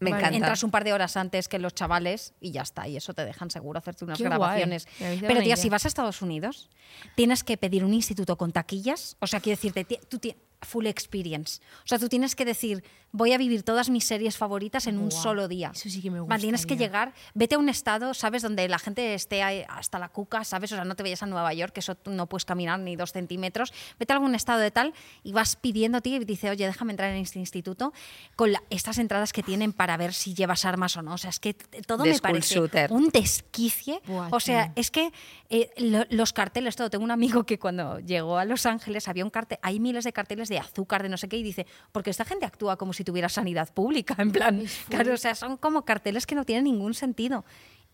Me 0.00 0.10
Vale, 0.10 0.20
encanta. 0.22 0.36
Entras 0.36 0.62
un 0.62 0.70
par 0.70 0.84
de 0.84 0.92
horas 0.92 1.16
antes 1.16 1.48
que 1.48 1.58
los 1.58 1.74
chavales 1.74 2.32
y 2.40 2.52
ya 2.52 2.62
está. 2.62 2.86
Y 2.86 2.96
eso 2.96 3.14
te 3.14 3.24
dejan 3.24 3.50
seguro 3.50 3.80
hacerte 3.80 4.04
unas 4.04 4.16
Qué 4.16 4.22
grabaciones. 4.24 4.86
Pero 4.98 5.20
tía, 5.20 5.42
idea. 5.42 5.56
si 5.56 5.68
vas 5.68 5.84
a 5.86 5.88
Estados 5.88 6.22
Unidos, 6.22 6.70
tienes 7.16 7.42
que 7.42 7.56
pedir 7.56 7.84
un 7.84 7.92
instituto 7.92 8.36
con 8.38 8.52
taquillas. 8.52 9.16
O 9.18 9.26
sea, 9.26 9.40
quiero 9.40 9.56
decirte, 9.60 9.84
tú 10.08 10.18
tienes 10.20 10.40
full 10.62 10.86
experience. 10.86 11.60
O 11.84 11.86
sea, 11.86 11.98
tú 11.98 12.08
tienes 12.08 12.34
que 12.34 12.44
decir, 12.44 12.82
voy 13.12 13.32
a 13.32 13.38
vivir 13.38 13.62
todas 13.62 13.88
mis 13.90 14.04
series 14.04 14.36
favoritas 14.36 14.86
en 14.86 14.98
un 14.98 15.08
Guau, 15.08 15.22
solo 15.22 15.48
día. 15.48 15.70
eso 15.74 15.88
sí 15.88 16.02
que 16.02 16.10
me 16.10 16.20
Va, 16.20 16.36
Tienes 16.38 16.66
que 16.66 16.76
llegar, 16.76 17.14
vete 17.34 17.54
a 17.54 17.58
un 17.58 17.68
estado, 17.68 18.12
¿sabes? 18.12 18.42
Donde 18.42 18.68
la 18.68 18.78
gente 18.78 19.14
esté 19.14 19.42
hasta 19.68 19.98
la 19.98 20.08
cuca, 20.08 20.44
¿sabes? 20.44 20.72
O 20.72 20.74
sea, 20.74 20.84
no 20.84 20.94
te 20.96 21.02
vayas 21.04 21.22
a 21.22 21.26
Nueva 21.26 21.54
York, 21.54 21.72
que 21.72 21.80
eso 21.80 21.94
tú 21.94 22.10
no 22.10 22.26
puedes 22.28 22.44
caminar 22.44 22.78
ni 22.80 22.96
dos 22.96 23.12
centímetros. 23.12 23.72
Vete 23.98 24.12
a 24.12 24.16
algún 24.16 24.34
estado 24.34 24.58
de 24.58 24.70
tal 24.70 24.92
y 25.22 25.32
vas 25.32 25.56
pidiendo, 25.56 26.00
tío, 26.00 26.16
y 26.16 26.24
dice, 26.24 26.50
oye, 26.50 26.66
déjame 26.66 26.92
entrar 26.92 27.10
en 27.12 27.18
este 27.22 27.38
instituto 27.38 27.92
con 28.36 28.52
la- 28.52 28.62
estas 28.68 28.98
entradas 28.98 29.32
que 29.32 29.42
tienen 29.42 29.72
para 29.72 29.96
ver 29.96 30.12
si 30.12 30.34
llevas 30.34 30.64
armas 30.64 30.96
o 30.96 31.02
no. 31.02 31.14
O 31.14 31.18
sea, 31.18 31.30
es 31.30 31.38
que 31.40 31.54
todo 31.54 32.02
De 32.02 32.10
me 32.12 32.18
parece 32.18 32.56
shooter. 32.56 32.92
un 32.92 33.08
desquicie. 33.10 34.00
Buah, 34.06 34.28
o 34.32 34.40
sea, 34.40 34.72
es 34.76 34.90
que 34.90 35.12
eh, 35.50 35.70
lo- 35.78 36.04
los 36.10 36.32
carteles, 36.32 36.76
todo. 36.76 36.90
Tengo 36.90 37.04
un 37.04 37.10
amigo 37.10 37.44
que 37.44 37.58
cuando 37.58 38.00
llegó 38.00 38.38
a 38.38 38.44
Los 38.44 38.66
Ángeles 38.66 39.08
había 39.08 39.24
un 39.24 39.30
cartel, 39.30 39.58
hay 39.62 39.80
miles 39.80 40.04
de 40.04 40.12
carteles 40.12 40.47
de 40.48 40.58
azúcar, 40.58 41.02
de 41.02 41.08
no 41.08 41.16
sé 41.16 41.28
qué, 41.28 41.36
y 41.36 41.42
dice, 41.42 41.66
porque 41.92 42.10
esta 42.10 42.24
gente 42.24 42.46
actúa 42.46 42.76
como 42.76 42.92
si 42.92 43.04
tuviera 43.04 43.28
sanidad 43.28 43.72
pública, 43.72 44.14
en 44.18 44.32
plan, 44.32 44.64
claro, 44.88 45.14
o 45.14 45.16
sea, 45.16 45.34
son 45.34 45.56
como 45.56 45.84
carteles 45.84 46.26
que 46.26 46.34
no 46.34 46.44
tienen 46.44 46.64
ningún 46.64 46.94
sentido. 46.94 47.44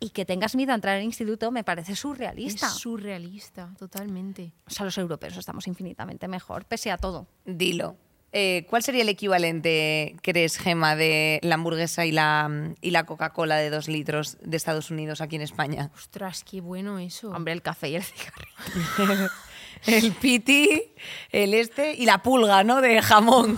Y 0.01 0.11
que 0.11 0.25
tengas 0.25 0.57
miedo 0.57 0.73
a 0.73 0.75
entrar 0.75 0.97
al 0.97 1.05
instituto 1.05 1.53
me 1.53 1.63
parece 1.63 1.95
surrealista. 1.95 2.67
Es 2.67 2.73
surrealista, 2.75 3.73
totalmente. 3.79 4.53
O 4.67 4.71
sea, 4.71 4.85
los 4.85 4.99
europeos 4.99 5.37
estamos 5.37 5.69
infinitamente 5.69 6.27
mejor, 6.27 6.65
pese 6.65 6.91
a 6.91 6.99
todo. 6.99 7.29
Dilo. 7.45 7.97
Eh, 8.37 8.67
¿Cuál 8.69 8.83
sería 8.83 9.03
el 9.03 9.09
equivalente, 9.09 10.17
crees, 10.21 10.59
Gema, 10.59 10.97
de 10.97 11.39
la 11.45 11.55
hamburguesa 11.55 12.05
y 12.05 12.11
la, 12.11 12.75
y 12.81 12.91
la 12.91 13.07
Coca-Cola 13.07 13.57
de 13.59 13.71
dos 13.71 13.87
litros 13.87 14.37
de 14.43 14.57
Estados 14.57 14.91
Unidos 14.91 15.21
aquí 15.21 15.37
en 15.37 15.43
España? 15.43 15.93
Ostras, 15.95 16.43
qué 16.43 16.61
bueno 16.61 16.99
eso. 16.99 17.31
Hombre, 17.31 17.53
el 17.53 17.63
café 17.63 17.91
y 17.91 17.95
el 17.95 18.03
cigarrillo. 18.03 19.31
El 19.87 20.13
piti, 20.13 20.83
el 21.31 21.55
este 21.55 21.95
y 21.95 22.07
la 22.07 22.23
pulga, 22.23 22.65
¿no? 22.65 22.81
De 22.81 23.01
jamón. 23.03 23.57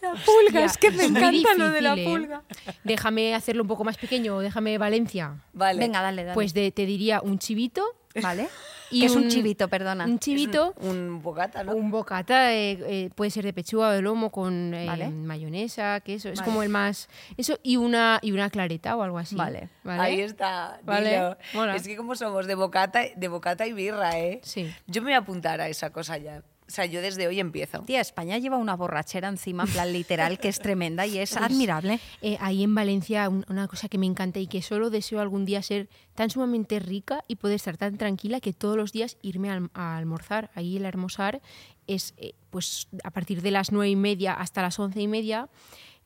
La 0.00 0.14
pulga, 0.14 0.64
es 0.64 0.76
que 0.78 0.90
me 0.90 1.04
encanta 1.04 1.54
lo 1.56 1.70
de 1.70 1.80
la 1.80 1.94
¿eh? 1.96 2.04
pulga. 2.04 2.42
Déjame 2.84 3.34
hacerlo 3.34 3.62
un 3.62 3.68
poco 3.68 3.84
más 3.84 3.96
pequeño, 3.96 4.38
déjame 4.40 4.78
Valencia. 4.78 5.36
Vale. 5.52 5.80
Venga, 5.80 6.02
dale, 6.02 6.22
dale. 6.24 6.34
Pues 6.34 6.54
de- 6.54 6.70
te 6.70 6.86
diría 6.86 7.20
un 7.20 7.38
chivito. 7.38 7.84
¿Vale? 8.22 8.48
Y 8.90 9.00
¿Qué 9.00 9.06
es 9.06 9.16
un 9.16 9.28
chivito, 9.28 9.68
perdona? 9.68 10.04
Un 10.04 10.18
chivito, 10.18 10.74
Un 10.80 11.20
bocata, 11.22 11.62
¿no? 11.64 11.74
un 11.74 11.90
bocata, 11.90 12.54
eh, 12.54 12.78
eh, 12.86 13.10
puede 13.14 13.30
ser 13.30 13.44
de 13.44 13.52
pechuga 13.52 13.88
o 13.88 13.92
de 13.92 14.02
lomo 14.02 14.30
con 14.30 14.72
eh, 14.74 14.86
Vale. 14.86 15.08
mayonesa, 15.10 16.00
queso. 16.00 16.28
Es 16.28 16.38
Vale. 16.38 16.44
como 16.50 16.62
el 16.62 16.68
más. 16.68 17.08
Eso, 17.36 17.58
y 17.62 17.76
una, 17.76 18.18
y 18.22 18.32
una 18.32 18.50
clareta 18.50 18.96
o 18.96 19.02
algo 19.02 19.18
así. 19.18 19.36
Vale. 19.36 19.68
Ahí 19.84 20.20
está. 20.20 20.80
Vale. 20.84 21.36
Es 21.74 21.86
que 21.86 21.96
como 21.96 22.14
somos 22.14 22.46
de 22.46 22.54
bocata, 22.54 23.02
de 23.14 23.28
bocata 23.28 23.66
y 23.66 23.72
birra, 23.72 24.18
¿eh? 24.18 24.40
Sí. 24.42 24.72
Yo 24.86 25.02
me 25.02 25.06
voy 25.06 25.14
a 25.14 25.18
apuntar 25.18 25.60
a 25.60 25.68
esa 25.68 25.90
cosa 25.90 26.16
ya. 26.18 26.42
O 26.68 26.70
sea, 26.70 26.84
yo 26.84 27.00
desde 27.00 27.26
hoy 27.26 27.40
empiezo. 27.40 27.78
Tía, 27.80 28.02
España 28.02 28.36
lleva 28.36 28.58
una 28.58 28.76
borrachera 28.76 29.28
encima, 29.28 29.64
en 29.64 29.70
plan 29.70 29.90
literal, 29.92 30.38
que 30.38 30.48
es 30.48 30.58
tremenda 30.58 31.06
y 31.06 31.16
es 31.18 31.34
admirable. 31.36 31.98
Eh, 32.20 32.36
ahí 32.40 32.62
en 32.62 32.74
Valencia, 32.74 33.26
un- 33.30 33.46
una 33.48 33.66
cosa 33.68 33.88
que 33.88 33.96
me 33.96 34.04
encanta 34.04 34.38
y 34.38 34.46
que 34.48 34.60
solo 34.60 34.90
deseo 34.90 35.20
algún 35.20 35.46
día 35.46 35.62
ser 35.62 35.88
tan 36.14 36.28
sumamente 36.28 36.78
rica 36.78 37.24
y 37.26 37.36
poder 37.36 37.56
estar 37.56 37.78
tan 37.78 37.96
tranquila 37.96 38.40
que 38.40 38.52
todos 38.52 38.76
los 38.76 38.92
días 38.92 39.16
irme 39.22 39.50
a 39.72 39.96
almorzar. 39.96 40.50
Ahí 40.54 40.76
el 40.76 40.84
almorzar 40.84 41.40
es, 41.86 42.12
eh, 42.18 42.34
pues, 42.50 42.88
a 43.02 43.10
partir 43.12 43.40
de 43.40 43.50
las 43.50 43.72
nueve 43.72 43.88
y 43.88 43.96
media 43.96 44.34
hasta 44.34 44.60
las 44.60 44.78
once 44.78 45.00
y 45.00 45.08
media. 45.08 45.48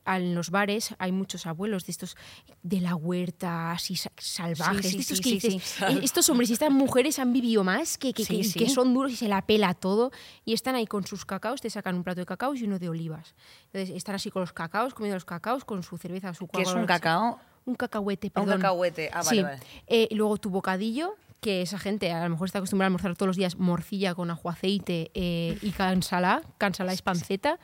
En 0.04 0.34
los 0.34 0.50
bares 0.50 0.94
hay 0.98 1.12
muchos 1.12 1.46
abuelos 1.46 1.86
de 1.86 1.92
estos 1.92 2.16
de 2.62 2.80
la 2.80 2.96
huerta, 2.96 3.70
así 3.72 3.94
sa- 3.96 4.10
salvajes, 4.18 4.86
Sí, 4.86 4.90
sí, 4.90 4.96
de 4.96 5.02
estos 5.02 5.18
sí, 5.18 5.22
que 5.22 5.30
dices. 5.48 5.80
"Eh, 5.82 6.00
estos 6.02 6.28
hombres 6.28 6.50
y 6.50 6.54
estas 6.54 6.72
mujeres 6.72 7.18
han 7.20 7.32
vivido 7.32 7.62
más, 7.62 7.98
que, 7.98 8.12
que, 8.12 8.24
que- 8.24 8.52
que 8.52 8.68
son 8.68 8.92
duros 8.94 9.12
y 9.12 9.16
se 9.16 9.28
la 9.28 9.42
pela 9.46 9.74
todo, 9.74 10.10
y 10.44 10.54
están 10.54 10.74
ahí 10.74 10.86
con 10.86 11.06
sus 11.06 11.24
cacaos, 11.24 11.60
te 11.60 11.70
sacan 11.70 11.94
un 11.94 12.02
plato 12.04 12.20
de 12.20 12.26
cacaos 12.26 12.58
y 12.60 12.64
uno 12.64 12.78
de 12.80 12.88
olivas. 12.88 13.34
Entonces 13.66 13.90
están 13.96 14.16
así 14.16 14.30
con 14.30 14.40
los 14.40 14.52
cacaos, 14.52 14.92
comiendo 14.94 15.14
los 15.16 15.24
cacaos, 15.24 15.64
con 15.64 15.82
su 15.82 15.96
cerveza, 15.98 16.34
su 16.34 16.48
¿Qué 16.48 16.62
es 16.62 16.72
un 16.74 16.84
cacao? 16.86 17.38
Un 17.64 17.76
cacahuete, 17.76 18.32
Ah, 18.34 18.40
un 18.40 18.46
perdón. 18.46 18.60
cacahuete. 18.62 19.08
Ah, 19.12 19.22
vale, 19.22 19.28
Sí. 19.30 19.42
vale. 19.42 19.58
Eh, 19.86 20.08
luego 20.10 20.36
tu 20.38 20.50
bocadillo, 20.50 21.14
que 21.40 21.62
esa 21.62 21.78
gente 21.78 22.10
a 22.10 22.24
lo 22.24 22.30
mejor 22.30 22.46
está 22.48 22.58
acostumbrada 22.58 22.86
a 22.86 22.88
almorzar 22.88 23.14
todos 23.16 23.28
los 23.28 23.36
días 23.36 23.56
morcilla 23.56 24.14
con 24.16 24.30
ajo 24.30 24.48
aceite 24.50 25.10
eh, 25.14 25.56
y 25.62 25.70
cansalá, 25.70 26.42
cansalá 26.58 26.92
es 26.92 27.02
panceta. 27.02 27.60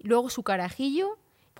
Luego 0.00 0.30
su 0.30 0.42
carajillo 0.42 1.16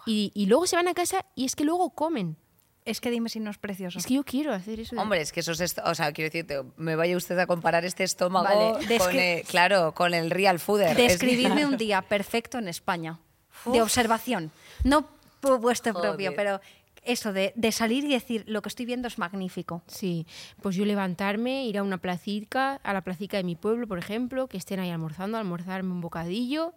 y, 0.06 0.30
y 0.34 0.46
luego 0.46 0.66
se 0.66 0.76
van 0.76 0.88
a 0.88 0.94
casa 0.94 1.24
y 1.34 1.44
es 1.44 1.54
que 1.56 1.64
luego 1.64 1.90
comen. 1.90 2.36
Es 2.84 3.00
que 3.00 3.10
dime 3.10 3.28
si 3.28 3.40
no 3.40 3.50
es 3.50 3.58
precioso. 3.58 3.98
Es 3.98 4.06
que 4.06 4.14
yo 4.14 4.22
quiero 4.24 4.52
hacer 4.52 4.78
eso. 4.78 4.94
de- 4.94 5.02
Hombre, 5.02 5.20
es 5.20 5.32
que 5.32 5.40
eso 5.40 5.50
es, 5.52 5.60
esto- 5.60 5.82
o 5.84 5.94
sea, 5.96 6.12
quiero 6.12 6.26
decirte, 6.30 6.62
me 6.76 6.94
vaya 6.94 7.16
usted 7.16 7.36
a 7.40 7.46
comparar 7.48 7.84
este 7.84 8.04
estómago 8.04 8.74
Vale, 8.74 8.98
con, 8.98 9.16
eh, 9.16 9.42
claro, 9.48 9.92
con 9.92 10.14
el 10.14 10.30
real 10.30 10.60
fooder. 10.60 10.98
Es- 11.00 11.18
Describirme 11.18 11.66
un 11.66 11.76
día 11.76 12.00
perfecto 12.02 12.58
en 12.58 12.68
España. 12.68 13.18
De 13.64 13.82
observación. 13.82 14.52
No 14.84 15.08
por 15.40 15.58
vuestro 15.60 15.92
Joder. 15.94 16.10
propio, 16.10 16.32
pero 16.36 16.60
eso 17.02 17.32
de, 17.32 17.52
de 17.56 17.72
salir 17.72 18.04
y 18.04 18.08
decir 18.12 18.44
lo 18.46 18.62
que 18.62 18.68
estoy 18.68 18.86
viendo 18.86 19.08
es 19.08 19.18
magnífico. 19.18 19.82
Sí, 19.88 20.24
pues 20.62 20.76
yo 20.76 20.84
levantarme, 20.84 21.64
ir 21.66 21.78
a 21.78 21.82
una 21.82 21.98
placica, 21.98 22.74
a 22.84 22.92
la 22.92 23.02
placica 23.02 23.36
de 23.36 23.42
mi 23.44 23.56
pueblo, 23.56 23.88
por 23.88 23.98
ejemplo, 23.98 24.46
que 24.46 24.56
estén 24.58 24.78
ahí 24.78 24.90
almorzando, 24.90 25.38
almorzarme 25.38 25.90
un 25.90 26.00
bocadillo, 26.00 26.72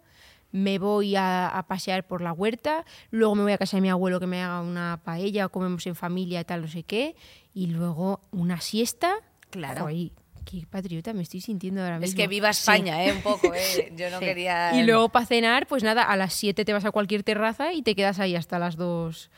me 0.52 0.78
voy 0.78 1.16
a, 1.16 1.48
a 1.48 1.66
pasear 1.66 2.06
por 2.06 2.22
la 2.22 2.32
huerta, 2.32 2.84
luego 3.10 3.34
me 3.34 3.42
voy 3.42 3.52
a 3.52 3.58
casa 3.58 3.76
de 3.76 3.80
mi 3.82 3.90
abuelo 3.90 4.18
que 4.20 4.26
me 4.26 4.42
haga 4.42 4.60
una 4.60 5.00
paella, 5.04 5.48
comemos 5.48 5.86
en 5.86 5.94
familia, 5.94 6.44
tal, 6.44 6.62
no 6.62 6.68
sé 6.68 6.82
qué, 6.82 7.14
y 7.54 7.66
luego 7.68 8.20
una 8.32 8.60
siesta. 8.60 9.14
Claro. 9.50 9.82
Joder, 9.82 10.10
qué 10.44 10.66
patriota 10.68 11.12
me 11.12 11.22
estoy 11.22 11.40
sintiendo 11.40 11.82
ahora 11.82 11.98
mismo. 11.98 12.06
Es 12.10 12.14
que 12.14 12.26
viva 12.26 12.52
Sí. 12.52 12.60
España, 12.62 13.04
¿eh? 13.04 13.12
Un 13.12 13.22
poco, 13.22 13.52
¿eh? 13.54 13.92
Yo 13.96 14.10
no 14.10 14.18
Sí. 14.18 14.24
quería... 14.24 14.74
Y 14.74 14.84
luego 14.84 15.08
para 15.10 15.26
cenar, 15.26 15.66
pues 15.66 15.82
nada, 15.82 16.02
a 16.02 16.16
las 16.16 16.32
7 16.34 16.64
te 16.64 16.72
vas 16.72 16.84
a 16.84 16.90
cualquier 16.90 17.22
terraza 17.22 17.72
y 17.72 17.82
te 17.82 17.94
quedas 17.94 18.18
ahí 18.18 18.34
hasta 18.36 18.58
las 18.58 18.76
2. 18.76 19.30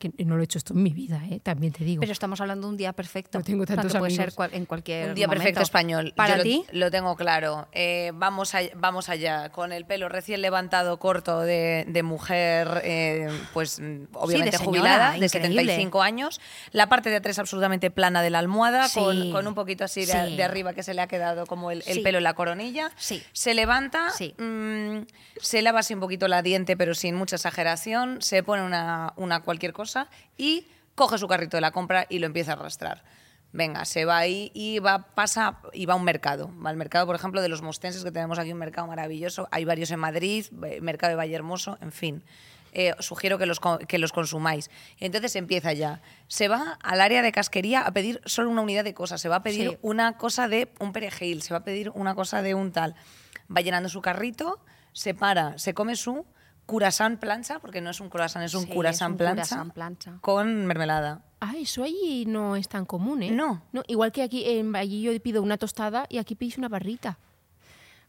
Que 0.00 0.10
no 0.24 0.34
lo 0.36 0.40
he 0.40 0.44
hecho 0.44 0.56
esto 0.58 0.72
en 0.72 0.82
mi 0.82 0.90
vida, 0.94 1.20
¿eh? 1.30 1.40
también 1.40 1.72
te 1.74 1.84
digo. 1.84 2.00
Pero 2.00 2.10
estamos 2.12 2.40
hablando 2.40 2.66
de 2.66 2.70
un 2.72 2.76
día 2.78 2.92
perfecto. 2.94 3.38
No 3.38 3.44
tengo 3.44 3.66
tantos 3.66 3.92
Tanto 3.92 3.98
puede 3.98 4.14
ser 4.16 4.32
cual- 4.32 4.50
en 4.54 4.64
cualquier 4.64 5.10
Un 5.10 5.14
día 5.14 5.28
perfecto 5.28 5.60
español. 5.60 6.14
¿Para 6.16 6.38
Yo 6.38 6.42
ti? 6.42 6.64
Lo, 6.72 6.90
tengo 6.90 7.14
claro. 7.16 7.68
Eh, 7.72 8.10
vamos, 8.14 8.54
a- 8.54 8.62
vamos 8.76 9.10
allá. 9.10 9.50
Con 9.50 9.72
el 9.72 9.84
pelo 9.84 10.08
recién 10.08 10.40
levantado, 10.40 10.98
corto, 10.98 11.40
de, 11.40 11.84
de 11.86 12.02
mujer, 12.02 12.80
eh, 12.82 13.28
pues 13.52 13.78
mm, 13.78 14.04
obviamente 14.14 14.56
señora, 14.56 14.64
jubilada, 14.64 15.10
de 15.12 15.26
increíble. 15.26 15.28
75 15.28 16.00
años. 16.02 16.40
La 16.72 16.88
parte 16.88 17.10
de 17.10 17.16
atrás 17.16 17.38
absolutamente 17.38 17.90
plana 17.90 18.22
de 18.22 18.30
la 18.30 18.38
almohada, 18.38 18.88
Sí. 18.88 18.98
con, 18.98 19.30
con 19.32 19.46
un 19.46 19.54
poquito 19.54 19.84
así 19.84 20.06
de, 20.06 20.12
Sí. 20.28 20.36
de 20.36 20.42
arriba 20.42 20.72
que 20.72 20.82
se 20.82 20.94
le 20.94 21.02
ha 21.02 21.08
quedado 21.08 21.44
como 21.44 21.70
el, 21.70 21.82
el 21.86 21.94
Sí. 21.96 22.00
pelo 22.00 22.16
en 22.18 22.24
la 22.24 22.32
coronilla. 22.32 22.90
Sí. 22.96 23.22
Se 23.34 23.52
levanta, 23.52 24.08
Sí. 24.16 24.34
mm, 24.38 25.00
se 25.42 25.60
lava 25.60 25.80
así 25.80 25.92
un 25.92 26.00
poquito 26.00 26.26
la 26.26 26.40
diente, 26.40 26.74
pero 26.76 26.94
sin 26.94 27.14
mucha 27.16 27.36
exageración. 27.36 28.22
Se 28.22 28.42
pone 28.42 28.62
una, 28.62 29.12
una 29.16 29.40
cualquier 29.40 29.74
cosa 29.74 29.89
y 30.36 30.66
coge 30.94 31.18
su 31.18 31.28
carrito 31.28 31.56
de 31.56 31.60
la 31.62 31.70
compra 31.70 32.06
y 32.08 32.18
lo 32.18 32.26
empieza 32.26 32.52
a 32.52 32.54
arrastrar. 32.56 33.02
Venga, 33.52 33.84
se 33.84 34.04
va 34.04 34.18
ahí 34.18 34.52
y 34.54 34.78
va, 34.78 35.14
pasa 35.14 35.58
y 35.72 35.84
va 35.86 35.94
a 35.94 35.96
un 35.96 36.04
mercado. 36.04 36.52
Va 36.64 36.70
al 36.70 36.76
mercado, 36.76 37.06
por 37.06 37.16
ejemplo, 37.16 37.42
de 37.42 37.48
los 37.48 37.62
mostenses, 37.62 38.04
que 38.04 38.12
tenemos 38.12 38.38
aquí 38.38 38.52
un 38.52 38.58
mercado 38.58 38.86
maravilloso. 38.86 39.48
Hay 39.50 39.64
varios 39.64 39.90
en 39.90 39.98
Madrid, 39.98 40.46
eh, 40.64 40.80
mercado 40.80 41.10
de 41.10 41.16
Vallehermoso, 41.16 41.76
en 41.80 41.90
fin. 41.90 42.22
Eh, 42.72 42.94
sugiero 43.00 43.38
que 43.38 43.46
los, 43.46 43.58
que 43.88 43.98
los 43.98 44.12
consumáis. 44.12 44.70
Entonces 45.00 45.34
empieza 45.34 45.72
ya. 45.72 46.00
Se 46.28 46.46
va 46.46 46.78
al 46.80 47.00
área 47.00 47.22
de 47.22 47.32
casquería 47.32 47.80
a 47.80 47.92
pedir 47.92 48.20
solo 48.24 48.50
una 48.50 48.62
unidad 48.62 48.84
de 48.84 48.94
cosas. 48.94 49.20
Se 49.20 49.28
va 49.28 49.36
a 49.36 49.42
pedir 49.42 49.70
Sí. 49.70 49.78
una 49.82 50.16
cosa 50.16 50.46
de 50.46 50.68
un 50.78 50.92
perejil, 50.92 51.42
se 51.42 51.52
va 51.52 51.58
a 51.58 51.64
pedir 51.64 51.90
una 51.94 52.14
cosa 52.14 52.42
de 52.42 52.54
un 52.54 52.70
tal. 52.70 52.94
Va 53.54 53.62
llenando 53.62 53.88
su 53.88 54.00
carrito, 54.00 54.60
se 54.92 55.14
para, 55.14 55.58
se 55.58 55.74
come 55.74 55.96
su 55.96 56.24
curasán 56.66 57.18
plancha, 57.18 57.58
porque 57.58 57.80
no 57.80 57.90
es 57.90 58.00
un 58.00 58.08
croissant, 58.10 58.44
es 58.44 58.54
un 58.54 58.64
Sí, 58.64 58.68
curasán 58.72 59.16
plancha, 59.16 59.64
plancha. 59.74 60.18
con 60.20 60.66
mermelada. 60.66 61.22
Ah, 61.40 61.54
eso 61.56 61.82
ahí 61.82 62.24
no 62.26 62.54
es 62.56 62.68
tan 62.68 62.84
común, 62.84 63.22
¿eh? 63.22 63.30
No. 63.30 63.62
Igual 63.88 64.12
que 64.12 64.22
aquí, 64.22 64.44
en, 64.46 64.76
allí 64.76 65.02
yo 65.02 65.22
pido 65.22 65.42
una 65.42 65.56
tostada 65.56 66.06
y 66.08 66.18
aquí 66.18 66.34
pedís 66.34 66.58
una 66.58 66.68
barrita. 66.68 67.18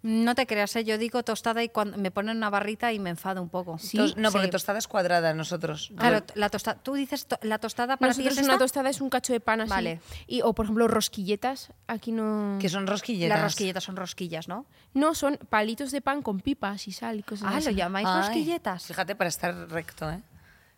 No 0.03 0.33
te 0.33 0.47
creas, 0.47 0.75
¿eh? 0.75 0.83
yo 0.83 0.97
digo 0.97 1.21
tostada 1.23 1.61
y 1.63 1.69
cuando 1.69 1.95
me 1.97 2.09
ponen 2.09 2.37
una 2.37 2.49
barrita 2.49 2.91
y 2.91 2.97
me 2.99 3.11
enfado 3.11 3.41
un 3.41 3.49
poco. 3.49 3.77
Sí, 3.77 3.97
no, 4.17 4.31
porque 4.31 4.47
sí. 4.47 4.51
tostada 4.51 4.79
es 4.79 4.87
cuadrada 4.87 5.33
nosotros. 5.35 5.91
Claro, 5.95 6.23
la 6.33 6.49
tostada. 6.49 6.79
Tú 6.81 6.95
dices 6.95 7.27
to- 7.27 7.37
la 7.43 7.59
tostada 7.59 7.97
para 7.97 8.11
ti 8.13 8.19
Nosotros 8.19 8.37
es 8.39 8.43
una 8.45 8.53
esta? 8.53 8.63
tostada 8.65 8.89
es 8.89 8.99
un 8.99 9.09
cacho 9.11 9.31
de 9.31 9.39
pan 9.39 9.61
así. 9.61 9.69
Vale. 9.69 10.01
Y, 10.25 10.41
o, 10.41 10.53
por 10.53 10.65
ejemplo, 10.65 10.87
rosquilletas. 10.87 11.71
Aquí 11.87 12.11
no... 12.11 12.57
Que 12.59 12.67
son 12.69 12.87
rosquilletas. 12.87 13.37
Las 13.37 13.43
rosquilletas 13.43 13.83
son 13.83 13.95
rosquillas, 13.95 14.47
¿no? 14.47 14.65
No, 14.95 15.13
son 15.13 15.37
palitos 15.49 15.91
de 15.91 16.01
pan 16.01 16.23
con 16.23 16.39
pipas 16.39 16.87
y 16.87 16.91
sal 16.93 17.19
y 17.19 17.23
cosas 17.23 17.47
Ah, 17.53 17.57
así. 17.57 17.65
lo 17.67 17.71
llamáis 17.71 18.07
Ay, 18.09 18.21
rosquilletas. 18.21 18.85
Fíjate, 18.85 19.15
para 19.15 19.27
estar 19.29 19.53
recto, 19.69 20.09
¿eh? 20.09 20.21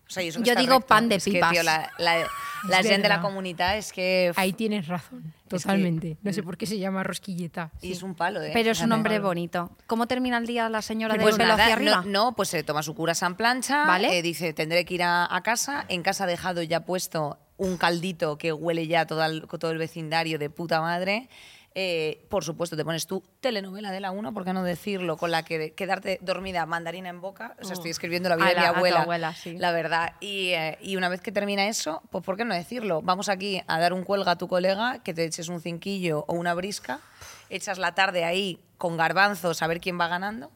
O 0.08 0.12
sea, 0.14 0.24
que 0.24 0.32
Yo 0.32 0.56
digo 0.56 0.74
recto. 0.76 0.88
pan 0.88 1.10
de 1.10 1.16
Es 1.16 1.26
que, 1.26 1.32
pipas. 1.32 1.52
tío, 1.52 1.64
la, 1.64 1.92
la- 1.98 2.28
la 2.68 2.78
gente 2.78 3.02
de 3.02 3.10
la 3.10 3.20
comunidad 3.22 3.78
es 3.78 3.92
que... 3.92 4.32
Ahí 4.38 4.54
tienes 4.54 4.88
razón, 4.88 5.22
que- 5.44 5.50
totalmente. 5.50 6.18
No 6.22 6.32
sé 6.32 6.44
por 6.44 6.56
qué 6.58 6.66
se 6.66 6.78
llama 6.80 7.04
rosquilleta. 7.04 7.72
Y 7.82 7.88
sí. 7.88 7.92
es 7.94 8.04
un 8.04 8.16
palo, 8.16 8.42
¿eh? 8.42 8.52
Pero 8.54 8.72
es 8.72 8.80
un 8.82 8.90
nombre 8.90 9.20
bonito. 9.20 9.76
¿Cómo 9.88 10.08
termina 10.08 10.38
el 10.38 10.46
día 10.46 10.70
la 10.70 10.82
señora 10.82 11.16
de 11.16 11.22
Pues 11.22 11.38
nada, 11.38 11.56
hacia 11.56 11.74
arriba? 11.74 12.04
no, 12.06 12.26
no, 12.30 12.36
pues 12.36 12.50
se 12.50 12.64
toma 12.64 12.82
su 12.84 12.96
cura 12.96 13.16
San 13.16 13.36
Plancha, 13.36 13.86
Vale. 13.86 14.18
eh, 14.18 14.22
dice, 14.22 14.54
tendré 14.54 14.86
que 14.86 14.94
ir 14.94 15.04
a, 15.04 15.28
a 15.36 15.42
casa, 15.44 15.86
en 15.90 16.04
casa 16.04 16.24
ha 16.24 16.28
dejado 16.28 16.62
ya 16.64 16.86
puesto 16.86 17.38
un 17.58 17.78
caldito 17.78 18.38
que 18.38 18.54
huele 18.54 18.88
ya 18.88 19.06
todo 19.06 19.24
el, 19.26 19.46
todo 19.60 19.72
el 19.72 19.78
vecindario 19.78 20.40
de 20.40 20.50
puta 20.50 20.80
madre. 20.80 21.28
Eh, 21.76 22.26
por 22.30 22.44
supuesto, 22.44 22.78
te 22.78 22.86
pones 22.86 23.08
tu 23.08 23.24
telenovela 23.40 23.90
de 23.92 24.00
la 24.00 24.12
1, 24.12 24.32
¿por 24.34 24.46
qué 24.46 24.54
no 24.54 24.64
decirlo? 24.64 25.18
Con 25.18 25.32
la 25.32 25.44
que 25.44 25.74
quedarte 25.74 26.20
dormida, 26.22 26.66
mandarina 26.68 27.10
en 27.10 27.20
boca. 27.20 27.56
O 27.62 27.66
sea, 27.66 27.74
estoy 27.74 27.90
escribiendo 27.90 28.30
la 28.30 28.36
vida 28.36 28.46
A 28.46 28.50
de 28.50 28.56
la- 28.56 28.62
mi 28.62 28.68
abuela. 28.68 29.02
abuela, 29.02 29.34
sí. 29.34 29.58
La 29.58 29.72
verdad. 29.72 30.14
Y, 30.20 30.50
eh, 30.50 30.78
y 30.82 30.98
una 30.98 31.10
vez 31.10 31.22
que 31.22 31.32
termina 31.32 31.68
eso, 31.68 32.04
pues 32.12 32.24
¿por 32.24 32.38
qué 32.38 32.46
no 32.46 32.54
decirlo? 32.54 33.02
Vamos 33.02 33.28
aquí 33.28 33.62
a 33.66 33.80
dar 33.80 33.94
un 33.94 34.04
cuelga 34.04 34.32
a 34.34 34.38
tu 34.38 34.48
colega, 34.48 35.02
que 35.04 35.16
te 35.16 35.24
eches 35.26 35.50
un 35.50 35.62
cinquillo 35.62 36.26
o 36.28 36.34
una 36.36 36.54
brisca, 36.54 37.00
echas 37.50 37.80
la 37.80 37.96
tarde 37.96 38.24
ahí 38.24 38.60
con 38.78 38.96
garbanzos 38.96 39.62
a 39.64 39.68
ver 39.68 39.80
quién 39.82 40.00
va 40.00 40.08
ganando. 40.08 40.52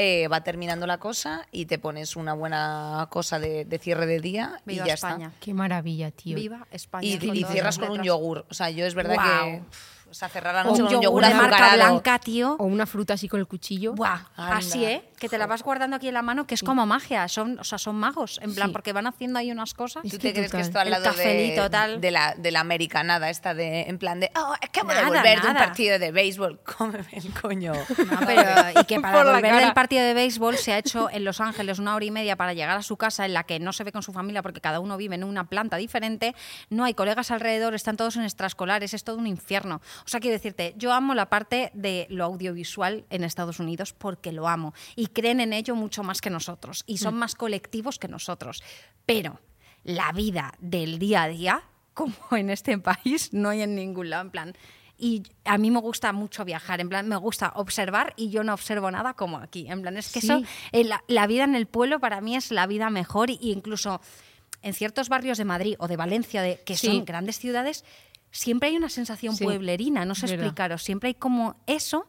eh, 0.00 0.28
va 0.28 0.44
terminando 0.44 0.86
la 0.86 0.98
cosa 0.98 1.44
y 1.50 1.66
te 1.66 1.76
pones 1.80 2.14
una 2.14 2.32
buena 2.32 3.08
cosa 3.10 3.40
de, 3.40 3.64
de 3.64 3.78
cierre 3.80 4.06
de 4.06 4.20
día 4.20 4.60
Viva 4.64 4.84
y 4.84 4.86
ya 4.86 4.94
España. 4.94 5.26
está. 5.26 5.40
Qué 5.40 5.52
maravilla, 5.54 6.12
tío. 6.12 6.36
Viva 6.36 6.68
España. 6.70 7.04
Y, 7.08 7.18
con 7.18 7.34
y 7.36 7.42
cierras 7.42 7.80
con 7.80 7.90
un 7.90 8.02
yogur. 8.04 8.46
O 8.48 8.54
sea, 8.54 8.70
yo 8.70 8.86
es 8.86 8.94
verdad 8.94 9.16
que 9.16 9.62
o 10.10 10.14
sea, 10.14 10.28
cerrar 10.28 10.54
la 10.54 10.62
Un 10.62 10.68
noche 10.68 10.82
con 10.82 10.86
un 10.96 11.02
yogur 11.02 11.22
yogur 11.22 11.22
de 11.26 11.34
marca 11.34 11.56
azucarado. 11.56 11.90
blanca, 11.92 12.18
tío. 12.18 12.56
O 12.58 12.64
una 12.64 12.86
fruta 12.86 13.14
así 13.14 13.28
con 13.28 13.40
el 13.40 13.46
cuchillo. 13.46 13.92
Buah, 13.94 14.18
Anda. 14.36 14.56
así, 14.56 14.84
¿eh? 14.84 15.08
Que 15.18 15.28
te 15.28 15.38
la 15.38 15.46
vas 15.46 15.62
guardando 15.62 15.96
aquí 15.96 16.08
en 16.08 16.14
la 16.14 16.22
mano, 16.22 16.46
que 16.46 16.54
es 16.54 16.62
como 16.62 16.86
magia. 16.86 17.26
Son, 17.28 17.58
o 17.58 17.64
sea, 17.64 17.78
son 17.78 17.96
magos, 17.96 18.38
en 18.42 18.54
plan, 18.54 18.68
Sí. 18.68 18.72
porque 18.72 18.92
van 18.92 19.06
haciendo 19.06 19.38
ahí 19.38 19.50
unas 19.50 19.74
cosas. 19.74 20.02
¿Tú 20.02 20.18
te 20.18 20.32
crees 20.32 20.50
que 20.52 20.58
total. 20.58 20.60
esto 20.60 20.78
al 20.80 20.90
lado 20.90 21.04
cafelito, 21.04 21.62
de, 21.64 21.70
tal. 21.70 22.00
de 22.00 22.10
la, 22.10 22.34
de 22.36 22.50
la 22.50 22.60
americanada 22.60 23.30
esta 23.30 23.54
de 23.54 23.82
en 23.82 23.98
plan 23.98 24.20
de 24.20 24.30
oh, 24.36 24.54
acabo 24.60 24.88
Nada, 24.88 25.02
de 25.02 25.06
volver 25.08 25.40
de 25.42 25.48
un 25.48 25.54
partido 25.54 25.98
de 25.98 26.12
béisbol? 26.12 26.60
Cómeme 26.78 27.06
el 27.12 27.32
coño. 27.32 27.72
No, 27.72 28.20
pero, 28.26 28.80
y 28.80 28.84
que 28.84 29.00
para 29.00 29.24
volver 29.24 29.54
del 29.56 29.72
partido 29.72 30.04
de 30.04 30.14
béisbol 30.14 30.56
se 30.56 30.72
ha 30.72 30.78
hecho 30.78 31.10
en 31.10 31.24
Los 31.24 31.40
Ángeles 31.40 31.78
una 31.78 31.94
hora 31.94 32.04
y 32.04 32.10
media 32.10 32.36
para 32.36 32.54
llegar 32.54 32.76
a 32.78 32.82
su 32.82 32.96
casa 32.96 33.26
en 33.26 33.34
la 33.34 33.44
que 33.44 33.58
no 33.58 33.72
se 33.72 33.84
ve 33.84 33.92
con 33.92 34.02
su 34.02 34.12
familia 34.12 34.42
porque 34.42 34.60
cada 34.60 34.80
uno 34.80 34.96
vive 34.96 35.14
en 35.14 35.24
una 35.24 35.44
planta 35.48 35.76
diferente, 35.76 36.34
no 36.70 36.84
hay 36.84 36.94
colegas 36.94 37.30
alrededor, 37.30 37.74
están 37.74 37.96
todos 37.96 38.16
en 38.16 38.22
extraescolares, 38.22 38.94
es 38.94 39.04
todo 39.04 39.16
un 39.16 39.26
infierno. 39.26 39.80
O 40.04 40.08
sea, 40.08 40.20
quiero 40.20 40.34
decirte, 40.34 40.74
yo 40.76 40.92
amo 40.92 41.14
la 41.14 41.28
parte 41.28 41.70
de 41.74 42.06
lo 42.10 42.24
audiovisual 42.24 43.04
en 43.10 43.24
Estados 43.24 43.60
Unidos 43.60 43.92
porque 43.92 44.32
lo 44.32 44.48
amo 44.48 44.74
y 44.96 45.07
creen 45.12 45.40
en 45.40 45.52
ello 45.52 45.74
mucho 45.74 46.02
más 46.02 46.20
que 46.20 46.30
nosotros 46.30 46.84
y 46.86 46.98
son 46.98 47.14
más 47.16 47.34
colectivos 47.34 47.98
que 47.98 48.08
nosotros. 48.08 48.62
Pero 49.06 49.40
la 49.84 50.12
vida 50.12 50.54
del 50.60 50.98
día 50.98 51.22
a 51.24 51.28
día, 51.28 51.62
como 51.94 52.14
en 52.32 52.50
este 52.50 52.76
país, 52.78 53.32
no 53.32 53.48
hay 53.50 53.62
en 53.62 53.74
ningún 53.74 54.10
lado, 54.10 54.22
en 54.22 54.30
plan... 54.30 54.54
Y 55.00 55.22
a 55.44 55.58
mí 55.58 55.70
me 55.70 55.78
gusta 55.78 56.12
mucho 56.12 56.44
viajar, 56.44 56.80
en 56.80 56.88
plan, 56.88 57.06
me 57.08 57.14
gusta 57.14 57.52
observar 57.54 58.14
y 58.16 58.30
yo 58.30 58.42
no 58.42 58.52
observo 58.52 58.90
nada 58.90 59.14
como 59.14 59.38
aquí. 59.38 59.68
En 59.70 59.80
plan, 59.80 59.96
es 59.96 60.10
que 60.12 60.20
Sí. 60.20 60.26
eso, 60.26 60.42
eh, 60.72 60.82
la, 60.82 61.04
la 61.06 61.28
vida 61.28 61.44
en 61.44 61.54
el 61.54 61.66
pueblo 61.68 62.00
para 62.00 62.20
mí 62.20 62.34
es 62.34 62.50
la 62.50 62.66
vida 62.66 62.90
mejor 62.90 63.30
y 63.30 63.38
incluso 63.42 64.00
en 64.60 64.74
ciertos 64.74 65.08
barrios 65.08 65.38
de 65.38 65.44
Madrid 65.44 65.76
o 65.78 65.86
de 65.86 65.96
Valencia, 65.96 66.42
de, 66.42 66.60
que 66.66 66.76
Sí. 66.76 66.88
son 66.88 67.04
grandes 67.04 67.38
ciudades, 67.38 67.84
siempre 68.32 68.70
hay 68.70 68.76
una 68.76 68.88
sensación 68.88 69.36
Sí, 69.36 69.44
pueblerina, 69.44 70.04
no 70.04 70.16
sé 70.16 70.22
verdad. 70.26 70.34
explicaros, 70.46 70.82
siempre 70.82 71.06
hay 71.10 71.14
como 71.14 71.54
eso 71.68 72.08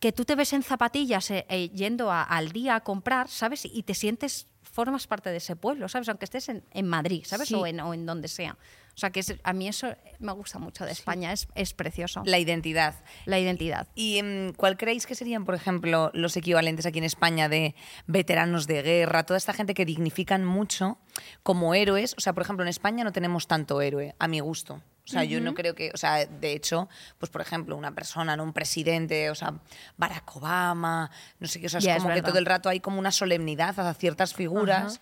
que 0.00 0.12
tú 0.12 0.24
te 0.24 0.34
ves 0.36 0.52
en 0.52 0.62
zapatillas 0.62 1.30
eh, 1.30 1.46
eh, 1.48 1.68
yendo 1.70 2.10
a- 2.10 2.22
al 2.22 2.52
día 2.52 2.76
a 2.76 2.80
comprar, 2.80 3.28
¿sabes? 3.28 3.64
Y 3.64 3.82
te 3.82 3.94
sientes, 3.94 4.46
formas 4.62 5.06
parte 5.06 5.30
de 5.30 5.38
ese 5.38 5.56
pueblo, 5.56 5.88
¿sabes? 5.88 6.08
Aunque 6.08 6.26
estés 6.26 6.48
en, 6.50 6.62
en 6.72 6.86
Madrid, 6.86 7.22
¿sabes? 7.24 7.48
Sí. 7.48 7.54
O, 7.54 7.66
en, 7.66 7.80
o 7.80 7.94
en 7.94 8.04
donde 8.04 8.28
sea. 8.28 8.58
O 8.94 8.98
sea, 8.98 9.10
que 9.10 9.20
es- 9.20 9.34
a 9.42 9.52
mí 9.52 9.68
eso 9.68 9.88
me 10.18 10.32
gusta 10.32 10.58
mucho 10.58 10.84
de 10.86 10.92
España, 10.92 11.32
es, 11.32 11.48
es 11.54 11.72
precioso. 11.74 12.22
La 12.26 12.38
identidad. 12.38 12.94
La 13.26 13.38
identidad. 13.38 13.88
¿Y 13.94 14.22
mm, 14.22 14.52
cuál 14.56 14.76
creéis 14.78 15.06
que 15.06 15.14
serían, 15.14 15.44
por 15.44 15.54
ejemplo, 15.54 16.10
los 16.14 16.36
equivalentes 16.36 16.84
aquí 16.86 16.98
en 16.98 17.04
España 17.04 17.48
de 17.48 17.74
veteranos 18.06 18.66
de 18.66 18.82
guerra, 18.82 19.24
toda 19.24 19.36
esta 19.38 19.52
gente 19.52 19.74
que 19.74 19.84
dignifican 19.84 20.44
mucho 20.44 20.98
como 21.42 21.74
héroes? 21.74 22.14
O 22.16 22.20
sea, 22.20 22.32
por 22.34 22.42
ejemplo, 22.42 22.64
en 22.64 22.68
España 22.68 23.04
no 23.04 23.12
tenemos 23.12 23.46
tanto 23.46 23.80
héroe, 23.82 24.14
a 24.18 24.28
mi 24.28 24.40
gusto. 24.40 24.82
O 25.06 25.08
sea, 25.08 25.22
yo 25.24 25.40
no 25.40 25.54
creo 25.54 25.74
que, 25.74 25.90
o 25.94 25.96
sea, 25.96 26.26
de 26.26 26.52
hecho, 26.52 26.88
pues 27.18 27.30
por 27.30 27.40
ejemplo, 27.40 27.76
una 27.76 27.94
persona, 27.94 28.36
¿no? 28.36 28.42
un 28.42 28.52
presidente, 28.52 29.30
o 29.30 29.34
sea, 29.36 29.54
Barack 29.96 30.36
Obama, 30.36 31.10
no 31.38 31.46
sé 31.46 31.60
qué, 31.60 31.66
o 31.66 31.70
sea, 31.70 31.78
es 31.78 32.02
como 32.02 32.12
que 32.14 32.22
todo 32.22 32.38
el 32.38 32.46
rato 32.46 32.68
hay 32.68 32.80
como 32.80 32.98
una 32.98 33.12
solemnidad 33.12 33.68
hacia 33.78 33.94
ciertas 33.94 34.34
figuras. 34.34 35.00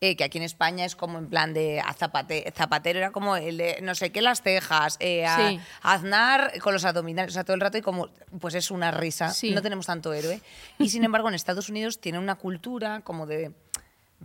eh, 0.00 0.16
que 0.16 0.24
aquí 0.24 0.36
en 0.36 0.44
España 0.44 0.84
es 0.84 0.96
como 0.96 1.18
en 1.18 1.30
plan 1.30 1.54
de 1.54 1.80
a 1.80 1.94
Zapate- 1.94 2.52
Zapatero 2.52 2.98
era 2.98 3.10
como 3.10 3.36
el 3.36 3.56
de 3.56 3.78
no 3.80 3.94
sé 3.94 4.10
qué 4.12 4.20
las 4.20 4.42
cejas, 4.42 4.96
eh, 5.00 5.24
a- 5.24 5.48
Sí. 5.48 5.60
Aznar 5.82 6.52
con 6.60 6.74
los 6.74 6.84
abdominales, 6.84 7.32
o 7.32 7.34
sea, 7.34 7.44
todo 7.44 7.54
el 7.54 7.60
rato 7.60 7.78
y 7.78 7.80
como, 7.80 8.10
pues 8.40 8.54
es 8.54 8.70
una 8.70 8.90
risa, 8.90 9.30
Sí. 9.30 9.52
no 9.52 9.62
tenemos 9.62 9.86
tanto 9.86 10.12
héroe. 10.12 10.42
Y 10.78 10.90
sin 10.90 11.04
embargo, 11.04 11.28
en 11.28 11.34
Estados 11.34 11.68
Unidos 11.70 12.00
tienen 12.00 12.20
una 12.20 12.34
cultura 12.34 13.00
como 13.02 13.24
de 13.24 13.52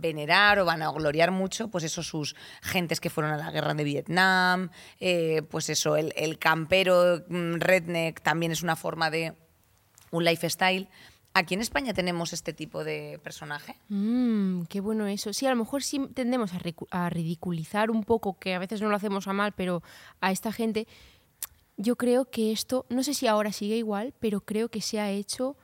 venerar 0.00 0.58
o 0.58 0.64
van 0.64 0.82
a 0.82 0.90
gloriar 0.90 1.30
mucho, 1.30 1.68
pues 1.68 1.84
eso, 1.84 2.02
sus 2.02 2.34
gentes 2.62 3.00
que 3.00 3.10
fueron 3.10 3.32
a 3.32 3.36
la 3.36 3.50
guerra 3.50 3.74
de 3.74 3.84
Vietnam, 3.84 4.70
eh, 4.98 5.42
pues 5.50 5.68
eso, 5.68 5.96
el, 5.96 6.38
campero 6.38 7.22
mm, 7.28 7.54
redneck 7.56 8.20
también 8.22 8.52
es 8.52 8.62
una 8.62 8.76
forma 8.76 9.10
de 9.10 9.34
un 10.10 10.24
lifestyle. 10.24 10.88
Aquí 11.32 11.54
en 11.54 11.60
España 11.60 11.94
tenemos 11.94 12.32
este 12.32 12.52
tipo 12.52 12.82
de 12.82 13.20
personaje. 13.22 13.76
Mm, 13.88 14.62
qué 14.64 14.80
bueno 14.80 15.06
eso. 15.06 15.32
Sí, 15.32 15.46
a 15.46 15.50
lo 15.50 15.56
mejor 15.56 15.82
sí 15.82 16.08
tendemos 16.12 16.50
a 16.90 17.08
ridiculizar 17.10 17.90
un 17.90 18.02
poco, 18.02 18.38
que 18.38 18.54
a 18.54 18.58
veces 18.58 18.80
no 18.80 18.88
lo 18.88 18.96
hacemos 18.96 19.28
a 19.28 19.32
mal, 19.32 19.52
pero 19.52 19.82
a 20.20 20.32
esta 20.32 20.50
gente, 20.50 20.88
yo 21.76 21.96
creo 21.96 22.30
que 22.30 22.50
esto, 22.50 22.84
no 22.88 23.04
sé 23.04 23.14
si 23.14 23.28
ahora 23.28 23.52
sigue 23.52 23.76
igual, 23.76 24.12
pero 24.18 24.40
creo 24.40 24.70
que 24.70 24.80
se 24.80 24.98
ha 24.98 25.10
hecho, 25.10 25.56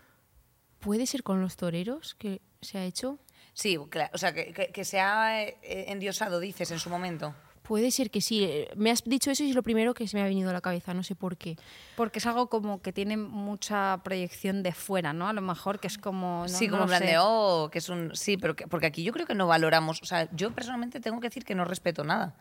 puede 0.78 1.06
ser 1.06 1.24
con 1.24 1.40
los 1.40 1.56
toreros, 1.56 2.14
que 2.14 2.42
se 2.60 2.78
ha 2.78 2.84
hecho. 2.84 3.18
Sí, 3.56 3.78
claro, 3.88 4.10
o 4.12 4.18
sea, 4.18 4.34
que, 4.34 4.52
que- 4.52 4.68
que 4.68 4.84
se 4.84 5.00
ha 5.00 5.42
eh, 5.42 5.56
endiosado, 5.88 6.40
dices, 6.40 6.70
en 6.72 6.78
su 6.78 6.90
momento. 6.90 7.34
Puede 7.62 7.90
ser 7.90 8.10
que 8.10 8.20
sí. 8.20 8.44
Eh, 8.44 8.68
Me 8.76 8.90
has 8.90 9.02
dicho 9.02 9.30
eso 9.30 9.42
y 9.44 9.48
es 9.48 9.56
lo 9.56 9.62
primero 9.62 9.94
que 9.94 10.06
se 10.06 10.14
me 10.16 10.22
ha 10.22 10.26
venido 10.26 10.50
a 10.50 10.52
la 10.52 10.60
cabeza, 10.60 10.92
no 10.92 11.02
sé 11.02 11.14
por 11.16 11.38
qué. 11.38 11.56
Porque 11.96 12.18
es 12.18 12.26
algo 12.26 12.48
como 12.50 12.82
que 12.82 12.92
tiene 12.92 13.16
mucha 13.16 14.02
proyección 14.04 14.62
de 14.62 14.72
fuera, 14.72 15.14
¿no? 15.14 15.26
A 15.26 15.32
lo 15.32 15.40
mejor 15.40 15.80
que 15.80 15.86
es 15.86 15.96
como... 15.96 16.42
no- 16.42 16.48
sí, 16.48 16.66
no 16.66 16.72
como 16.72 16.82
en 16.84 16.90
lo 16.90 16.96
plan 16.96 17.00
sé. 17.02 17.06
de, 17.08 17.16
oh, 17.18 17.70
que 17.72 17.78
es 17.78 17.88
un... 17.88 18.14
Sí, 18.14 18.36
pero 18.36 18.54
que- 18.54 18.66
porque 18.68 18.86
aquí 18.86 19.02
yo 19.02 19.12
creo 19.14 19.26
que 19.26 19.34
no 19.34 19.46
valoramos... 19.46 20.02
O 20.02 20.04
sea, 20.04 20.28
yo 20.32 20.52
personalmente 20.52 21.00
tengo 21.00 21.18
que 21.18 21.28
decir 21.28 21.44
que 21.46 21.54
no 21.54 21.64
respeto 21.64 22.04
nada. 22.04 22.36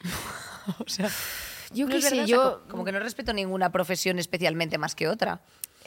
o 0.78 0.88
sea, 0.88 1.10
Yo 1.72 1.86
no 1.86 1.90
qué 1.90 1.96
verdad, 1.96 2.08
sé, 2.10 2.14
o 2.22 2.26
sea, 2.26 2.26
yo 2.26 2.60
co- 2.62 2.68
como 2.70 2.84
que 2.84 2.92
no 2.92 3.00
respeto 3.00 3.32
ninguna 3.32 3.72
profesión 3.72 4.18
especialmente 4.20 4.78
más 4.78 4.94
que 4.94 5.08
otra. 5.08 5.40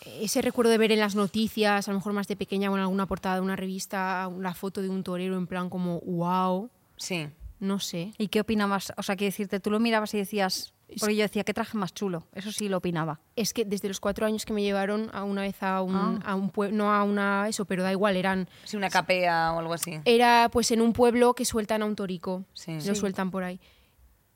Ese 0.06 0.41
recuerdo 0.41 0.72
de 0.72 0.78
ver 0.78 0.91
en 0.91 1.00
las 1.00 1.16
noticias, 1.16 1.88
a 1.88 1.91
lo 1.91 1.97
mejor 1.97 2.14
más 2.14 2.28
de 2.28 2.36
pequeña 2.36 2.72
o 2.72 2.76
en 2.76 2.82
alguna 2.82 3.06
portada 3.06 3.36
de 3.36 3.41
una 3.41 3.56
revista, 3.56 4.30
la 4.39 4.54
foto 4.54 4.82
de 4.82 4.89
un 4.89 5.04
torero 5.04 5.38
en 5.38 5.47
plan 5.47 5.70
como, 5.70 6.00
wow, 6.02 6.70
Sí. 6.97 7.28
no 7.60 7.80
sé. 7.80 8.14
¿Y 8.18 8.28
qué 8.30 8.41
opinabas? 8.41 8.93
O 8.97 9.04
sea, 9.04 9.16
quiero 9.16 9.30
decirte, 9.32 9.60
tú 9.60 9.72
lo 9.72 9.80
mirabas 9.80 10.14
y 10.14 10.18
decías... 10.18 10.74
Porque 11.00 11.16
yo 11.16 11.22
decía, 11.22 11.43
¿qué 11.43 11.54
traje 11.54 11.78
más 11.78 11.93
chulo? 11.93 12.26
Eso 12.34 12.52
sí 12.52 12.68
lo 12.68 12.78
opinaba. 12.78 13.20
Es 13.36 13.54
que 13.54 13.64
desde 13.64 13.88
los 13.88 14.00
cuatro 14.00 14.26
años 14.26 14.43
que 14.43 14.54
me 14.54 14.64
llevaron 14.64 15.12
a 15.14 15.24
una 15.24 15.43
vez 15.43 15.62
a 15.62 15.84
un, 15.84 15.93
Ah. 15.95 16.20
a 16.26 16.34
un 16.36 16.50
pueblo, 16.50 16.76
no 16.76 16.91
a 16.91 17.04
una 17.04 17.47
eso, 17.47 17.66
pero 17.66 17.84
da 17.84 17.91
igual, 17.91 18.16
eran 18.16 18.50
Sí, 18.64 18.76
una 18.76 18.89
capea 18.89 19.54
o 19.54 19.60
algo 19.60 19.74
así. 19.76 20.00
era 20.06 20.50
pues 20.52 20.72
en 20.72 20.82
un 20.82 20.93
pueblo 20.93 21.36
que 21.36 21.45
sueltan 21.45 21.84
a 21.84 21.86
un 21.86 21.95
torico, 21.95 22.43
Sí. 22.54 22.74
lo 22.74 22.82
Sí. 22.82 22.95
sueltan 22.95 23.30
por 23.30 23.43
ahí. 23.43 23.60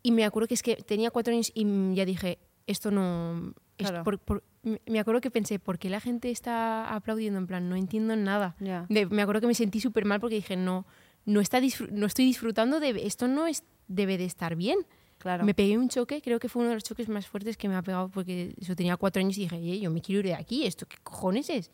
Y 0.03 0.11
me 0.11 0.25
acuerdo 0.25 0.47
que 0.47 0.53
es 0.53 0.61
que 0.61 0.75
tenía 0.75 1.09
cuatro 1.09 1.33
años 1.33 1.51
y 1.55 1.65
ya 1.95 2.05
dije, 2.05 2.37
esto 2.67 2.91
no... 2.91 3.55
es 3.79 3.87
Claro. 3.89 4.03
por- 4.03 4.19
por- 4.19 4.43
me- 4.63 4.99
acuerdo 4.99 5.21
que 5.21 5.29
pensé, 5.31 5.59
¿por 5.59 5.77
qué 5.79 5.89
la 5.89 5.99
gente 5.99 6.31
está 6.31 6.93
aplaudiendo? 6.93 7.37
En 7.39 7.47
plan, 7.47 7.69
no 7.69 7.75
entiendo 7.75 8.15
nada. 8.15 8.55
Ya. 8.59 8.85
De- 8.89 9.05
me 9.05 9.21
acuerdo 9.21 9.41
que 9.41 9.47
me 9.47 9.55
sentí 9.55 9.79
súper 9.79 10.05
mal 10.05 10.19
porque 10.19 10.35
dije, 10.35 10.55
no, 10.55 10.85
no, 11.25 11.39
está 11.41 11.59
no 11.91 12.05
estoy 12.05 12.25
disfrutando 12.25 12.79
de... 12.79 13.05
Esto 13.05 13.27
no 13.27 13.47
es, 13.47 13.63
debe 13.87 14.17
de 14.17 14.25
estar 14.25 14.55
bien. 14.55 14.79
Claro. 15.17 15.45
Me 15.45 15.53
pegué 15.53 15.77
un 15.77 15.87
choque, 15.89 16.21
creo 16.21 16.39
que 16.39 16.49
fue 16.49 16.61
uno 16.61 16.69
de 16.69 16.75
los 16.75 16.83
choques 16.83 17.07
más 17.07 17.27
fuertes 17.27 17.55
que 17.55 17.69
me 17.69 17.75
ha 17.75 17.81
pegado 17.81 18.09
porque 18.09 18.53
yo 18.57 18.75
tenía 18.75 18.97
cuatro 18.97 19.21
años 19.21 19.37
y 19.37 19.41
dije, 19.41 19.55
"Oye, 19.55 19.79
yo 19.79 19.89
me 19.89 20.01
quiero 20.01 20.19
ir 20.19 20.25
de 20.25 20.33
aquí, 20.35 20.65
¿esto 20.65 20.85
qué 20.85 20.97
cojones 21.01 21.49
es? 21.49 21.71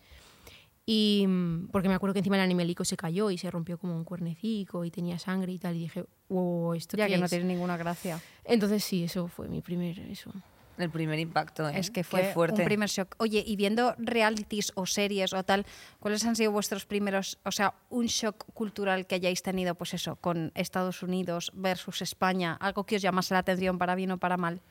Y 0.85 1.25
mm, 1.27 1.67
porque 1.71 1.87
me 1.87 1.93
acuerdo 1.95 2.13
que 2.13 2.19
encima 2.19 2.35
el 2.35 2.41
animalico 2.43 2.83
se 2.85 2.97
cayó 2.97 3.29
y 3.31 3.37
se 3.37 3.49
rompió 3.51 3.77
como 3.77 3.95
un 3.95 4.03
cuernecico 4.03 4.85
y 4.85 4.91
tenía 4.91 5.19
sangre 5.19 5.51
y 5.51 5.59
tal, 5.59 5.75
y 5.75 5.79
dije, 5.81 6.05
wow, 6.29 6.73
¿esto 6.73 6.97
Ya 6.97 7.05
qué 7.07 7.13
que 7.13 7.17
no 7.19 7.25
es?". 7.25 7.29
tiene 7.31 7.45
ninguna 7.45 7.77
gracia. 7.77 8.19
Entonces 8.43 8.83
sí, 8.83 9.03
eso 9.03 9.27
fue 9.27 9.47
mi 9.47 9.61
primer, 9.61 9.97
eso. 9.99 10.31
El 10.79 10.89
primer 10.89 11.19
impacto, 11.19 11.67
¿eh? 11.69 11.73
Es 11.77 11.89
que 11.91 11.99
Qué 11.99 12.03
fue 12.03 12.33
fuerte. 12.33 12.61
un 12.61 12.65
primer 12.65 12.89
shock. 12.89 13.13
Oye, 13.19 13.43
y 13.45 13.55
viendo 13.57 13.93
realities 13.97 14.71
o 14.75 14.85
series 14.85 15.33
o 15.33 15.43
tal, 15.43 15.65
¿cuáles 15.99 16.25
han 16.25 16.35
sido 16.35 16.51
vuestros 16.51 16.85
primeros, 16.85 17.37
o 17.43 17.51
sea, 17.51 17.73
un 17.89 18.05
shock 18.07 18.45
cultural 18.53 19.05
que 19.05 19.15
hayáis 19.15 19.43
tenido, 19.43 19.75
pues 19.75 19.93
eso, 19.93 20.15
con 20.15 20.51
Estados 20.55 21.03
Unidos 21.03 21.51
versus 21.53 22.01
España? 22.01 22.53
Algo 22.61 22.85
que 22.85 22.95
os 22.95 23.01
llamase 23.01 23.33
la 23.33 23.39
atención 23.41 23.77
para 23.77 23.93
bien 23.95 24.11
o 24.11 24.17
para 24.17 24.37
mal. 24.37 24.61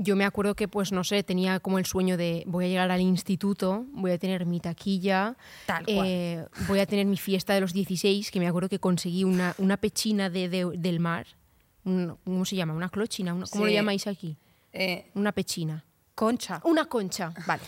Yo 0.00 0.14
me 0.14 0.24
acuerdo 0.24 0.54
que, 0.54 0.68
pues 0.68 0.92
no 0.92 1.02
sé, 1.02 1.24
tenía 1.24 1.58
como 1.58 1.78
el 1.80 1.84
sueño 1.86 2.16
de 2.16 2.44
voy 2.46 2.66
a 2.66 2.68
llegar 2.68 2.90
al 2.90 3.00
instituto, 3.00 3.84
voy 3.90 4.12
a 4.12 4.18
tener 4.18 4.46
mi 4.46 4.60
taquilla, 4.60 5.34
Tal 5.66 5.84
cual. 5.86 6.06
eh, 6.06 6.46
voy 6.68 6.78
a 6.78 6.86
tener 6.86 7.04
mi 7.06 7.16
fiesta 7.16 7.52
de 7.54 7.60
los 7.62 7.72
16, 7.72 8.30
que 8.30 8.38
me 8.38 8.46
acuerdo 8.46 8.68
que 8.68 8.78
conseguí 8.78 9.24
una, 9.24 9.56
una 9.58 9.76
pechina 9.76 10.30
de, 10.30 10.48
de- 10.48 10.70
del 10.78 11.00
mar, 11.00 11.26
un- 11.84 12.16
¿cómo 12.24 12.44
se 12.44 12.54
llama? 12.54 12.74
Una 12.74 12.90
clochina, 12.90 13.34
una- 13.34 13.46
¿cómo 13.46 13.64
lo 13.64 13.70
Sí. 13.70 13.74
llamáis 13.74 14.06
aquí? 14.06 14.36
Eh, 14.78 15.10
Una 15.14 15.32
pechina. 15.32 15.84
Concha. 16.14 16.60
Una 16.64 16.86
concha, 16.86 17.32
vale. 17.46 17.62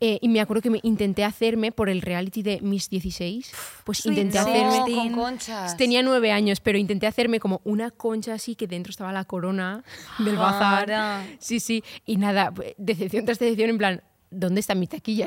Eh, 0.00 0.18
y 0.22 0.28
me 0.28 0.40
acuerdo 0.40 0.62
que 0.62 0.70
me 0.70 0.78
intenté 0.84 1.24
hacerme 1.24 1.72
por 1.72 1.88
el 1.88 2.02
reality 2.02 2.42
de 2.42 2.60
Miss 2.60 2.88
16, 2.88 3.50
pues 3.82 4.06
intenté 4.06 4.38
no, 4.38 4.46
hacerme... 4.46 4.94
Con 4.94 5.12
conchas. 5.12 5.76
Tenía 5.76 6.04
nueve 6.04 6.30
años, 6.30 6.60
pero 6.60 6.78
intenté 6.78 7.08
hacerme 7.08 7.40
como 7.40 7.60
una 7.64 7.90
concha 7.90 8.34
así 8.34 8.54
que 8.54 8.68
dentro 8.68 8.90
estaba 8.92 9.12
la 9.12 9.24
corona 9.24 9.82
del 10.20 10.36
bazar. 10.36 10.86
Para. 10.86 11.26
Sí, 11.40 11.58
sí. 11.58 11.82
Y 12.06 12.16
nada, 12.16 12.52
decepción 12.76 13.24
tras 13.24 13.40
decepción, 13.40 13.70
en 13.70 13.78
plan, 13.78 14.02
¿dónde 14.30 14.60
está 14.60 14.76
mi 14.76 14.86
taquilla? 14.86 15.26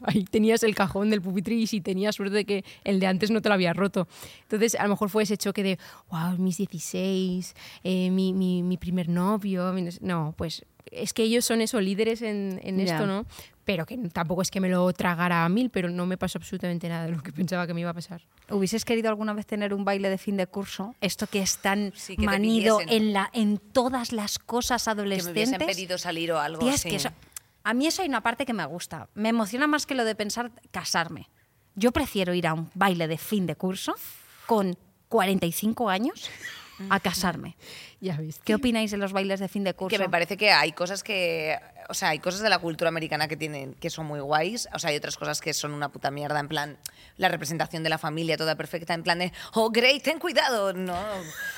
Ahí 0.02 0.24
tenías 0.24 0.62
el 0.62 0.74
cajón 0.74 1.10
del 1.10 1.22
pupitre 1.22 1.54
y 1.54 1.66
si 1.66 1.80
tenías 1.80 2.14
suerte 2.16 2.34
de 2.36 2.44
que 2.44 2.64
el 2.84 3.00
de 3.00 3.06
antes 3.06 3.30
no 3.30 3.40
te 3.42 3.48
lo 3.48 3.54
había 3.54 3.72
roto. 3.72 4.08
Entonces, 4.42 4.74
a 4.74 4.84
lo 4.84 4.90
mejor 4.90 5.10
fue 5.10 5.22
ese 5.22 5.36
choque 5.36 5.62
de, 5.62 5.78
wow, 6.10 6.36
mis 6.38 6.56
16, 6.58 7.54
eh, 7.84 8.10
mi, 8.10 8.32
mi, 8.32 8.62
mi 8.62 8.76
primer 8.76 9.08
novio. 9.08 9.74
no 10.00 10.34
pues 10.36 10.64
es 10.92 11.12
que 11.14 11.22
ellos 11.22 11.44
son 11.44 11.60
eso, 11.62 11.80
líderes 11.80 12.22
en, 12.22 12.60
en 12.62 12.78
Ya. 12.78 12.84
esto, 12.94 13.06
¿no? 13.06 13.24
Pero 13.64 13.86
que 13.86 13.96
tampoco 14.12 14.42
es 14.42 14.50
que 14.50 14.60
me 14.60 14.68
lo 14.68 14.92
tragara 14.92 15.44
a 15.46 15.48
mil, 15.48 15.70
pero 15.70 15.88
no 15.88 16.04
me 16.04 16.18
pasó 16.18 16.38
absolutamente 16.38 16.86
nada 16.88 17.06
de 17.06 17.12
lo 17.12 17.22
que 17.22 17.32
pensaba 17.32 17.66
que 17.66 17.72
me 17.72 17.80
iba 17.80 17.88
a 17.90 17.94
pasar. 17.94 18.20
¿Hubieses 18.50 18.84
querido 18.84 19.08
alguna 19.08 19.32
vez 19.32 19.46
tener 19.46 19.72
un 19.72 19.86
baile 19.86 20.10
de 20.10 20.18
fin 20.18 20.36
de 20.36 20.46
curso? 20.46 20.94
Esto 21.00 21.26
que 21.26 21.40
es 21.40 21.56
tan 21.58 21.92
Sí, 21.96 22.14
que 22.16 22.26
manido 22.26 22.80
en, 22.86 23.14
la, 23.14 23.30
en 23.32 23.56
todas 23.58 24.12
las 24.12 24.38
cosas 24.38 24.84
que 24.84 24.94
me 24.94 25.02
hubiesen 25.04 25.28
adolescentes. 25.30 25.66
pedido 25.66 25.96
salir 25.96 26.30
o 26.32 26.38
algo 26.38 26.60
Tía, 26.60 26.74
es 26.74 26.80
así. 26.80 26.90
que 26.90 26.96
eso- 26.96 27.10
a 27.64 27.74
mí 27.74 27.86
eso 27.86 28.02
hay 28.02 28.08
una 28.08 28.22
parte 28.22 28.46
que 28.46 28.52
me 28.52 28.66
gusta. 28.66 29.08
Me 29.14 29.30
emociona 29.30 29.66
más 29.66 29.86
que 29.86 29.94
lo 29.94 30.04
de 30.04 30.14
pensar 30.14 30.52
casarme. 30.70 31.30
Yo 31.74 31.92
prefiero 31.92 32.34
ir 32.34 32.46
a 32.46 32.54
un 32.54 32.70
baile 32.74 33.08
de 33.08 33.18
fin 33.18 33.46
de 33.46 33.56
curso 33.56 33.94
con 34.46 34.76
45 35.08 35.88
años 35.88 36.30
a 36.90 37.00
casarme. 37.00 37.56
Ya 38.04 38.18
ves. 38.18 38.38
¿Qué 38.44 38.54
opináis 38.54 38.90
de 38.90 38.98
los 38.98 39.14
bailes 39.14 39.40
de 39.40 39.48
fin 39.48 39.64
de 39.64 39.72
curso? 39.72 39.88
Que 39.88 39.98
me 39.98 40.10
parece 40.10 40.36
que 40.36 40.50
hay 40.50 40.72
cosas 40.72 41.02
que. 41.02 41.58
O 41.88 41.94
sea, 41.94 42.10
hay 42.10 42.18
cosas 42.18 42.42
de 42.42 42.50
la 42.50 42.58
cultura 42.58 42.88
americana 42.88 43.28
que 43.28 43.36
tienen 43.36 43.74
que 43.74 43.88
son 43.88 44.04
muy 44.06 44.20
guays. 44.20 44.68
O 44.74 44.78
sea, 44.78 44.90
hay 44.90 44.96
otras 44.96 45.16
cosas 45.16 45.40
que 45.40 45.54
son 45.54 45.72
una 45.72 45.90
puta 45.90 46.10
mierda. 46.10 46.38
En 46.38 46.48
plan, 46.48 46.78
la 47.16 47.28
representación 47.28 47.82
de 47.82 47.88
la 47.88 47.96
familia 47.96 48.36
toda 48.36 48.56
perfecta. 48.56 48.92
En 48.92 49.02
plan 49.02 49.18
de, 49.18 49.32
oh, 49.54 49.70
Grey, 49.70 50.00
ten 50.00 50.18
cuidado. 50.18 50.74
No, 50.74 50.98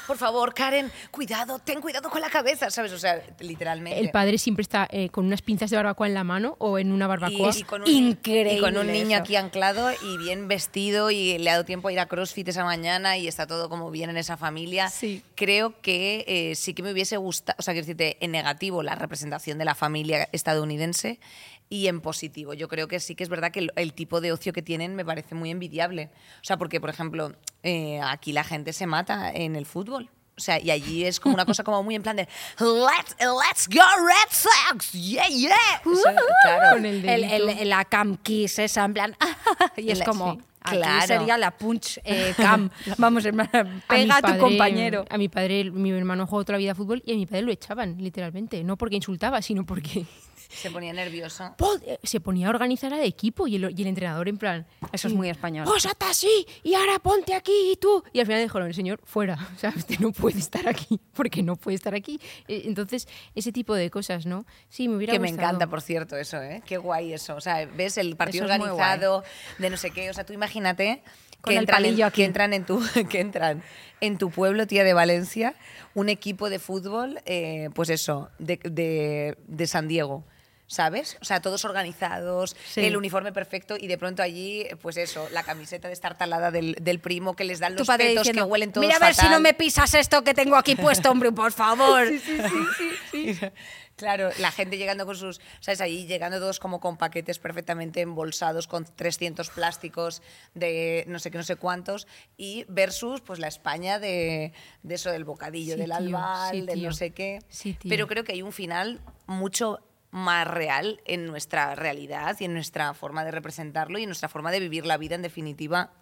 por 0.06 0.18
favor, 0.18 0.54
Karen, 0.54 0.90
cuidado, 1.10 1.58
ten 1.58 1.80
cuidado 1.80 2.10
con 2.10 2.20
la 2.20 2.30
cabeza, 2.30 2.70
¿sabes? 2.70 2.92
O 2.92 2.98
sea, 2.98 3.20
literalmente. 3.40 3.98
El 3.98 4.10
padre 4.10 4.38
siempre 4.38 4.62
está 4.62 4.86
eh, 4.90 5.08
con 5.08 5.26
unas 5.26 5.42
pinzas 5.42 5.70
de 5.70 5.76
barbacoa 5.76 6.06
en 6.06 6.14
la 6.14 6.24
mano 6.24 6.54
o 6.58 6.78
en 6.78 6.92
una 6.92 7.08
barbacoa. 7.08 7.50
Y, 7.54 7.60
y 7.60 7.62
con 7.64 7.82
un, 7.82 7.88
Increíble 7.88 8.54
y 8.54 8.60
con 8.60 8.76
un 8.76 8.86
niño 8.86 9.16
eso. 9.16 9.22
aquí 9.22 9.36
anclado 9.36 9.90
y 9.92 10.18
bien 10.18 10.46
vestido 10.48 11.10
y 11.10 11.38
le 11.38 11.50
ha 11.50 11.54
dado 11.54 11.64
tiempo 11.64 11.88
a 11.88 11.92
ir 11.92 11.98
a 11.98 12.06
CrossFit 12.06 12.48
esa 12.48 12.64
mañana 12.64 13.16
y 13.16 13.26
está 13.26 13.46
todo 13.46 13.68
como 13.68 13.90
bien 13.90 14.10
en 14.10 14.16
esa 14.16 14.36
familia. 14.36 14.88
Sí. 14.90 15.22
Creo 15.34 15.80
que 15.80 16.24
eh, 16.28 16.35
sí 16.56 16.74
que 16.74 16.82
me 16.82 16.92
hubiese 16.92 17.16
gustado, 17.16 17.56
o 17.58 17.62
sea, 17.62 17.72
quiero 17.74 17.86
decirte, 17.86 18.16
en 18.24 18.30
negativo 18.32 18.82
la 18.82 18.94
representación 18.94 19.58
de 19.58 19.64
la 19.64 19.74
familia 19.74 20.28
estadounidense 20.32 21.20
y 21.68 21.88
en 21.88 22.00
positivo. 22.00 22.54
Yo 22.54 22.68
creo 22.68 22.88
que 22.88 23.00
sí 23.00 23.14
que 23.14 23.24
es 23.24 23.28
verdad 23.28 23.50
que 23.50 23.60
el, 23.60 23.72
el 23.76 23.92
tipo 23.92 24.20
de 24.20 24.32
ocio 24.32 24.52
que 24.52 24.62
tienen 24.62 24.94
me 24.94 25.04
parece 25.04 25.34
muy 25.34 25.50
envidiable. 25.50 26.10
O 26.40 26.44
sea, 26.44 26.56
porque, 26.56 26.80
por 26.80 26.90
ejemplo, 26.90 27.32
eh, 27.62 28.00
aquí 28.02 28.32
la 28.32 28.44
gente 28.44 28.72
se 28.72 28.86
mata 28.86 29.30
en 29.32 29.56
el 29.56 29.66
fútbol. 29.66 30.10
O 30.38 30.40
sea, 30.40 30.60
y 30.60 30.70
allí 30.70 31.04
es 31.06 31.18
como 31.18 31.34
una 31.34 31.46
cosa 31.46 31.64
como 31.64 31.82
muy 31.82 31.94
en 31.94 32.02
plan 32.02 32.16
de 32.16 32.28
let's, 32.60 33.16
let's 33.18 33.68
go 33.68 33.82
Red 34.06 34.30
Sox, 34.30 34.92
yeah, 34.92 35.26
yeah. 35.28 35.56
O 35.84 35.94
sea, 35.96 36.14
claro. 36.44 36.76
Con 36.76 36.84
el 36.84 37.08
el, 37.08 37.48
el- 37.48 37.68
la 37.70 37.86
cam 37.86 38.18
kiss 38.18 38.58
esa, 38.58 38.84
en 38.84 38.92
plan... 38.92 39.16
y 39.78 39.90
es 39.90 40.02
como... 40.02 40.34
sí, 40.34 40.40
aquí 40.66 40.76
claro. 40.78 41.06
sería 41.06 41.38
la 41.38 41.50
punch 41.56 41.98
eh, 42.04 42.34
cam. 42.36 42.70
Vamos, 42.98 43.24
hermana, 43.24 43.82
A 43.88 43.94
pega 43.94 44.16
a 44.16 44.20
tu 44.20 44.28
padre- 44.28 44.38
compañero. 44.38 45.04
A 45.10 45.18
mi 45.18 45.28
padre, 45.28 45.70
mi 45.70 45.90
hermano 45.90 46.26
jugó 46.26 46.44
toda 46.44 46.54
la 46.54 46.58
vida 46.58 46.72
a 46.72 46.74
fútbol 46.74 47.02
y 47.06 47.12
a 47.12 47.16
mi 47.16 47.26
padre 47.26 47.42
lo 47.42 47.52
echaban, 47.52 47.96
literalmente. 47.98 48.62
No 48.64 48.76
porque 48.76 48.96
insultaba, 48.96 49.42
sino 49.42 49.64
porque 49.64 50.04
Se 50.48 50.70
ponía 50.70 50.92
nervioso. 50.92 51.54
eh, 51.86 51.98
se 52.02 52.20
ponía 52.20 52.46
a 52.46 52.50
organizar 52.50 52.92
al 52.92 53.02
equipo 53.02 53.46
y 53.46 53.56
el, 53.56 53.74
y 53.76 53.82
el 53.82 53.88
entrenador 53.88 54.28
en 54.28 54.38
plan... 54.38 54.66
Eso 54.92 55.08
es 55.08 55.14
muy 55.14 55.28
español. 55.28 55.66
Pues 55.66 55.86
hasta 55.86 56.10
así 56.10 56.46
y 56.62 56.74
ahora 56.74 56.98
ponte 56.98 57.34
aquí 57.34 57.72
y 57.72 57.76
tú. 57.76 58.02
Y 58.12 58.20
al 58.20 58.26
final 58.26 58.42
dijo, 58.42 58.58
el 58.58 58.74
señor, 58.74 59.00
fuera. 59.04 59.36
O 59.56 59.58
sea, 59.58 59.72
usted 59.74 59.98
no 60.00 60.12
puede 60.12 60.38
estar 60.38 60.68
aquí 60.68 61.00
porque 61.14 61.42
no 61.42 61.56
puede 61.56 61.76
estar 61.76 61.94
aquí. 61.94 62.20
Eh, 62.48 62.62
Entonces, 62.66 63.08
ese 63.34 63.52
tipo 63.52 63.74
de 63.74 63.90
cosas, 63.90 64.26
¿no? 64.26 64.44
Sí, 64.68 64.88
me 64.88 64.96
hubiera 64.96 65.12
Que 65.12 65.18
me 65.18 65.28
encanta, 65.28 65.66
por 65.66 65.80
cierto, 65.80 66.16
eso, 66.16 66.40
¿eh? 66.42 66.62
Qué 66.66 66.76
guay 66.76 67.12
eso. 67.12 67.34
O 67.36 67.40
sea, 67.40 67.64
ves 67.66 67.96
el 67.98 68.16
partido 68.16 68.44
es 68.46 68.50
organizado 68.50 69.24
de 69.58 69.70
no 69.70 69.76
sé 69.76 69.90
qué. 69.90 70.10
O 70.10 70.14
sea, 70.14 70.24
tú 70.24 70.32
imagínate 70.32 71.02
Con 71.40 71.50
que 71.52 71.56
el 71.56 71.62
entran, 71.62 71.78
en, 71.78 71.84
palillo 71.84 72.06
aquí. 72.06 72.16
que 72.16 72.24
entran 72.26 72.52
en 72.52 72.64
tu 72.66 72.82
que 73.10 73.20
entran 73.20 73.62
en 74.00 74.18
tu 74.18 74.30
pueblo, 74.30 74.66
tía 74.66 74.84
de 74.84 74.92
Valencia, 74.92 75.54
un 75.94 76.08
equipo 76.10 76.50
de 76.50 76.58
fútbol, 76.58 77.20
eh, 77.24 77.70
pues 77.74 77.88
eso, 77.88 78.30
de, 78.38 78.58
de, 78.62 79.38
de 79.46 79.66
San 79.66 79.88
Diego. 79.88 80.24
¿Sabes? 80.66 81.16
O 81.20 81.24
sea, 81.24 81.40
todos 81.40 81.64
organizados, 81.64 82.56
Sí. 82.66 82.84
el 82.84 82.96
uniforme 82.96 83.32
perfecto 83.32 83.76
y 83.78 83.86
de 83.86 83.98
pronto 83.98 84.22
allí, 84.22 84.66
pues 84.82 84.96
eso, 84.96 85.28
la 85.32 85.42
camiseta 85.44 85.88
de 85.88 85.94
estar 85.94 86.16
talada 86.18 86.50
del, 86.50 86.76
del 86.80 86.98
primo 87.00 87.34
que 87.36 87.44
les 87.44 87.58
dan 87.60 87.76
los 87.76 87.86
padre 87.86 88.06
petos 88.08 88.22
diciendo, 88.24 88.44
que 88.46 88.50
huelen 88.52 88.72
todos 88.72 88.86
mira 88.86 88.96
a 88.96 89.00
ver 89.00 89.14
si 89.14 89.22
no 89.22 89.28
fatal". 89.28 89.42
me 89.42 89.54
pisas 89.54 89.94
esto 89.94 90.22
que 90.24 90.34
tengo 90.34 90.56
aquí 90.56 90.74
puesto, 90.76 91.10
hombre, 91.10 91.30
por 91.32 91.52
favor. 91.52 92.06
Claro, 93.96 94.28
la 94.40 94.52
gente 94.52 94.76
llegando 94.76 95.06
con 95.06 95.16
sus, 95.16 95.40
¿sabes? 95.60 95.80
Ahí 95.80 96.06
llegando 96.06 96.38
todos 96.38 96.60
como 96.60 96.80
con 96.80 96.98
paquetes 96.98 97.38
perfectamente 97.38 98.02
embolsados, 98.02 98.66
con 98.66 98.84
300 98.84 99.48
plásticos 99.48 100.20
de 100.52 101.04
no 101.08 101.18
sé 101.18 101.30
qué, 101.30 101.38
no 101.38 101.44
sé 101.44 101.56
cuántos, 101.56 102.06
y 102.36 102.66
versus 102.68 103.22
pues 103.22 103.38
la 103.38 103.48
España 103.48 103.98
de, 103.98 104.52
de 104.82 104.94
eso 104.94 105.10
del 105.10 105.24
bocadillo, 105.24 105.76
Sí, 105.76 105.80
del 105.80 105.92
albal, 105.92 106.50
sí, 106.50 106.60
del 106.60 106.82
no 106.82 106.92
sé 106.92 107.12
qué. 107.12 107.38
Sí, 107.48 107.72
tío. 107.72 107.88
Pero 107.88 108.06
creo 108.06 108.22
que 108.22 108.32
hay 108.32 108.42
un 108.42 108.52
final 108.52 109.00
mucho 109.26 109.80
más 110.10 110.46
real 110.46 111.00
en 111.04 111.26
nuestra 111.26 111.74
realidad 111.74 112.36
y 112.40 112.44
en 112.44 112.54
nuestra 112.54 112.94
forma 112.94 113.24
de 113.24 113.30
representarlo 113.30 113.98
y 113.98 114.02
en 114.02 114.08
nuestra 114.08 114.28
forma 114.28 114.50
de 114.50 114.60
vivir 114.60 114.86
la 114.86 114.96
vida 114.96 115.14
en 115.14 115.22
definitiva 115.22 115.92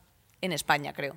en 0.40 0.52
España, 0.52 0.92
creo. 0.92 1.16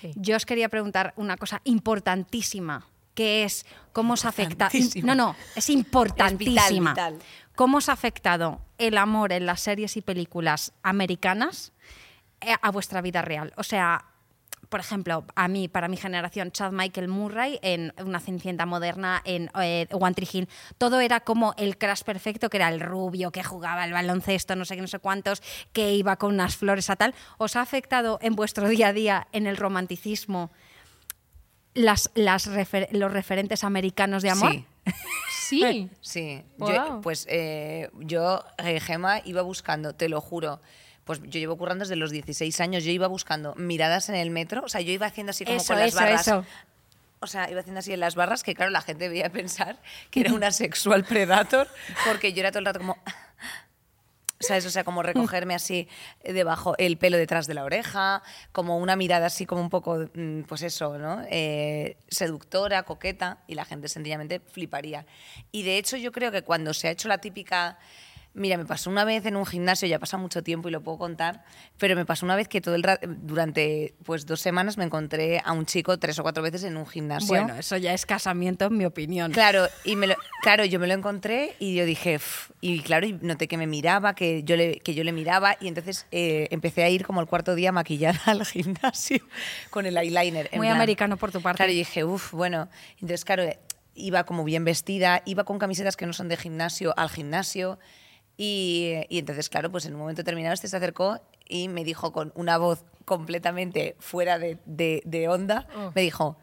Sí. 0.00 0.12
Yo 0.16 0.36
os 0.36 0.46
quería 0.46 0.68
preguntar 0.68 1.12
una 1.16 1.36
cosa 1.36 1.60
importantísima, 1.64 2.86
que 3.14 3.44
es 3.44 3.66
cómo 3.92 4.14
os 4.14 4.24
afecta. 4.24 4.70
No, 5.02 5.14
no, 5.14 5.36
es 5.56 5.70
importantísima. 5.70 6.90
vital. 6.90 7.18
¿Cómo 7.54 7.78
os 7.78 7.88
ha 7.88 7.92
afectado 7.92 8.60
el 8.78 8.96
amor 8.96 9.32
en 9.32 9.46
las 9.46 9.60
series 9.60 9.96
y 9.96 10.02
películas 10.02 10.72
americanas 10.82 11.72
eh, 12.40 12.54
a 12.60 12.70
vuestra 12.70 13.02
vida 13.02 13.22
real? 13.22 13.52
O 13.56 13.62
sea, 13.62 14.11
por 14.72 14.80
ejemplo, 14.80 15.24
a 15.36 15.48
mí, 15.48 15.68
para 15.68 15.86
mi 15.86 15.96
generación, 15.98 16.50
Chad 16.50 16.72
Michael 16.72 17.06
Murray 17.08 17.58
en 17.62 17.92
Una 18.02 18.18
Cenicienta 18.20 18.64
Moderna, 18.64 19.20
en 19.24 19.50
eh, 19.60 19.86
One 19.92 20.14
Tree 20.14 20.26
Hill, 20.32 20.48
todo 20.78 20.98
era 21.00 21.20
como 21.20 21.52
el 21.58 21.76
crash 21.76 22.02
perfecto, 22.02 22.48
que 22.48 22.56
era 22.56 22.70
el 22.70 22.80
rubio, 22.80 23.30
que 23.30 23.44
jugaba 23.44 23.82
al 23.82 23.92
baloncesto, 23.92 24.56
no 24.56 24.64
sé 24.64 24.74
qué, 24.76 24.80
no 24.80 24.88
sé 24.88 24.98
cuántos, 24.98 25.42
que 25.74 25.92
iba 25.92 26.16
con 26.16 26.32
unas 26.32 26.56
flores 26.56 26.88
a 26.88 26.96
tal. 26.96 27.14
¿Os 27.36 27.54
ha 27.54 27.60
afectado 27.60 28.18
en 28.22 28.34
vuestro 28.34 28.66
día 28.68 28.88
a 28.88 28.92
día, 28.94 29.28
en 29.32 29.46
el 29.46 29.58
romanticismo, 29.58 30.50
las, 31.74 32.10
las 32.14 32.48
refer- 32.50 32.88
los 32.92 33.12
referentes 33.12 33.64
americanos 33.64 34.22
de 34.22 34.30
amor? 34.30 34.52
Sí. 34.52 34.64
Sí. 35.38 35.90
Sí, 36.00 36.42
yo, 36.58 37.00
pues 37.02 37.26
eh, 37.30 37.90
yo, 38.00 38.42
eh, 38.58 38.80
Gema, 38.80 39.20
iba 39.24 39.42
buscando, 39.42 39.94
te 39.94 40.08
lo 40.08 40.20
juro, 40.22 40.60
pues 41.04 41.20
yo 41.22 41.40
llevo 41.40 41.56
currando 41.56 41.84
desde 41.84 41.96
los 41.96 42.10
16 42.10 42.60
años, 42.60 42.84
yo 42.84 42.92
iba 42.92 43.06
buscando 43.08 43.54
miradas 43.56 44.08
en 44.08 44.14
el 44.14 44.30
metro, 44.30 44.62
o 44.64 44.68
sea, 44.68 44.80
yo 44.80 44.92
iba 44.92 45.06
haciendo 45.06 45.30
así 45.30 45.44
como 45.44 45.56
Eso, 45.56 45.72
con 45.72 45.80
las 45.80 45.88
eso, 45.88 45.96
barras. 45.98 46.20
eso. 46.20 46.44
O 47.20 47.26
sea, 47.28 47.48
iba 47.50 47.60
haciendo 47.60 47.78
así 47.78 47.92
en 47.92 48.00
las 48.00 48.16
barras, 48.16 48.42
que 48.42 48.54
claro, 48.54 48.70
la 48.70 48.82
gente 48.82 49.08
veía 49.08 49.30
pensar 49.30 49.78
que 50.10 50.20
era 50.20 50.32
una 50.32 50.50
sexual 50.50 51.04
predator, 51.04 51.68
porque 52.06 52.32
yo 52.32 52.40
era 52.40 52.50
todo 52.50 52.60
el 52.60 52.66
rato 52.66 52.80
como... 52.80 52.98
¿Sabes? 54.40 54.66
O 54.66 54.70
sea, 54.70 54.82
como 54.82 55.04
recogerme 55.04 55.54
así 55.54 55.86
debajo, 56.24 56.74
el 56.76 56.96
pelo 56.96 57.16
detrás 57.16 57.46
de 57.46 57.54
la 57.54 57.62
oreja, 57.62 58.24
como 58.50 58.78
una 58.78 58.96
mirada 58.96 59.26
así 59.26 59.46
como 59.46 59.60
un 59.60 59.70
poco, 59.70 60.08
mm, 60.12 60.40
pues 60.48 60.62
eso, 60.62 60.98
¿no? 60.98 61.22
Eh, 61.30 61.96
seductora, 62.08 62.82
coqueta, 62.82 63.38
y 63.46 63.54
la 63.54 63.64
gente 63.64 63.86
sencillamente 63.86 64.40
fliparía. 64.40 65.06
Y 65.52 65.62
de 65.62 65.78
hecho 65.78 65.96
yo 65.96 66.10
creo 66.10 66.32
que 66.32 66.42
cuando 66.42 66.74
se 66.74 66.88
ha 66.88 66.90
hecho 66.90 67.06
la 67.06 67.18
típica... 67.18 67.78
Mira, 68.34 68.56
me 68.56 68.64
pasó 68.64 68.88
una 68.88 69.04
vez 69.04 69.26
en 69.26 69.36
un 69.36 69.44
gimnasio, 69.44 69.86
ya 69.86 69.98
pasa 69.98 70.16
mucho 70.16 70.42
tiempo 70.42 70.68
y 70.68 70.72
lo 70.72 70.80
puedo 70.80 70.96
contar, 70.96 71.44
pero 71.76 71.94
me 71.96 72.06
pasó 72.06 72.24
una 72.24 72.34
vez 72.34 72.48
que 72.48 72.62
todo 72.62 72.74
el 72.74 72.82
ra- 72.82 72.98
durante 73.02 73.94
pues 74.04 74.24
dos 74.24 74.40
semanas 74.40 74.78
me 74.78 74.84
encontré 74.84 75.42
a 75.44 75.52
un 75.52 75.66
chico 75.66 75.98
tres 75.98 76.18
o 76.18 76.22
cuatro 76.22 76.42
veces 76.42 76.64
en 76.64 76.76
un 76.78 76.86
gimnasio. 76.86 77.28
Bueno, 77.28 77.54
eso 77.56 77.76
ya 77.76 77.92
es 77.92 78.06
casamiento, 78.06 78.64
en 78.66 78.78
mi 78.78 78.86
opinión. 78.86 79.32
Claro, 79.32 79.66
y 79.84 79.96
me 79.96 80.06
lo- 80.06 80.14
claro, 80.42 80.64
yo 80.64 80.80
me 80.80 80.86
lo 80.86 80.94
encontré 80.94 81.56
y 81.58 81.74
yo 81.74 81.84
dije, 81.84 82.18
y 82.62 82.80
claro, 82.80 83.06
y 83.06 83.12
noté 83.20 83.48
que 83.48 83.58
me 83.58 83.66
miraba, 83.66 84.14
que 84.14 84.42
yo 84.44 84.56
le, 84.56 84.78
que 84.80 84.94
yo 84.94 85.04
le 85.04 85.12
miraba, 85.12 85.56
y 85.60 85.68
entonces 85.68 86.06
eh, 86.10 86.48
empecé 86.50 86.84
a 86.84 86.88
ir 86.88 87.04
como 87.04 87.20
el 87.20 87.26
cuarto 87.26 87.54
día 87.54 87.70
maquillada 87.70 88.18
al 88.26 88.46
gimnasio 88.46 89.18
con 89.68 89.84
el 89.84 89.96
eyeliner. 89.96 90.48
Muy 90.54 90.68
plan. 90.68 90.76
americano 90.76 91.18
por 91.18 91.32
tu 91.32 91.42
parte. 91.42 91.58
Claro, 91.58 91.72
y 91.72 91.76
dije, 91.76 92.02
uff, 92.04 92.32
bueno, 92.32 92.68
entonces 92.94 93.26
claro, 93.26 93.44
iba 93.94 94.24
como 94.24 94.42
bien 94.44 94.64
vestida, 94.64 95.20
iba 95.26 95.44
con 95.44 95.58
camisetas 95.58 95.96
que 95.98 96.06
no 96.06 96.14
son 96.14 96.28
de 96.28 96.38
gimnasio 96.38 96.94
al 96.96 97.10
gimnasio, 97.10 97.78
y, 98.36 98.94
y 99.08 99.18
entonces 99.18 99.48
claro, 99.48 99.70
pues 99.70 99.84
en 99.86 99.94
un 99.94 100.00
momento 100.00 100.20
determinado 100.22 100.54
este 100.54 100.68
se 100.68 100.76
acercó 100.76 101.20
y 101.48 101.68
me 101.68 101.84
dijo 101.84 102.12
con 102.12 102.32
una 102.34 102.56
voz 102.58 102.84
completamente 103.04 103.96
fuera 104.00 104.38
de, 104.38 104.58
de- 104.64 105.02
de 105.04 105.28
onda, 105.28 105.66
Oh. 105.76 105.92
me 105.94 106.02
dijo, 106.02 106.38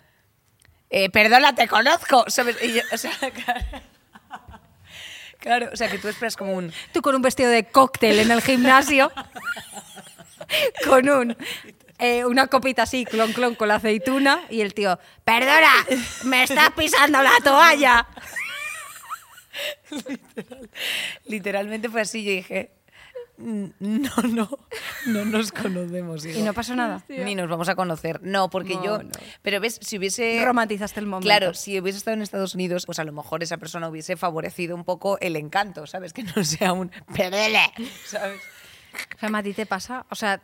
eh, 0.89 1.09
perdona, 1.09 1.55
te 1.55 1.67
conozco. 1.67 2.25
¿sabes? 2.27 2.57
Y 2.63 2.73
yo, 2.73 2.81
o 2.91 2.97
sea, 2.97 3.11
claro, 3.45 3.65
claro, 5.39 5.69
o 5.73 5.75
sea, 5.75 5.89
que 5.89 5.97
tú 5.97 6.07
esperas 6.07 6.35
como 6.35 6.53
un... 6.53 6.71
Tú 6.93 7.01
con 7.01 7.15
un 7.15 7.21
vestido 7.21 7.49
de 7.49 7.65
cóctel 7.65 8.19
en 8.19 8.31
el 8.31 8.41
gimnasio, 8.41 9.11
con 10.87 11.09
un, 11.09 11.37
eh, 11.99 12.25
una 12.25 12.47
copita 12.47 12.83
así, 12.83 13.05
clon 13.05 13.33
clon 13.33 13.55
con 13.55 13.67
la 13.67 13.75
aceituna, 13.75 14.41
y 14.49 14.61
el 14.61 14.73
tío, 14.73 14.99
perdona, 15.23 15.71
me 16.25 16.43
estás 16.43 16.71
pisando 16.71 17.21
la 17.21 17.31
toalla. 17.43 18.07
Literalmente 21.25 21.89
fue 21.89 22.01
así, 22.01 22.23
yo 22.23 22.31
dije, 22.31 22.71
"Mm, 23.37 23.65
no, 23.79 24.11
no, 24.29 24.49
no 25.07 25.25
nos 25.25 25.51
conocemos. 25.51 26.25
Y 26.25 26.29
hijo". 26.31 26.45
no 26.45 26.53
pasó 26.53 26.75
nada. 26.75 27.03
Ni 27.07 27.35
nos 27.35 27.49
vamos 27.49 27.69
a 27.69 27.75
conocer. 27.75 28.21
No, 28.23 28.49
porque 28.49 28.75
No, 28.75 28.83
yo... 28.85 29.03
no. 29.03 29.09
Pero 29.41 29.59
ves, 29.59 29.79
si 29.81 29.97
hubiese... 29.97 30.43
Romantizaste 30.43 30.99
el 30.99 31.05
momento. 31.05 31.25
Claro, 31.27 31.53
si 31.53 31.79
hubiese 31.79 31.97
estado 31.97 32.15
en 32.15 32.21
Estados 32.23 32.55
Unidos, 32.55 32.85
pues 32.85 32.99
a 32.99 33.03
lo 33.03 33.11
mejor 33.11 33.43
esa 33.43 33.57
persona 33.57 33.87
hubiese 33.89 34.15
favorecido 34.17 34.75
un 34.75 34.83
poco 34.83 35.17
el 35.19 35.35
encanto, 35.35 35.87
¿sabes? 35.87 36.13
Que 36.13 36.23
no 36.23 36.43
sea 36.43 36.73
un... 36.73 36.91
¡Perdele! 37.15 37.61
¿Sabes? 38.05 38.41
Gemma, 39.19 39.39
¿a 39.39 39.43
ti 39.43 39.53
te 39.53 39.65
pasa? 39.65 40.05
O 40.09 40.15
sea, 40.15 40.41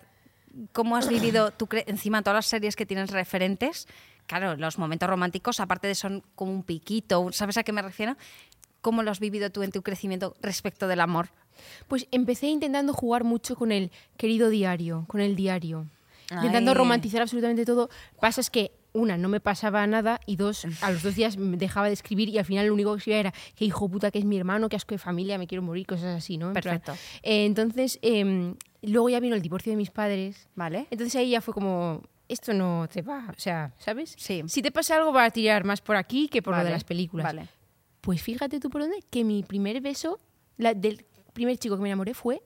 ¿cómo 0.72 0.96
has 0.96 1.08
vivido 1.10 1.52
tú 1.52 1.68
encima 1.88 2.22
todas 2.22 2.36
las 2.38 2.46
series 2.46 2.76
que 2.76 2.86
tienes 2.86 3.10
referentes? 3.10 3.88
Claro, 4.28 4.56
los 4.56 4.80
momentos 4.80 5.08
románticos, 5.10 5.60
aparte 5.60 5.88
de 5.88 5.94
son 5.96 6.24
como 6.34 6.52
un 6.52 6.64
piquito, 6.64 7.32
¿sabes 7.32 7.58
a 7.58 7.64
qué 7.64 7.72
me 7.72 7.82
refiero? 7.84 8.16
¿Cómo 8.86 9.02
lo 9.02 9.10
has 9.10 9.20
vivido 9.20 9.50
tú 9.50 9.64
en 9.64 9.72
tu 9.72 9.82
crecimiento 9.82 10.36
respecto 10.44 10.88
del 10.88 11.02
amor? 11.02 11.30
Pues 11.88 12.06
empecé 12.12 12.46
intentando 12.50 12.94
jugar 12.94 13.24
mucho 13.24 13.56
con 13.56 13.72
el 13.72 13.90
querido 14.16 14.52
diario, 14.52 15.06
con 15.08 15.22
el 15.22 15.36
diario. 15.36 15.88
Intentando 16.30 16.76
romantizar 16.76 17.24
absolutamente 17.24 17.66
todo. 17.66 17.90
Pasa 18.20 18.42
es 18.42 18.52
que, 18.52 18.74
una, 18.94 19.18
no 19.18 19.28
me 19.28 19.40
pasaba 19.40 19.88
nada 19.88 20.20
y 20.28 20.36
dos, 20.36 20.68
a 20.82 20.92
los 20.92 21.02
dos 21.02 21.16
días 21.16 21.36
me 21.36 21.58
dejaba 21.58 21.88
de 21.88 21.94
escribir 21.94 22.30
y 22.30 22.38
al 22.38 22.46
final 22.46 22.68
lo 22.68 22.76
único 22.76 22.94
que 22.94 23.00
escribía 23.00 23.22
era 23.22 23.34
que 23.56 23.66
hijo 23.66 23.90
puta 23.90 24.12
que 24.12 24.20
es 24.20 24.26
mi 24.26 24.38
hermano, 24.38 24.70
que 24.70 24.76
asco 24.76 24.94
de 24.94 25.00
familia, 25.00 25.40
me 25.40 25.48
quiero 25.48 25.64
morir, 25.64 25.88
cosas 25.88 26.16
así, 26.16 26.38
¿no? 26.38 26.50
En 26.50 26.54
plan, 26.54 26.80
Perfecto. 26.80 26.94
eh, 27.24 27.46
entonces, 27.46 27.98
em, 28.04 28.54
luego 28.84 29.10
ya 29.10 29.20
vino 29.20 29.36
el 29.36 29.42
divorcio 29.42 29.72
de 29.72 29.78
mis 29.78 29.90
padres. 29.90 30.48
¿Vale? 30.54 30.86
Entonces 30.92 31.16
ahí 31.16 31.32
ya 31.32 31.42
fue 31.42 31.56
como, 31.56 32.04
esto 32.30 32.54
no 32.54 32.88
te 32.94 33.02
va, 33.02 33.34
o 33.36 33.40
sea, 33.40 33.74
¿sabes? 33.80 34.14
Sí. 34.16 34.44
Si 34.46 34.62
te 34.62 34.72
pasa 34.72 34.98
algo 34.98 35.12
va 35.12 35.26
a 35.26 35.32
tirar 35.32 35.64
más 35.64 35.82
por 35.82 35.96
aquí 35.96 36.28
que 36.28 36.44
por 36.44 36.56
lo 36.56 36.64
de 36.64 36.70
las 36.70 36.84
películas. 36.84 37.26
vale. 37.26 37.50
Pues 38.06 38.22
fíjate 38.22 38.60
tú 38.60 38.70
por 38.70 38.82
dónde, 38.82 39.04
que 39.10 39.24
mi 39.24 39.42
primer 39.44 39.82
beso, 39.82 40.20
la, 40.58 40.74
del 40.76 41.06
primer 41.34 41.58
chico 41.58 41.76
que 41.76 41.82
me 41.82 41.90
enamoré 41.90 42.14
fue 42.14 42.42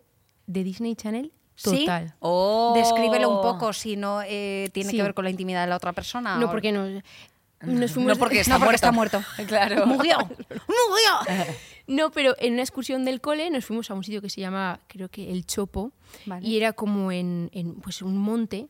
de 0.47 0.63
Disney 0.63 0.95
Channel 0.95 1.31
¿Sí? 1.55 1.81
total. 1.81 2.15
Oh. 2.19 2.71
Descríbelo 2.75 3.29
un 3.29 3.41
poco 3.41 3.73
si 3.73 3.97
no 3.97 4.21
eh, 4.25 4.69
tiene 4.73 4.89
Sí. 4.91 4.95
que 4.97 5.03
ver 5.03 5.13
con 5.13 5.25
la 5.25 5.29
intimidad 5.29 5.61
de 5.63 5.67
la 5.69 5.75
otra 5.75 5.91
persona. 5.91 6.37
No, 6.37 6.47
o- 6.47 6.49
porque 6.49 6.71
nos 6.71 7.91
fuimos... 7.91 8.13
No 8.13 8.15
porque 8.15 8.39
está 8.39 8.57
no, 8.57 8.65
porque 8.65 8.65
muerto. 8.65 8.75
está 8.75 8.91
muerto. 8.93 9.21
Claro. 9.47 9.85
Murió. 9.85 10.17
Murió. 10.49 11.45
No, 11.87 12.09
pero 12.11 12.35
en 12.39 12.53
una 12.53 12.61
excursión 12.61 13.03
del 13.03 13.19
cole 13.19 13.49
nos 13.49 13.65
fuimos 13.65 13.91
a 13.91 13.95
un 13.95 14.03
sitio 14.05 14.21
que 14.21 14.29
se 14.29 14.39
llama, 14.39 14.79
creo 14.87 15.09
que 15.09 15.29
El 15.31 15.45
Chopo, 15.45 15.91
Vale. 16.25 16.47
y 16.47 16.55
era 16.55 16.71
como 16.71 17.11
en, 17.11 17.49
en, 17.51 17.75
pues 17.81 18.01
un 18.01 18.17
monte, 18.17 18.69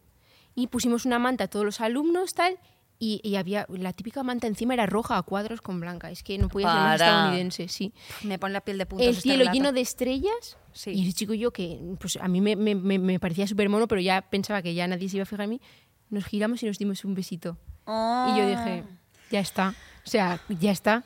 y 0.56 0.68
pusimos 0.68 1.06
una 1.06 1.20
manta 1.20 1.44
a 1.44 1.48
todos 1.48 1.66
los 1.66 1.82
alumnos, 1.82 2.34
tal, 2.34 2.58
y, 3.00 3.22
y 3.24 3.36
había, 3.38 3.66
la 3.70 3.94
típica 3.94 4.24
manta 4.24 4.46
encima 4.48 4.74
era 4.74 4.86
roja 4.86 5.18
a 5.18 5.22
cuadros 5.24 5.62
con 5.62 5.80
blanca, 5.80 6.12
es 6.12 6.22
que 6.22 6.38
no 6.38 6.50
podía 6.50 6.68
ser 6.68 6.76
más 6.80 7.02
estadounidense, 7.02 7.68
sí. 7.70 7.94
Me 8.24 8.38
pone 8.38 8.54
la 8.54 8.62
piel 8.62 8.78
de 8.78 8.86
puntos. 8.86 9.06
El 9.08 9.12
este 9.14 9.22
cielo 9.24 9.38
relato. 9.40 9.54
lleno 9.56 9.72
de 9.72 9.82
estrellas, 9.82 10.58
Sí. 10.74 10.92
y 10.92 11.04
ese 11.04 11.14
chico 11.14 11.34
y 11.34 11.40
yo, 11.40 11.52
que 11.52 11.80
pues 12.00 12.18
a 12.22 12.28
mí 12.28 12.42
me, 12.42 12.56
me- 12.56 12.76
me- 12.76 13.00
me 13.00 13.20
parecía 13.20 13.48
súper 13.48 13.70
mono, 13.70 13.88
pero 13.88 14.02
ya 14.02 14.22
pensaba 14.22 14.62
que 14.62 14.74
ya 14.74 14.86
nadie 14.88 15.08
se 15.10 15.16
iba 15.18 15.24
a 15.24 15.26
fijar 15.26 15.46
en 15.46 15.50
mí, 15.52 15.62
nos 16.10 16.26
giramos 16.26 16.62
y 16.64 16.66
nos 16.66 16.78
dimos 16.78 17.06
un 17.06 17.16
besito. 17.16 17.58
Y 17.88 18.38
yo 18.38 18.48
dije, 18.48 18.84
ya 19.32 19.40
está. 19.40 19.74
O 20.06 20.10
sea, 20.10 20.40
ya 20.60 20.72
está. 20.72 21.04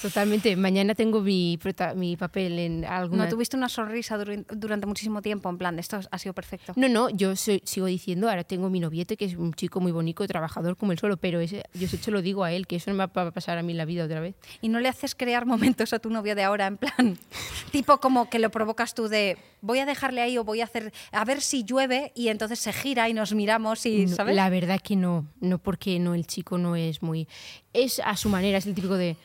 Totalmente. 0.00 0.56
Mañana 0.56 0.94
tengo 0.94 1.20
mi, 1.20 1.58
papel 2.18 2.58
en 2.58 2.84
alguna... 2.84 3.24
No 3.24 3.30
tuviste 3.30 3.56
una 3.56 3.68
sonrisa 3.68 4.18
durante 4.18 4.86
muchísimo 4.86 5.22
tiempo, 5.22 5.48
en 5.48 5.58
plan, 5.58 5.78
esto 5.78 6.00
ha 6.10 6.18
sido 6.18 6.34
perfecto. 6.34 6.72
No, 6.76 6.88
no, 6.88 7.08
yo 7.10 7.36
soy- 7.36 7.62
sigo 7.64 7.86
diciendo, 7.86 8.28
ahora 8.28 8.44
tengo 8.44 8.70
mi 8.70 8.80
noviete, 8.80 9.16
que 9.16 9.24
es 9.24 9.36
un 9.36 9.54
chico 9.54 9.80
muy 9.80 9.92
bonito, 9.92 10.26
trabajador 10.26 10.76
como 10.76 10.92
él 10.92 10.98
solo, 10.98 11.16
pero 11.16 11.40
ese, 11.40 11.62
yo 11.74 11.86
hecho 11.92 12.10
lo 12.10 12.22
digo 12.22 12.44
a 12.44 12.52
él, 12.52 12.66
que 12.66 12.76
eso 12.76 12.90
no 12.90 12.96
me 12.96 13.06
va 13.06 13.22
a 13.22 13.30
pasar 13.30 13.58
a 13.58 13.62
mí 13.62 13.72
en 13.72 13.78
la 13.78 13.84
vida 13.84 14.04
otra 14.04 14.20
vez. 14.20 14.34
Y 14.60 14.68
no 14.68 14.80
le 14.80 14.88
haces 14.88 15.14
crear 15.14 15.46
momentos 15.46 15.92
a 15.92 15.98
tu 15.98 16.10
novio 16.10 16.34
de 16.34 16.42
ahora, 16.42 16.66
en 16.66 16.76
plan, 16.76 17.18
tipo 17.70 17.98
como 18.00 18.28
que 18.28 18.38
lo 18.38 18.50
provocas 18.50 18.94
tú 18.94 19.08
de 19.08 19.38
voy 19.60 19.78
a 19.78 19.86
dejarle 19.86 20.20
ahí 20.20 20.36
o 20.38 20.44
voy 20.44 20.60
a 20.60 20.64
hacer, 20.64 20.92
a 21.12 21.24
ver 21.24 21.40
si 21.40 21.64
llueve 21.64 22.12
y 22.14 22.28
entonces 22.28 22.58
se 22.58 22.72
gira 22.72 23.08
y 23.08 23.14
nos 23.14 23.32
miramos 23.32 23.86
y, 23.86 24.06
No, 24.06 24.16
¿sabes? 24.16 24.36
La 24.36 24.50
verdad 24.50 24.80
que 24.80 24.96
no, 24.96 25.26
no 25.40 25.58
porque 25.58 25.98
no, 25.98 26.14
el 26.14 26.26
chico 26.26 26.58
no 26.58 26.76
es 26.76 27.02
muy... 27.02 27.28
Es 27.72 28.00
a 28.04 28.16
su 28.16 28.28
manera, 28.28 28.58
es 28.58 28.66
el 28.66 28.74
típico 28.74 28.96
de... 28.96 29.16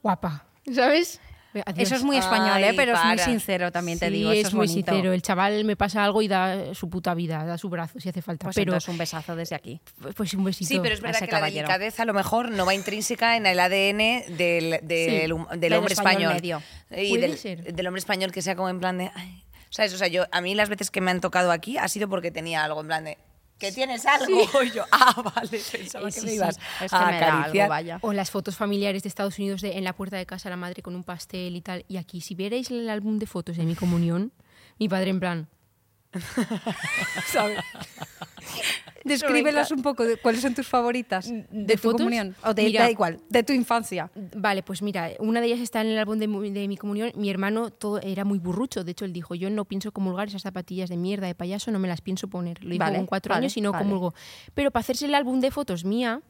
"Qué 0.00 0.02
Guapa, 0.02 0.44
¿sabes? 0.74 1.20
Adiós. 1.52 1.88
Eso 1.88 1.96
es 1.96 2.04
muy 2.04 2.16
español, 2.16 2.62
¿eh? 2.62 2.72
Pero 2.76 2.94
es 2.94 3.04
muy 3.04 3.18
sincero, 3.18 3.72
también 3.72 3.98
te 3.98 4.08
digo. 4.08 4.30
es, 4.30 4.38
eso 4.38 4.48
es 4.48 4.54
muy 4.54 4.68
bonito. 4.68 4.92
sincero. 4.92 5.12
El 5.12 5.20
chaval 5.20 5.64
me 5.64 5.74
pasa 5.74 6.04
algo 6.04 6.22
y 6.22 6.28
da 6.28 6.76
su 6.76 6.88
puta 6.88 7.12
vida, 7.12 7.44
da 7.44 7.58
su 7.58 7.68
brazo 7.68 7.98
si 7.98 8.08
hace 8.08 8.22
falta. 8.22 8.44
Pues 8.44 8.54
pero 8.54 8.78
un 8.86 8.96
besazo 8.98 9.34
desde 9.34 9.56
aquí. 9.56 9.80
pues 10.14 10.32
un 10.34 10.44
besito. 10.44 10.68
Sí, 10.68 10.78
pero 10.80 10.94
es 10.94 11.00
verdad 11.00 11.18
que 11.18 11.32
la 11.32 11.40
delicadeza 11.40 12.04
a 12.04 12.06
lo 12.06 12.14
mejor 12.14 12.52
no 12.52 12.64
va 12.66 12.72
intrínseca 12.72 13.36
en 13.36 13.46
el 13.46 13.58
ADN 13.58 14.36
del, 14.36 14.78
del, 14.82 15.26
Sí, 15.26 15.32
hombre 15.32 15.66
español 15.66 15.90
español. 15.90 16.34
medio. 16.34 16.62
Y 16.92 17.08
Puede 17.10 17.20
del, 17.28 17.36
ser. 17.36 17.74
del 17.74 17.86
hombre 17.88 17.98
español 17.98 18.30
que 18.30 18.42
sea 18.42 18.54
como 18.54 18.68
en 18.68 18.78
plan 18.78 18.98
de... 18.98 19.10
ay, 19.12 19.42
¿Sabes? 19.70 19.92
O 19.92 19.98
sea, 19.98 20.06
yo, 20.06 20.26
a 20.30 20.40
mí 20.40 20.54
las 20.54 20.68
veces 20.68 20.92
que 20.92 21.00
me 21.00 21.10
han 21.10 21.20
tocado 21.20 21.50
aquí 21.50 21.78
ha 21.78 21.88
sido 21.88 22.08
porque 22.08 22.30
tenía 22.30 22.62
algo 22.62 22.80
en 22.80 22.86
plan 22.86 23.04
de... 23.04 23.18
¿Que 23.60 23.70
tienes 23.72 24.04
algo? 24.06 24.26
Y 24.64 24.70
yo, 24.72 24.84
ah, 24.90 25.22
vale, 25.34 25.60
pensaba 25.72 26.08
Eh, 26.08 26.12
que 26.12 26.20
sí, 26.20 26.26
me 26.26 26.30
sí. 26.32 26.36
ibas 26.36 26.58
Es 26.80 26.90
que 26.90 26.96
a 26.96 27.06
me 27.06 27.20
da 27.20 27.42
algo, 27.44 27.68
vaya. 27.68 27.98
O 28.02 28.12
las 28.12 28.30
fotos 28.30 28.56
familiares 28.56 29.02
de 29.04 29.08
Estados 29.08 29.38
Unidos 29.38 29.60
de, 29.60 29.76
en 29.78 29.84
la 29.84 29.92
puerta 29.92 30.16
de 30.16 30.26
casa 30.26 30.50
la 30.50 30.56
madre 30.56 30.82
con 30.82 30.96
un 30.96 31.04
pastel 31.04 31.54
y 31.54 31.60
tal. 31.60 31.84
Y 31.86 31.96
aquí, 31.98 32.20
si 32.20 32.34
vierais 32.34 32.70
el 32.70 32.88
álbum 32.90 33.18
de 33.18 33.26
fotos 33.26 33.56
de 33.56 33.64
mi 33.64 33.74
comunión, 33.76 34.32
mi 34.78 34.88
padre 34.88 35.10
en 35.10 35.20
plan... 35.20 35.48
¿Sabes? 37.26 37.58
Descríbelas 39.04 39.70
un 39.70 39.82
poco, 39.82 40.04
de, 40.04 40.18
¿cuáles 40.18 40.42
son 40.42 40.54
tus 40.54 40.66
favoritas 40.68 41.28
de, 41.28 41.46
¿De 41.50 41.74
tu 41.76 41.82
fotos? 41.82 42.00
comunión? 42.00 42.34
O 42.44 42.52
de, 42.52 42.64
Mira. 42.64 42.84
da 42.84 42.90
igual, 42.90 43.18
de 43.30 43.42
tu 43.42 43.52
infancia. 43.54 44.10
Vale, 44.36 44.62
pues 44.62 44.82
mira, 44.82 45.10
una 45.20 45.40
de 45.40 45.46
ellas 45.46 45.60
está 45.60 45.80
en 45.80 45.86
el 45.88 45.98
álbum 45.98 46.18
de, 46.18 46.28
mi 46.28 46.76
comunión. 46.76 47.10
Mi 47.16 47.30
hermano 47.30 47.70
todo 47.70 47.98
era 48.02 48.24
muy 48.24 48.38
burrucho. 48.38 48.84
De 48.84 48.90
hecho, 48.92 49.06
él 49.06 49.12
dijo, 49.14 49.34
yo 49.34 49.48
no 49.48 49.64
pienso 49.64 49.90
comulgar 49.92 50.28
esas 50.28 50.42
zapatillas 50.42 50.90
de 50.90 50.96
mierda 50.98 51.26
de 51.26 51.34
payaso, 51.34 51.70
no 51.70 51.78
me 51.78 51.88
las 51.88 52.02
pienso 52.02 52.28
poner. 52.28 52.62
Lo 52.62 52.70
dijo 52.70 52.80
Vale, 52.84 52.98
con 52.98 53.06
cuatro 53.06 53.30
vale, 53.32 53.44
años 53.44 53.56
y 53.56 53.62
no 53.62 53.72
vale. 53.72 53.84
comulgó. 53.84 54.14
Pero 54.54 54.70
para 54.70 54.80
hacerse 54.82 55.06
el 55.06 55.14
álbum 55.14 55.40
de 55.40 55.50
fotos 55.50 55.84
mía, 55.84 56.20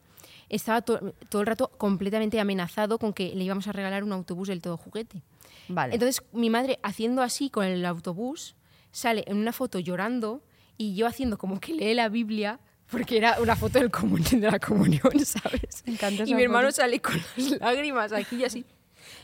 estaba 0.47 0.81
to- 0.81 1.13
todo 1.27 1.41
el 1.41 1.47
rato 1.47 1.69
completamente 1.77 2.39
amenazado 2.39 2.99
con 2.99 3.11
que 3.11 3.35
le 3.35 3.43
íbamos 3.43 3.67
a 3.67 3.73
regalar 3.73 4.03
un 4.05 4.13
autobús 4.13 4.47
del 4.47 4.61
todo 4.61 4.77
juguete. 4.77 5.21
Vale. 5.67 5.93
Entonces, 5.93 6.23
mi 6.31 6.49
madre 6.49 6.79
haciendo 6.83 7.21
así 7.21 7.49
con 7.49 7.65
el 7.65 7.85
autobús, 7.85 8.55
sale 8.91 9.23
en 9.27 9.37
una 9.37 9.51
foto 9.53 9.79
llorando 9.79 10.41
y 10.77 10.95
yo 10.95 11.07
haciendo 11.07 11.37
como 11.37 11.59
que 11.59 11.73
lee 11.73 11.93
la 11.93 12.09
Biblia, 12.09 12.59
porque 12.89 13.17
era 13.17 13.39
una 13.39 13.55
foto 13.55 13.79
del 13.79 13.91
comun- 13.91 14.21
de 14.39 14.51
la 14.51 14.59
comunión, 14.59 15.11
¿sabes? 15.25 15.83
Me 15.85 15.93
encanta 15.93 16.23
y 16.25 16.33
mi 16.35 16.43
hermano 16.43 16.67
foto. 16.69 16.81
sale 16.81 16.99
con 17.01 17.15
las 17.37 17.59
lágrimas 17.59 18.11
aquí 18.11 18.37
y 18.37 18.43
así. 18.45 18.65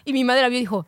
Y 0.06 0.14
mi 0.14 0.24
madre 0.24 0.42
la 0.44 0.50
vio 0.50 0.58
y 0.58 0.62
dijo, 0.62 0.88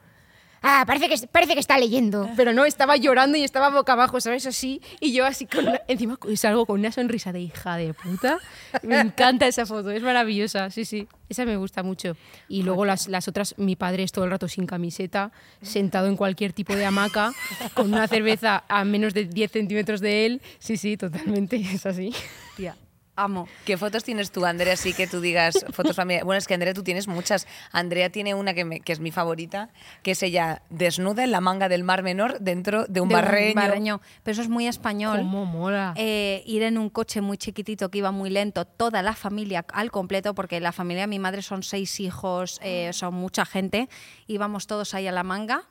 ah, 0.62 0.84
parece 0.86 1.10
que, 1.10 1.28
parece 1.28 1.54
que 1.54 1.60
está 1.60 1.78
leyendo. 1.78 2.30
Pero 2.36 2.54
no, 2.54 2.66
estaba 2.66 2.98
llorando 2.98 3.38
y 3.38 3.44
estaba 3.44 3.70
boca 3.70 3.94
abajo, 3.94 4.20
¿sabes? 4.22 4.46
Así. 4.46 4.82
Y 5.00 5.14
yo 5.14 5.26
así, 5.26 5.46
con 5.46 5.68
una- 5.68 5.82
encima 5.88 6.18
salgo 6.36 6.66
con 6.66 6.80
una 6.80 6.92
sonrisa 6.92 7.32
de 7.32 7.42
hija 7.42 7.76
de 7.78 7.94
puta. 7.94 8.38
Me 8.84 9.00
encanta 9.00 9.48
esa 9.48 9.66
foto, 9.66 9.92
es 9.92 10.02
maravillosa, 10.04 10.70
sí, 10.70 10.86
sí. 10.86 11.08
Esa 11.30 11.46
me 11.46 11.58
gusta 11.58 11.84
mucho. 11.84 12.18
Y 12.48 12.64
luego 12.64 12.86
las, 12.86 13.08
las 13.08 13.28
otras, 13.28 13.54
mi 13.58 13.76
padre 13.76 14.04
es 14.04 14.12
todo 14.12 14.26
el 14.26 14.32
rato 14.32 14.48
sin 14.48 14.66
camiseta, 14.66 15.32
sentado 15.62 16.08
en 16.08 16.16
cualquier 16.18 16.54
tipo 16.54 16.76
de 16.76 16.86
hamaca, 16.86 17.32
con 17.76 17.94
una 17.94 18.08
cerveza 18.08 18.64
a 18.68 18.84
menos 18.84 19.14
de 19.14 19.26
10 19.26 19.52
centímetros 19.52 20.02
de 20.02 20.26
él. 20.26 20.42
Sí, 20.58 20.76
sí, 20.78 20.98
totalmente, 20.98 21.56
es 21.58 21.86
así. 21.86 22.12
Tía, 22.58 22.76
amo. 23.24 23.48
¿Qué 23.66 23.78
fotos 23.78 24.04
tienes 24.04 24.32
tú, 24.32 24.46
Andrea? 24.46 24.74
Así 24.74 24.94
que 24.94 25.08
tú 25.08 25.22
digas 25.22 25.66
fotos 25.74 25.96
familiares. 25.96 26.26
Bueno, 26.26 26.38
es 26.38 26.48
que 26.48 26.54
Andrea, 26.54 26.74
tú 26.74 26.84
tienes 26.84 27.08
muchas. 27.08 27.48
Andrea 27.72 28.10
tiene 28.10 28.34
una 28.34 28.54
que, 28.54 28.66
me- 28.66 28.80
que 28.80 28.92
es 28.94 29.00
mi 29.00 29.12
favorita, 29.12 29.70
que 30.04 30.12
es 30.12 30.24
ella 30.24 30.62
desnuda 30.70 31.24
en 31.24 31.32
la 31.32 31.42
manga 31.42 31.70
del 31.70 31.84
Mar 31.84 32.04
Menor 32.04 32.40
dentro 32.40 32.86
de 32.88 33.02
un 33.02 33.10
De 33.10 33.16
un 33.16 33.22
barreño. 33.22 33.56
barreño. 33.56 34.02
Pero 34.24 34.34
eso 34.34 34.42
es 34.42 34.50
muy 34.50 34.68
español. 34.68 35.18
¿Cómo 35.20 35.46
mola? 35.46 35.94
Eh, 35.98 36.44
ir 36.46 36.64
en 36.64 36.78
un 36.78 36.90
coche 36.90 37.22
muy 37.22 37.38
chiquitito 37.38 37.90
que 37.90 37.98
iba 38.00 38.12
muy 38.12 38.30
lento, 38.30 38.66
toda 38.66 39.02
la 39.02 39.14
familia 39.14 39.66
al 39.74 39.92
completo, 39.92 40.34
porque 40.34 40.60
la 40.60 40.72
familia 40.72 41.04
de 41.04 41.08
mi 41.08 41.20
madre 41.20 41.42
son 41.42 41.64
seis 41.64 42.00
hijos, 42.00 42.60
eh, 42.64 42.92
son 42.94 43.14
mucha 43.16 43.46
gente, 43.46 43.90
íbamos 44.28 44.68
todos 44.68 44.94
ahí 44.94 45.08
a 45.08 45.12
la 45.12 45.24
manga. 45.24 45.64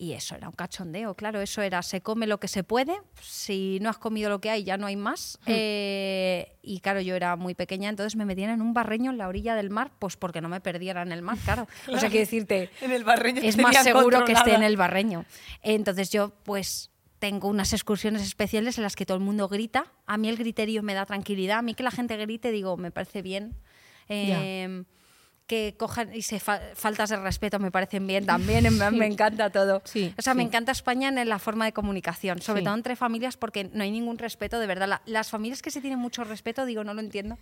Y 0.00 0.12
eso 0.12 0.36
era 0.36 0.48
un 0.48 0.54
cachondeo, 0.54 1.14
claro, 1.14 1.40
eso 1.40 1.60
era, 1.60 1.82
se 1.82 2.00
come 2.00 2.28
lo 2.28 2.38
que 2.38 2.46
se 2.46 2.62
puede, 2.62 3.00
si 3.20 3.78
no 3.82 3.90
has 3.90 3.98
comido 3.98 4.30
lo 4.30 4.40
que 4.40 4.48
hay 4.48 4.62
ya 4.62 4.76
no 4.76 4.86
hay 4.86 4.94
más. 4.94 5.40
Eh, 5.44 6.56
y 6.62 6.78
claro, 6.78 7.00
yo 7.00 7.16
era 7.16 7.34
muy 7.34 7.54
pequeña, 7.54 7.88
entonces 7.88 8.14
me 8.14 8.24
metían 8.24 8.50
en 8.50 8.62
un 8.62 8.72
barreño 8.72 9.10
en 9.10 9.18
la 9.18 9.26
orilla 9.26 9.56
del 9.56 9.70
mar, 9.70 9.90
pues 9.98 10.16
porque 10.16 10.40
no 10.40 10.48
me 10.48 10.60
perdiera 10.60 11.02
en 11.02 11.10
el 11.10 11.20
mar, 11.20 11.36
claro. 11.44 11.66
O 11.88 11.98
sea, 11.98 12.10
quiero 12.10 12.20
decirte, 12.20 12.70
En 12.80 12.92
el 12.92 13.02
barreño 13.02 13.42
es 13.42 13.58
más 13.58 13.82
seguro 13.82 14.24
que 14.24 14.32
esté 14.32 14.54
en 14.54 14.62
el 14.62 14.76
barreño. 14.76 15.24
Entonces 15.62 16.10
yo, 16.10 16.30
pues, 16.44 16.92
tengo 17.18 17.48
unas 17.48 17.72
excursiones 17.72 18.22
especiales 18.22 18.78
en 18.78 18.84
las 18.84 18.94
que 18.94 19.04
todo 19.04 19.16
el 19.16 19.24
mundo 19.24 19.48
grita. 19.48 19.92
A 20.06 20.16
mí 20.16 20.28
el 20.28 20.36
griterío 20.36 20.84
me 20.84 20.94
da 20.94 21.06
tranquilidad. 21.06 21.58
A 21.58 21.62
mí 21.62 21.74
que 21.74 21.82
la 21.82 21.90
gente 21.90 22.16
grite, 22.16 22.52
digo, 22.52 22.76
me 22.76 22.92
parece 22.92 23.20
bien. 23.20 23.56
Eh, 24.08 24.84
Que 25.48 25.74
cojan 25.78 26.14
y 26.14 26.22
se 26.22 26.38
fa- 26.38 26.60
faltas 26.74 27.08
de 27.10 27.16
respeto 27.16 27.58
me 27.58 27.70
parecen 27.72 28.06
bien 28.06 28.24
también. 28.26 28.64
Me 28.96 29.06
encanta 29.06 29.48
todo. 29.50 29.80
Sí, 29.84 30.14
o 30.16 30.22
sea, 30.22 30.34
me 30.34 30.42
encanta 30.42 30.70
España 30.72 31.08
en 31.08 31.28
la 31.28 31.38
forma 31.38 31.64
de 31.64 31.72
comunicación, 31.72 32.40
sobre 32.42 32.60
todo 32.62 32.74
entre 32.74 32.94
familias, 32.96 33.36
porque 33.38 33.64
no 33.72 33.82
hay 33.82 33.90
ningún 33.90 34.18
respeto, 34.18 34.60
de 34.60 34.66
verdad. 34.66 34.86
La- 34.88 35.02
las 35.06 35.30
familias 35.30 35.62
que 35.62 35.70
se 35.70 35.80
tienen 35.80 35.98
mucho 35.98 36.22
respeto, 36.22 36.66
digo, 36.66 36.84
no 36.84 36.92
lo 36.94 37.00
entiendo. 37.00 37.38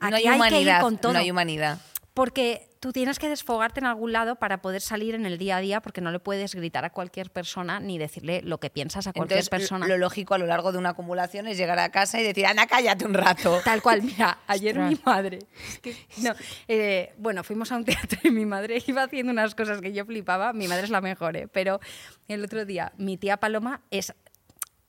No 0.00 0.16
hay 0.16 0.22
que 0.22 0.26
ir 0.28 0.34
humanidad. 0.34 0.80
con 0.80 0.96
todo. 0.98 1.12
No 1.12 1.18
hay 1.18 1.30
humanidad. 1.30 1.78
Porque 2.14 2.68
tú 2.84 2.92
tienes 2.92 3.18
que 3.18 3.30
desfogarte 3.30 3.80
en 3.80 3.86
algún 3.86 4.12
lado 4.12 4.36
para 4.36 4.60
poder 4.60 4.82
salir 4.82 5.14
en 5.14 5.24
el 5.24 5.38
día 5.38 5.56
a 5.56 5.60
día, 5.60 5.80
porque 5.80 6.02
no 6.02 6.10
le 6.10 6.18
puedes 6.18 6.54
gritar 6.54 6.84
a 6.84 6.90
cualquier 6.90 7.30
persona 7.30 7.80
ni 7.80 7.96
decirle 7.96 8.42
lo 8.42 8.60
que 8.60 8.68
piensas 8.68 9.06
a 9.06 9.14
cualquier 9.14 9.38
Entonces, 9.38 9.48
persona. 9.48 9.86
lo 9.86 9.96
lógico 9.96 10.34
a 10.34 10.38
lo 10.38 10.44
largo 10.44 10.70
de 10.70 10.76
una 10.76 10.90
acumulación 10.90 11.46
es 11.46 11.56
llegar 11.56 11.78
a 11.78 11.88
casa 11.88 12.20
y 12.20 12.24
decir, 12.24 12.44
Ana, 12.44 12.66
cállate 12.66 13.06
un 13.06 13.14
rato. 13.14 13.58
Tal 13.64 13.80
cual, 13.80 14.02
mira, 14.02 14.36
ayer 14.46 14.78
mi 14.78 15.00
madre. 15.02 15.38
es 15.66 15.78
que- 15.78 15.96
no, 16.18 16.34
eh, 16.68 17.14
bueno, 17.16 17.42
fuimos 17.42 17.72
a 17.72 17.76
un 17.76 17.86
teatro 17.86 18.18
y 18.22 18.30
mi 18.30 18.44
madre 18.44 18.82
iba 18.86 19.04
haciendo 19.04 19.32
unas 19.32 19.54
cosas 19.54 19.80
que 19.80 19.94
yo 19.94 20.04
flipaba. 20.04 20.52
Mi 20.52 20.68
madre 20.68 20.84
es 20.84 20.90
la 20.90 21.00
mejor, 21.00 21.38
¿eh? 21.38 21.48
pero 21.48 21.80
el 22.28 22.44
otro 22.44 22.66
día 22.66 22.92
mi 22.98 23.16
tía 23.16 23.38
Paloma 23.38 23.80
es. 23.90 24.12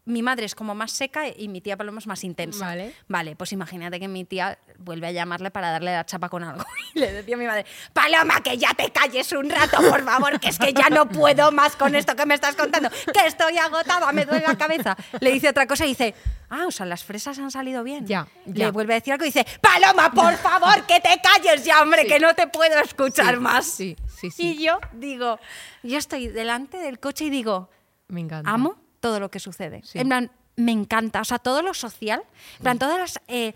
Mi 0.07 0.21
madre 0.21 0.45
es 0.45 0.53
como 0.53 0.75
más 0.75 0.91
seca 0.91 1.27
y 1.27 1.47
mi 1.47 1.61
tía 1.61 1.75
Paloma 1.77 1.97
es 1.97 2.05
más 2.05 2.23
intensa. 2.23 2.65
Vale. 2.67 2.93
Vale, 3.07 3.35
pues 3.35 3.51
imagínate 3.53 3.99
que 3.99 4.07
mi 4.07 4.23
tía 4.23 4.59
vuelve 4.77 5.07
a 5.07 5.11
llamarle 5.11 5.49
para 5.49 5.71
darle 5.71 5.91
la 5.93 6.05
chapa 6.05 6.29
con 6.29 6.43
algo. 6.43 6.63
Y 6.95 6.99
le 6.99 7.11
decía 7.11 7.35
a 7.35 7.37
mi 7.39 7.45
madre, 7.45 7.65
Paloma, 7.91 8.39
que 8.41 8.57
ya 8.57 8.73
te 8.73 8.89
calles 8.91 9.31
un 9.33 9.49
rato, 9.49 9.77
por 9.89 10.03
favor, 10.05 10.39
que 10.39 10.47
es 10.49 10.57
que 10.59 10.71
ya 10.73 10.89
no 10.89 11.09
puedo 11.09 11.51
más 11.51 11.75
con 11.75 11.93
esto 11.95 12.15
que 12.15 12.25
me 12.25 12.35
estás 12.35 12.55
contando, 12.55 12.89
que 12.89 13.25
estoy 13.27 13.57
agotada, 13.57 14.11
me 14.13 14.25
duele 14.25 14.45
la 14.47 14.55
cabeza. 14.57 14.95
Le 15.19 15.31
dice 15.31 15.49
otra 15.49 15.65
cosa 15.67 15.85
y 15.85 15.89
dice, 15.89 16.15
ah, 16.49 16.65
o 16.67 16.71
sea, 16.71 16.85
las 16.85 17.03
fresas 17.03 17.37
han 17.39 17.51
salido 17.51 17.83
bien. 17.83 18.05
Ya, 18.07 18.27
Le 18.45 18.71
vuelve 18.71 18.93
a 18.93 18.99
decir 18.99 19.11
algo 19.11 19.25
y 19.25 19.29
dice, 19.29 19.45
Paloma, 19.59 20.11
por 20.11 20.35
favor, 20.37 20.85
que 20.85 20.99
te 21.01 21.19
calles 21.21 21.65
ya, 21.65 21.81
hombre, 21.81 22.03
Sí. 22.03 22.07
que 22.07 22.19
no 22.19 22.33
te 22.33 22.47
puedo 22.47 22.79
escuchar 22.79 23.33
Sí, 23.35 23.41
más. 23.41 23.65
sí, 23.65 23.95
sí, 24.19 24.31
sí. 24.31 24.51
Y 24.51 24.63
yo 24.65 24.79
digo, 24.93 25.37
yo 25.83 25.97
estoy 25.97 26.27
delante 26.27 26.77
del 26.77 26.99
coche 26.99 27.25
y 27.25 27.29
digo, 27.29 27.69
Me 28.07 28.21
encanta. 28.21 28.49
amo 28.51 28.77
todo 29.05 29.19
lo 29.19 29.29
que 29.29 29.39
sucede. 29.39 29.81
Sí. 29.83 29.99
En 29.99 30.07
plan, 30.07 30.31
me 30.55 30.71
encanta. 30.71 31.21
O 31.21 31.25
sea, 31.25 31.37
todo 31.39 31.61
lo 31.61 31.73
social, 31.73 32.23
en 32.57 32.61
plan, 32.63 32.79
todas 32.79 32.97
las... 32.99 33.19
eh, 33.27 33.53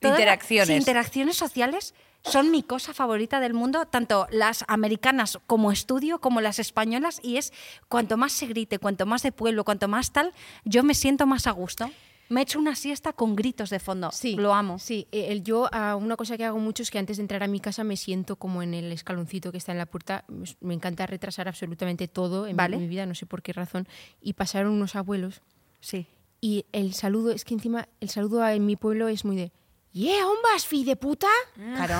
todas 0.00 0.14
las- 0.14 0.20
Interacciones. 0.20 0.66
sí, 0.68 0.74
interacciones 0.74 1.36
sociales 1.36 1.94
son 2.24 2.50
mi 2.50 2.62
cosa 2.64 2.92
favorita 2.94 3.38
del 3.40 3.54
mundo, 3.54 3.86
tanto 3.86 4.26
las 4.30 4.64
americanas 4.66 5.38
como 5.46 5.70
estudio, 5.70 6.20
como 6.20 6.40
las 6.40 6.58
españolas, 6.58 7.20
y 7.22 7.36
es 7.36 7.52
cuanto 7.88 8.16
más 8.16 8.32
se 8.32 8.46
grite, 8.46 8.78
cuanto 8.80 9.06
más 9.06 9.22
de 9.22 9.30
pueblo, 9.30 9.64
cuanto 9.64 9.86
más 9.88 10.10
tal, 10.12 10.32
yo 10.64 10.82
me 10.82 10.94
siento 10.94 11.26
más 11.26 11.46
a 11.46 11.52
gusto. 11.52 11.88
Me 12.30 12.40
he 12.40 12.42
hecho 12.42 12.58
una 12.58 12.74
siesta 12.74 13.12
con 13.12 13.34
gritos 13.36 13.70
de 13.70 13.78
fondo. 13.78 14.10
Sí, 14.12 14.36
Lo 14.36 14.52
amo. 14.54 14.78
Sí, 14.78 15.08
eh, 15.12 15.26
el- 15.30 15.42
yo 15.42 15.68
ah, 15.72 15.96
una 15.96 16.16
cosa 16.16 16.36
que 16.36 16.44
hago 16.44 16.58
mucho 16.58 16.82
es 16.82 16.90
que 16.90 16.98
antes 16.98 17.16
de 17.16 17.22
entrar 17.22 17.42
a 17.42 17.46
mi 17.48 17.60
casa 17.60 17.84
me 17.84 17.96
siento 17.96 18.36
como 18.36 18.62
en 18.62 18.74
el 18.74 18.92
escaloncito 18.92 19.50
que 19.52 19.58
está 19.58 19.72
en 19.72 19.78
la 19.78 19.86
puerta. 19.86 20.24
Me- 20.60 20.74
encanta 20.74 21.06
retrasar 21.06 21.48
absolutamente 21.48 22.06
todo 22.08 22.46
en 22.46 22.52
mi- 22.52 22.56
Vale. 22.58 22.76
mi, 22.76 22.86
vida, 22.88 23.06
no 23.06 23.14
sé 23.14 23.26
por 23.26 23.42
qué 23.42 23.52
razón. 23.52 23.88
Y 24.20 24.34
pasaron 24.34 24.72
unos 24.72 24.94
abuelos 24.96 25.40
Sí. 25.80 26.06
y 26.40 26.66
el 26.72 26.92
saludo, 26.94 27.30
es 27.32 27.44
que 27.44 27.54
encima 27.54 27.88
el 28.00 28.10
saludo 28.10 28.46
en 28.48 28.64
mi 28.66 28.76
pueblo 28.76 29.08
es 29.08 29.24
muy 29.24 29.36
de 29.36 29.52
¡Yeah, 29.92 30.26
vas, 30.52 30.66
fi 30.66 30.84
de 30.84 30.96
puta! 30.96 31.28
Claro. 31.54 31.96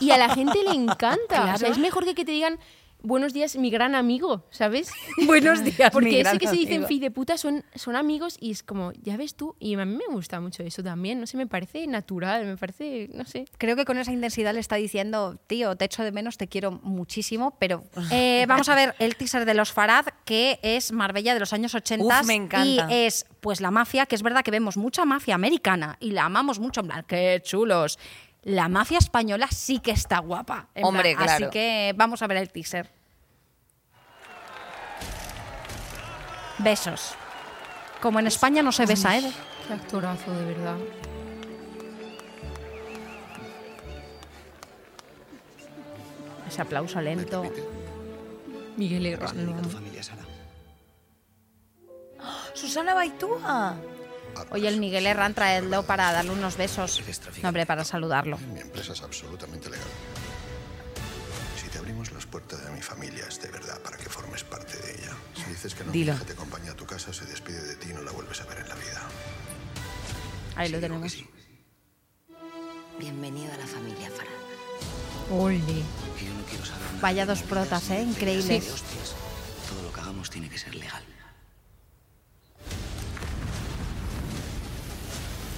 Y 0.00 0.10
a 0.10 0.16
la 0.16 0.34
gente 0.34 0.58
le 0.64 0.70
encanta. 0.74 1.54
O 1.54 1.58
sea, 1.58 1.68
es 1.68 1.78
mejor 1.78 2.04
que 2.04 2.14
que 2.14 2.24
te 2.24 2.32
digan 2.32 2.58
buenos 3.06 3.32
días, 3.32 3.56
mi 3.56 3.70
gran 3.70 3.94
amigo, 3.94 4.44
¿sabes? 4.50 4.90
Buenos 5.26 5.62
días, 5.62 5.90
Porque 5.92 6.08
mi 6.08 6.14
ese 6.16 6.22
gran 6.24 6.38
que 6.38 6.48
se 6.48 6.56
dicen 6.56 6.86
fi 6.86 6.98
de 6.98 7.10
puta 7.10 7.38
son, 7.38 7.64
son 7.74 7.94
amigos 7.94 8.36
y 8.40 8.50
es 8.50 8.62
como, 8.62 8.92
ya 9.02 9.16
ves 9.16 9.36
tú, 9.36 9.54
y 9.60 9.74
a 9.74 9.84
mí 9.84 9.96
me 9.96 10.12
gusta 10.12 10.40
mucho 10.40 10.64
eso 10.64 10.82
también, 10.82 11.20
no 11.20 11.26
sé, 11.26 11.36
me 11.36 11.46
parece 11.46 11.86
natural, 11.86 12.44
me 12.44 12.56
parece, 12.56 13.08
no 13.14 13.24
sé. 13.24 13.46
Creo 13.58 13.76
que 13.76 13.84
con 13.84 13.96
esa 13.98 14.12
intensidad 14.12 14.52
le 14.52 14.60
está 14.60 14.76
diciendo, 14.76 15.38
tío, 15.46 15.76
te 15.76 15.84
echo 15.84 16.02
de 16.02 16.10
menos, 16.10 16.36
te 16.36 16.48
quiero 16.48 16.72
muchísimo, 16.82 17.56
pero 17.58 17.84
eh, 18.10 18.44
vamos 18.48 18.68
a 18.68 18.74
ver 18.74 18.94
el 18.98 19.14
teaser 19.14 19.44
de 19.44 19.54
los 19.54 19.72
Farad, 19.72 20.06
que 20.24 20.58
es 20.62 20.90
Marbella 20.90 21.32
de 21.34 21.40
los 21.40 21.52
años 21.52 21.74
80 21.74 22.04
Uf, 22.04 22.26
me 22.26 22.34
encanta. 22.34 22.86
y 22.90 23.06
es 23.06 23.26
pues 23.40 23.60
la 23.60 23.70
mafia, 23.70 24.06
que 24.06 24.16
es 24.16 24.22
verdad 24.22 24.42
que 24.42 24.50
vemos 24.50 24.76
mucha 24.76 25.04
mafia 25.04 25.36
americana 25.36 25.96
y 26.00 26.10
la 26.10 26.24
amamos 26.24 26.58
mucho, 26.58 26.80
en 26.80 26.88
plan, 26.88 27.04
qué 27.06 27.40
chulos. 27.44 27.98
La 28.42 28.68
mafia 28.68 28.98
española 28.98 29.48
sí 29.50 29.80
que 29.80 29.90
está 29.90 30.20
guapa. 30.20 30.68
Hombre, 30.82 31.14
plan, 31.14 31.24
claro. 31.24 31.46
Así 31.46 31.52
que 31.52 31.92
vamos 31.96 32.22
a 32.22 32.28
ver 32.28 32.36
el 32.38 32.50
teaser. 32.50 32.95
Besos. 36.66 37.14
Como 38.02 38.18
en 38.18 38.26
España 38.26 38.60
no 38.60 38.72
se 38.72 38.86
besa, 38.86 39.16
¿eh? 39.16 39.32
Qué 39.68 39.72
actorazo, 39.72 40.32
de 40.32 40.44
verdad. 40.46 40.76
Ese 46.48 46.62
aplauso 46.62 47.00
lento. 47.00 47.44
Miguel 48.76 49.06
¿Es 49.06 49.12
Herrán. 49.12 49.36
la 49.36 49.42
lo 49.44 49.50
única 49.50 49.62
tu 49.62 49.68
amo. 49.68 49.78
familia, 49.78 50.02
Sara? 50.02 50.22
Susana 52.54 52.94
Baitúa. 52.94 53.76
Oye, 54.50 54.66
el 54.66 54.80
Miguel 54.80 55.06
Herrán, 55.06 55.34
traedlo 55.34 55.84
para 55.84 56.10
darle 56.10 56.32
unos 56.32 56.56
besos. 56.56 57.00
No, 57.42 57.48
hombre, 57.50 57.64
para 57.64 57.84
saludarlo. 57.84 58.38
Mi 58.38 58.58
empresa 58.58 58.92
es 58.92 59.02
absolutamente 59.02 59.70
legal. 59.70 59.86
Las 62.26 62.32
puertas 62.32 62.64
de 62.64 62.70
mi 62.72 62.82
familia 62.82 63.24
es 63.28 63.40
de 63.40 63.48
verdad 63.52 63.80
para 63.82 63.96
que 63.96 64.08
formes 64.10 64.42
parte 64.42 64.76
de 64.78 64.94
ella. 64.96 65.12
Si 65.32 65.44
dices 65.44 65.76
que 65.76 65.84
no, 65.84 65.92
mi 65.92 65.98
Dilo. 66.00 66.12
hija 66.12 66.24
te 66.24 66.32
acompaña 66.32 66.72
a 66.72 66.74
tu 66.74 66.84
casa, 66.84 67.12
se 67.12 67.24
despide 67.24 67.62
de 67.62 67.76
ti 67.76 67.90
y 67.90 67.94
no 67.94 68.02
la 68.02 68.10
vuelves 68.10 68.40
a 68.40 68.46
ver 68.46 68.58
en 68.58 68.68
la 68.68 68.74
vida. 68.74 69.00
Ahí 70.56 70.68
lo 70.68 70.78
Sí, 70.78 70.80
que 70.80 70.88
tenemos. 70.88 71.12
sí. 71.12 71.30
Bienvenido 72.98 73.52
a 73.52 73.56
la 73.58 73.66
familia. 73.68 74.10
Ole. 75.30 75.60
Que 76.18 76.26
yo 76.26 76.34
no 76.34 76.44
quiero 76.50 76.64
saber 76.64 76.82
nada 76.88 76.98
Vaya 77.00 77.26
dos 77.26 77.42
protas, 77.42 77.90
¿eh? 77.90 78.02
Increíbles. 78.02 78.72
hostias. 78.72 79.14
Todo 79.70 79.82
lo 79.82 79.92
que 79.92 80.00
hagamos 80.00 80.28
tiene 80.28 80.50
que 80.50 80.58
ser 80.58 80.74
legal. 80.74 81.04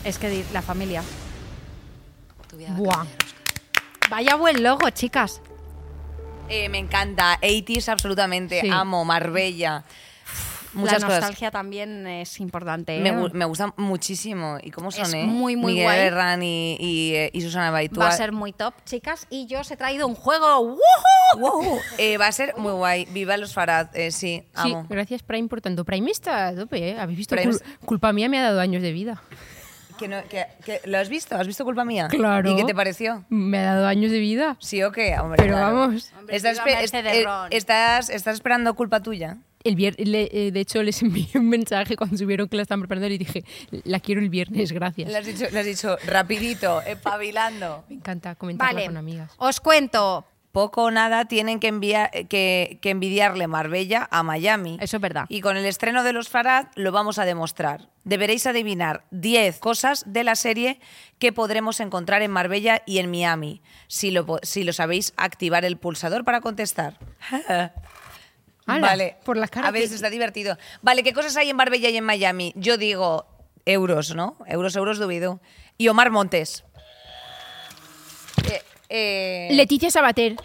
Es 0.05 0.19
que 0.19 0.45
la 0.53 0.61
familia. 0.61 1.03
Buah. 2.77 3.07
Vaya 4.11 4.35
buen 4.37 4.63
logo, 4.63 4.91
chicas. 4.91 5.41
Eh, 6.49 6.69
me 6.69 6.79
encanta. 6.79 7.39
80s 7.43 7.89
absolutamente. 7.89 8.61
Sí. 8.61 8.69
Amo. 8.71 9.05
Marbella. 9.05 9.85
Muchas 10.75 11.01
la 11.01 11.07
cosas. 11.09 11.21
nostalgia 11.23 11.51
también 11.51 12.07
es 12.07 12.39
importante. 12.41 13.01
Me, 13.01 13.09
¿eh? 13.09 13.13
gu- 13.15 13.33
me 13.33 13.47
gusta 13.47 13.73
muchísimo. 13.79 14.59
¿Y 14.63 14.71
cómo 14.71 14.91
son, 14.91 15.07
Es 15.07 15.15
eh? 15.15 15.25
muy, 15.25 15.57
muy 15.57 15.73
Miguel 15.73 16.13
guay. 16.15 16.39
Y, 16.47 16.77
y, 16.79 17.15
eh, 17.15 17.31
y 17.33 17.41
Susana 17.41 17.71
Baitúa. 17.71 18.05
Va 18.05 18.11
a 18.11 18.17
ser 18.17 18.33
muy 18.33 18.53
top, 18.53 18.75
chicas. 18.85 19.27
Y 19.31 19.47
yo 19.47 19.61
os 19.61 19.71
he 19.71 19.77
traído 19.79 20.07
un 20.07 20.15
juego. 20.15 20.61
¡Woohoo! 20.61 21.39
Wow. 21.39 21.79
Eh, 21.97 22.19
va 22.19 22.27
a 22.29 22.33
ser 22.33 22.55
muy 22.59 22.73
guay. 22.73 23.07
Viva 23.07 23.37
los 23.39 23.55
Farad. 23.55 23.89
Eh, 23.97 24.11
sí, 24.13 24.45
Sí, 24.63 24.73
amo. 24.73 24.87
gracias 24.89 25.23
Prime 25.23 25.49
por 25.49 25.61
tanto. 25.63 25.85
Prime 25.85 26.11
está 26.11 26.49
a 26.49 26.55
tope, 26.55 26.91
¿eh? 26.91 26.99
¿Habéis 26.99 27.19
visto? 27.19 27.35
Prime 27.35 27.51
Cul- 27.53 27.57
es- 27.57 27.65
culpa 27.87 28.13
mía 28.13 28.29
me 28.29 28.39
ha 28.39 28.43
dado 28.43 28.61
años 28.61 28.83
de 28.83 28.93
vida. 28.93 29.23
Que 29.99 30.09
no- 30.09 30.23
que- 30.29 30.47
que- 30.65 30.81
¿Lo 30.85 30.99
has 30.99 31.09
visto? 31.09 31.37
¿Has 31.37 31.47
visto 31.47 31.65
culpa 31.65 31.85
mía? 31.85 32.09
Claro. 32.09 32.51
¿Y 32.51 32.57
qué 32.57 32.65
te 32.65 32.75
pareció? 32.75 33.25
Me 33.29 33.59
ha 33.59 33.75
dado 33.75 33.87
años 33.87 34.11
de 34.13 34.19
vida. 34.21 34.57
¿Sí 34.61 34.83
o 34.83 34.93
qué? 34.93 35.19
Hombre, 35.19 35.37
Pero 35.39 35.57
claro. 35.57 35.77
vamos. 35.77 36.13
Hombre, 36.19 36.37
¿Estás, 36.37 36.53
viva 36.65 36.79
espe- 36.79 36.81
Mercedes 36.81 37.15
eh, 37.17 37.27
estás, 37.51 38.11
estás 38.11 38.35
esperando 38.35 38.75
culpa 38.75 39.01
tuya? 39.03 39.39
El 39.65 39.75
vier- 39.77 39.97
le- 39.99 40.29
eh, 40.33 40.53
de 40.53 40.61
hecho, 40.61 40.83
les 40.85 41.03
envié 41.03 41.29
un 41.35 41.49
mensaje 41.49 41.97
cuando 41.97 42.17
subieron 42.17 42.49
que 42.49 42.57
la 42.57 42.63
estaban 42.63 42.81
preparando 42.83 43.09
y 43.13 43.19
dije, 43.19 43.45
la 43.85 43.99
quiero 44.01 44.21
el 44.21 44.31
viernes, 44.31 44.71
gracias. 44.73 45.11
Le 45.11 45.19
has 45.19 45.27
dicho, 45.27 45.47
le 45.51 45.59
has 45.59 45.67
dicho 45.67 45.97
rapidito, 46.07 46.81
espabilando. 46.87 47.85
Me 47.89 47.97
encanta 47.97 48.35
comentarlo 48.37 48.75
Vale, 48.75 48.87
con 48.87 48.97
amigas. 48.97 49.33
os 49.39 49.61
cuento. 49.61 50.25
Poco 50.53 50.85
o 50.85 50.91
nada 50.91 51.27
tienen 51.27 51.61
que, 51.61 51.69
enviar, 51.69 52.11
que, 52.29 52.79
que 52.81 52.91
envidiarle 52.91 53.47
Marbella 53.47 54.09
a 54.11 54.23
Miami. 54.23 54.79
Eso 54.81 54.97
es 54.97 55.01
verdad. 55.03 55.27
Y 55.29 55.41
con 55.43 55.57
el 55.57 55.65
estreno 55.67 56.03
de 56.03 56.13
los 56.15 56.29
Farad 56.31 56.69
lo 56.75 56.91
vamos 56.91 57.19
a 57.19 57.25
demostrar. 57.27 57.89
Deberéis 58.05 58.47
adivinar 58.47 59.05
10 59.11 59.59
cosas 59.59 60.05
de 60.07 60.25
la 60.25 60.35
serie 60.37 60.81
que 61.19 61.33
podremos 61.33 61.81
encontrar 61.81 62.23
en 62.23 62.31
Marbella 62.31 62.83
y 62.87 62.99
en 62.99 63.11
Miami. 63.11 63.61
Si 63.89 64.11
lo, 64.11 64.25
po- 64.25 64.41
si 64.43 64.65
lo 64.65 64.73
sabéis, 64.73 65.13
activar 65.19 65.65
el 65.67 65.77
pulsador 65.77 66.25
para 66.25 66.41
contestar. 66.41 66.99
Vale. 68.67 69.17
por 69.25 69.37
la 69.37 69.49
cara 69.49 69.69
A 69.69 69.71
ver, 69.71 69.89
que- 69.89 69.95
está 69.95 70.11
divertido. 70.11 70.57
Vale, 70.83 71.03
¿qué 71.03 71.13
cosas 71.13 71.37
hay 71.37 71.51
en 71.51 71.57
Marbella 71.57 71.89
y 71.91 71.97
en 71.97 72.05
Miami? 72.05 72.53
Yo 72.57 72.77
digo 72.79 73.27
euros, 73.65 74.15
¿no? 74.15 74.37
Euros, 74.47 74.77
euros, 74.77 74.99
dubido. 74.99 75.41
Y 75.77 75.89
Omar 75.89 76.11
Montes. 76.11 76.65
Eh, 78.51 78.63
eh, 78.89 79.49
Leticia 79.53 79.91
Sabater, 79.91 80.37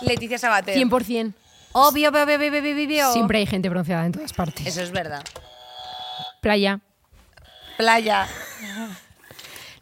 Leticia 0.00 0.38
Sabater. 0.38 0.76
100%. 0.76 1.32
Obvio, 1.72 2.08
obvio, 2.10 2.22
obvio, 2.22 2.36
obvio, 2.36 2.60
obvio. 2.84 3.12
Siempre 3.12 3.38
hay 3.38 3.46
gente 3.46 3.68
bronceada 3.68 4.06
en 4.06 4.12
todas 4.12 4.32
partes. 4.32 4.66
Eso 4.66 4.82
es 4.82 4.90
verdad. 4.90 5.22
Playa, 6.40 6.80
Playa. 7.76 8.26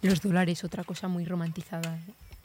los 0.03 0.21
dólares, 0.21 0.65
otra 0.65 0.85
cosa 0.85 1.09
muy 1.09 1.25
romantizada. 1.25 1.97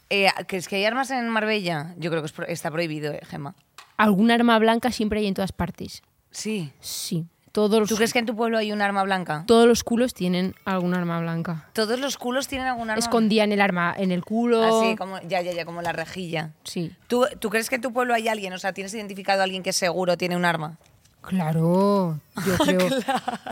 ¿eh? 0.10 0.26
Eh, 0.28 0.32
¿Crees 0.48 0.68
que 0.68 0.76
hay 0.78 0.86
armas 0.86 1.10
en 1.12 1.28
Marbella? 1.30 1.94
Yo 1.98 2.10
creo 2.12 2.22
que 2.22 2.28
es 2.28 2.32
pro- 2.34 2.48
está 2.48 2.70
prohibido, 2.72 3.14
eh, 3.14 3.22
Gemma. 3.30 3.56
Algún 3.98 4.32
arma 4.32 4.58
blanca 4.60 4.92
siempre 4.92 5.20
hay 5.20 5.28
en 5.28 5.34
todas 5.34 5.52
partes. 5.52 6.02
Sí. 6.32 6.72
Sí. 6.80 7.26
Todos 7.52 7.90
¿Tú 7.90 7.96
crees 7.96 8.14
que 8.14 8.20
en 8.20 8.26
tu 8.26 8.36
pueblo 8.36 8.58
hay 8.58 8.72
un 8.72 8.82
arma 8.82 9.04
blanca? 9.04 9.44
todos 9.46 9.68
los 9.68 9.84
culos 9.84 10.14
tienen 10.14 10.56
algún 10.64 10.94
arma 10.94 11.20
blanca? 11.20 11.68
Todos 11.74 12.00
los 12.00 12.18
culos 12.18 12.48
tienen 12.48 12.68
algún 12.68 12.90
arma. 12.90 13.00
Escondían 13.00 13.52
el 13.52 13.60
arma 13.60 13.94
en 13.98 14.12
el 14.12 14.24
culo. 14.24 14.64
Así, 14.64 14.96
como, 14.96 15.20
ya, 15.28 15.42
ya, 15.42 15.52
ya, 15.52 15.66
como 15.66 15.82
la 15.82 15.92
rejilla. 15.92 16.52
Sí. 16.64 16.96
¿Tú, 17.08 17.26
¿Tú 17.40 17.50
crees 17.50 17.70
que 17.70 17.76
en 17.76 17.82
tu 17.82 17.92
pueblo 17.92 18.14
hay 18.14 18.30
alguien? 18.30 18.54
O 18.54 18.58
sea, 18.58 18.72
¿tienes 18.72 18.94
identificado 18.94 19.42
a 19.42 19.44
alguien 19.44 19.64
que 19.64 19.74
seguro 19.74 20.18
tiene 20.18 20.38
un 20.38 20.46
arma? 20.46 20.78
Claro, 21.22 22.20
yo 22.46 22.58
creo, 22.66 22.90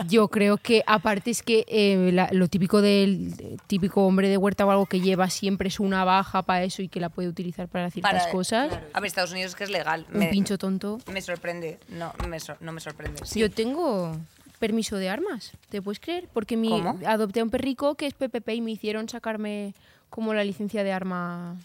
yo 0.08 0.28
creo 0.28 0.56
que 0.58 0.82
aparte 0.86 1.30
es 1.30 1.42
que 1.42 1.64
eh, 1.68 2.10
la- 2.12 2.28
lo 2.32 2.48
típico 2.48 2.82
del 2.82 3.58
típico 3.68 4.04
hombre 4.04 4.28
de 4.28 4.36
huerta 4.36 4.66
o 4.66 4.70
algo 4.70 4.86
que 4.86 5.00
lleva 5.00 5.30
siempre 5.30 5.68
es 5.68 5.78
una 5.80 6.04
baja 6.04 6.42
para 6.42 6.64
eso 6.64 6.82
y 6.82 6.88
que 6.88 7.00
la 7.00 7.08
puede 7.08 7.28
utilizar 7.28 7.68
para 7.68 7.90
ciertas 7.90 8.12
Para- 8.22 8.32
cosas. 8.32 8.72
A 8.92 9.00
ver, 9.00 9.06
Estados 9.06 9.32
Unidos 9.32 9.50
es 9.52 9.56
que 9.56 9.64
es 9.64 9.70
legal. 9.70 10.06
Un 10.12 10.18
Me, 10.18 10.26
pincho 10.28 10.58
tonto. 10.58 10.98
me 11.12 11.22
sorprende. 11.22 11.78
No, 11.88 12.12
me 12.28 12.40
sor- 12.40 12.58
no 12.60 12.72
me 12.72 12.80
sorprende. 12.80 13.20
Sí. 13.24 13.38
Yo 13.40 13.50
tengo 13.50 14.16
permiso 14.58 14.96
de 14.96 15.08
armas, 15.08 15.52
¿te 15.70 15.80
puedes 15.80 16.00
creer? 16.00 16.28
Porque 16.32 16.56
mi, 16.56 16.68
¿Cómo? 16.68 16.98
adopté 17.06 17.40
a 17.40 17.44
un 17.44 17.50
perrico 17.50 17.94
que 17.94 18.06
es 18.06 18.14
PPP 18.14 18.48
y 18.56 18.60
me 18.60 18.72
hicieron 18.72 19.08
sacarme 19.08 19.74
como 20.10 20.34
la 20.34 20.44
licencia 20.44 20.82
de 20.84 20.92
arma 20.92 21.56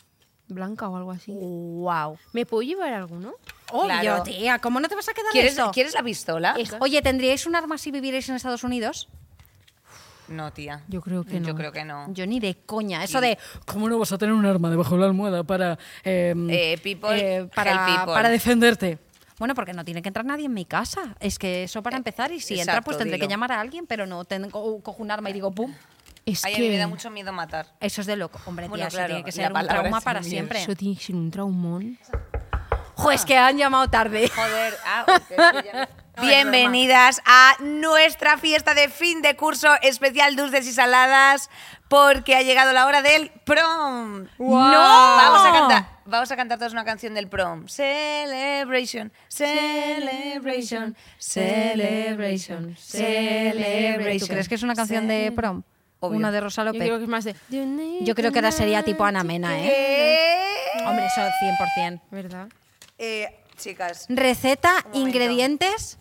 blanca 0.47 0.87
o 0.87 0.95
algo 0.95 1.11
así. 1.11 1.31
Wow. 1.33 2.17
¿Me 2.31 2.45
puedo 2.45 2.61
llevar 2.61 2.93
alguno? 2.93 3.33
Obvio, 3.71 3.87
Claro. 4.01 4.23
tía. 4.23 4.59
¿Cómo 4.59 4.79
no 4.79 4.87
te 4.87 4.95
vas 4.95 5.09
a 5.09 5.13
quedar 5.13 5.31
¿Quieres, 5.31 5.53
esto? 5.57 5.71
¿Quieres 5.71 5.93
la 5.93 6.03
pistola? 6.03 6.55
Oye, 6.79 7.01
¿tendríais 7.01 7.45
un 7.45 7.55
arma 7.55 7.77
si 7.77 7.91
vivierais 7.91 8.27
en 8.29 8.35
Estados 8.35 8.63
Unidos? 8.63 9.07
No, 10.27 10.51
tía. 10.51 10.81
Yo 10.87 11.01
creo 11.01 11.23
que 11.23 11.39
no. 11.39 11.47
Yo 11.47 11.55
creo 11.55 11.71
que 11.71 11.83
no. 11.85 12.11
Yo 12.11 12.25
ni 12.25 12.39
de 12.39 12.55
coña. 12.55 13.03
Eso 13.03 13.21
de 13.21 13.37
¿Cómo 13.65 13.87
no 13.89 13.99
vas 13.99 14.11
a 14.11 14.17
tener 14.17 14.33
un 14.33 14.45
arma 14.45 14.69
debajo 14.71 14.95
de 14.95 15.01
la 15.01 15.05
almohada 15.07 15.43
para, 15.43 15.77
eh, 16.03 16.33
Eh, 16.49 16.79
people, 16.81 17.09
eh, 17.15 17.45
para, 17.53 17.85
people. 17.85 18.13
para 18.13 18.29
defenderte? 18.29 18.97
Bueno, 19.37 19.53
porque 19.53 19.73
no 19.73 19.83
tiene 19.85 20.01
que 20.01 20.09
entrar 20.09 20.25
nadie 20.25 20.45
en 20.45 20.53
mi 20.53 20.65
casa. 20.65 21.15
Es 21.19 21.37
que 21.37 21.63
eso 21.65 21.83
para 21.83 21.97
empezar. 21.97 22.31
Y 22.31 22.39
si 22.39 22.59
entra, 22.59 22.81
pues 22.81 22.97
tendré 22.97 23.17
dilo. 23.17 23.27
que 23.27 23.31
llamar 23.33 23.51
a 23.51 23.59
alguien, 23.59 23.85
pero 23.85 24.07
no 24.07 24.23
tengo, 24.25 24.81
cojo 24.81 25.03
un 25.03 25.11
arma 25.11 25.29
y 25.29 25.33
digo 25.33 25.51
¡pum! 25.51 25.73
Es 26.25 26.43
Ay, 26.43 26.53
a 26.53 26.55
que 26.55 26.61
mí 26.63 26.69
me 26.69 26.77
da 26.77 26.87
mucho 26.87 27.11
miedo 27.11 27.31
matar. 27.31 27.67
Eso 27.79 28.01
es 28.01 28.07
de 28.07 28.15
loco. 28.15 28.39
Hombre, 28.47 28.67
Bueno, 28.67 28.81
tía, 28.81 28.87
eso 28.87 28.97
claro, 28.97 29.09
tiene 29.13 29.23
que 29.25 29.31
ser 29.31 29.51
un 29.53 29.67
trauma 29.67 30.01
para 30.01 30.21
miedo. 30.21 30.29
siempre. 30.31 30.63
eso 30.63 30.73
tiene 30.75 30.95
que 30.95 31.03
ser 31.03 31.15
un 31.15 31.29
traumón. 31.29 31.99
Jo, 32.95 33.11
es 33.11 33.25
que 33.25 33.37
han 33.37 33.57
llamado 33.57 33.89
tarde. 33.89 34.29
Joder, 34.35 34.77
ah, 34.85 35.05
es 35.29 35.65
ya- 35.65 35.89
Bienvenidas 36.21 37.21
a 37.25 37.55
nuestra 37.59 38.37
fiesta 38.37 38.73
de 38.73 38.87
fin 38.87 39.21
de 39.21 39.35
curso 39.35 39.67
especial 39.81 40.37
dulces 40.37 40.65
y 40.65 40.71
saladas 40.71 41.49
porque 41.89 42.35
ha 42.37 42.41
llegado 42.41 42.71
la 42.71 42.85
hora 42.85 43.01
del 43.01 43.31
prom. 43.43 44.25
¡No! 44.39 44.49
Vamos 44.49 45.45
a 45.45 45.51
cantar, 45.51 45.85
vamos 46.05 46.31
a 46.31 46.35
cantar 46.37 46.57
todos 46.57 46.71
una 46.71 46.85
canción 46.85 47.13
del 47.15 47.27
prom. 47.27 47.67
Celebration, 47.67 49.11
celebration, 49.27 50.95
celebration, 51.19 52.75
celebration. 52.77 54.19
¿Tú 54.19 54.27
crees 54.27 54.47
que 54.47 54.55
es 54.55 54.63
una 54.63 54.73
canción 54.73 55.07
de 55.09 55.33
prom? 55.35 55.63
Obvio. 55.99 56.17
Una 56.17 56.31
de 56.31 56.39
Rosa 56.39 56.61
Yo 56.61 56.67
López. 56.67 56.81
creo 56.81 56.97
que 56.97 57.03
es 57.03 57.09
más 57.09 57.23
de... 57.25 57.35
Yo 58.01 58.15
creo 58.15 58.31
que 58.31 58.39
ahora 58.39 58.51
sería 58.51 58.83
tipo 58.83 59.03
Ana 59.03 59.23
Mena, 59.23 59.57
¿eh? 59.59 59.63
¿Qué? 60.77 60.83
Hombre, 60.85 61.05
eso 61.07 61.21
100%. 61.21 62.01
¿Verdad? 62.11 62.47
Eh, 62.97 63.27
chicas, 63.57 64.05
Receta, 64.09 64.85
ingredientes. 64.93 65.97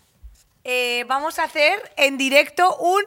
eh, 0.64 1.04
vamos 1.08 1.38
a 1.38 1.44
hacer 1.44 1.78
en 1.96 2.16
directo 2.18 2.76
un 2.76 3.02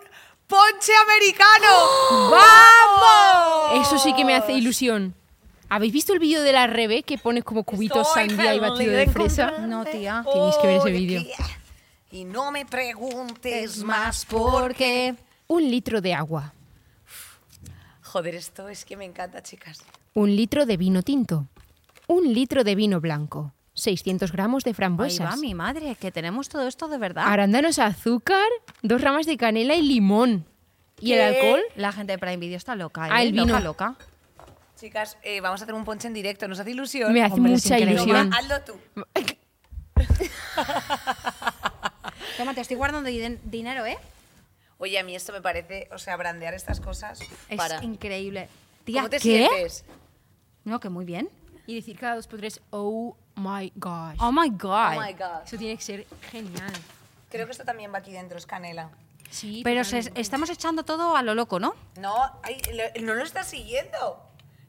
ponche 0.47 0.91
americano. 1.05 2.31
¡Vamos! 2.31 3.87
Eso 3.87 3.97
sí 3.97 4.13
que 4.13 4.25
me 4.25 4.35
hace 4.35 4.53
ilusión. 4.53 5.13
¿Habéis 5.69 5.91
visto 5.91 6.13
el 6.13 6.19
vídeo 6.19 6.41
de 6.43 6.53
la 6.53 6.67
Rebe 6.67 7.03
que 7.03 7.17
pone 7.17 7.41
como 7.43 7.63
cubitos 7.63 8.07
Estoy 8.07 8.29
sandía 8.29 8.55
y 8.55 8.59
batido 8.59 8.93
de 8.93 9.07
fresa? 9.07 9.51
No, 9.59 9.83
tía. 9.83 10.23
Tenéis 10.31 10.55
que 10.57 10.67
ver 10.67 10.77
ese 10.77 10.91
vídeo. 10.91 11.21
Y 12.09 12.23
no 12.23 12.51
me 12.51 12.65
preguntes 12.65 13.77
Es 13.77 13.83
más 13.83 13.97
más 13.97 14.25
por 14.25 14.61
porque... 14.61 15.15
Un 15.47 15.69
litro 15.69 15.99
de 15.99 16.13
agua. 16.13 16.53
Joder, 18.01 18.35
esto 18.35 18.69
es 18.69 18.85
que 18.85 18.95
me 18.95 19.03
encanta, 19.03 19.43
chicas. 19.43 19.79
Un 20.13 20.33
litro 20.35 20.65
de 20.65 20.77
vino 20.77 21.03
tinto. 21.03 21.47
Un 22.07 22.33
litro 22.33 22.63
de 22.63 22.75
vino 22.75 23.01
blanco. 23.01 23.51
600 23.77 24.31
gramos 24.31 24.63
de 24.63 24.71
Ahí 24.71 24.73
frambuesas. 24.73 25.29
va 25.31 25.35
mi 25.37 25.53
madre, 25.53 25.95
que 25.95 26.11
tenemos 26.11 26.49
todo 26.49 26.67
esto 26.67 26.87
de 26.87 26.97
verdad. 26.97 27.25
Arándanos 27.27 27.77
azúcar, 27.79 28.47
dos 28.81 28.99
ramas 29.01 29.25
de 29.27 29.37
canela 29.37 29.75
y 29.75 29.81
limón. 29.83 30.45
¿Y 30.99 31.13
el 31.13 31.21
alcohol? 31.21 31.61
La 31.75 31.91
gente 31.91 32.13
de 32.13 32.17
Prime 32.17 32.37
Video 32.37 32.57
está 32.57 32.75
loca, 32.75 33.05
¿eh? 33.07 33.11
Ah, 33.13 33.21
el 33.21 33.35
loca, 33.35 33.45
vino. 33.45 33.59
loca. 33.59 33.95
Chicas, 34.79 35.17
eh, 35.23 35.41
vamos 35.41 35.61
a 35.61 35.65
hacer 35.65 35.75
un 35.75 35.85
ponche 35.85 36.07
en 36.07 36.13
directo. 36.15 36.47
¿Nos 36.47 36.59
hace 36.59 36.71
ilusión? 36.71 37.13
Me 37.13 37.21
hace 37.23 37.35
Hombre, 37.35 37.51
mucha 37.53 37.77
ilusión. 37.79 38.29
Toma, 38.31 38.37
hazlo 38.37 38.61
tú. 38.61 38.73
Toma, 42.37 42.53
te 42.53 42.61
estoy 42.61 42.77
guardando 42.77 43.09
din- 43.09 43.39
dinero, 43.43 43.85
¿eh? 43.85 43.97
Oye, 44.79 44.99
a 44.99 45.03
mí 45.03 45.15
esto 45.15 45.33
me 45.33 45.41
parece, 45.41 45.87
o 45.91 45.97
sea, 45.97 46.15
brandear 46.17 46.53
estas 46.53 46.79
cosas 46.79 47.19
Es 47.49 47.57
para... 47.57 47.83
increíble. 47.83 48.47
Tía, 48.83 49.01
¿Cómo 49.01 49.09
te 49.09 49.17
¿qué? 49.17 49.21
sientes? 49.47 49.85
No, 50.63 50.79
que 50.79 50.89
muy 50.89 51.05
bien. 51.05 51.29
Y 51.67 51.75
decir 51.75 51.99
cada 51.99 52.15
dos 52.15 52.25
por 52.27 52.39
tres, 52.39 52.61
oh 52.71 53.15
my 53.35 53.71
gosh. 53.75 54.17
Oh 54.19 54.31
my 54.31 54.49
God. 54.49 54.97
Oh 54.97 55.01
my 55.01 55.13
God. 55.13 55.43
Eso 55.45 55.57
tiene 55.57 55.75
que 55.77 55.83
ser 55.83 56.07
genial. 56.31 56.71
Creo 57.29 57.45
que 57.45 57.51
esto 57.51 57.65
también 57.65 57.93
va 57.93 57.99
aquí 57.99 58.11
dentro, 58.11 58.37
es 58.37 58.45
canela. 58.47 58.89
Sí, 59.29 59.61
Pero 59.63 59.83
se- 59.83 60.11
estamos 60.15 60.49
echando 60.49 60.83
todo 60.83 61.17
a 61.17 61.21
lo 61.21 61.35
loco, 61.35 61.59
¿no? 61.59 61.75
No, 61.99 62.15
ay, 62.43 62.57
lo- 62.73 63.05
no 63.05 63.13
lo 63.13 63.23
estás 63.23 63.47
siguiendo. 63.47 64.23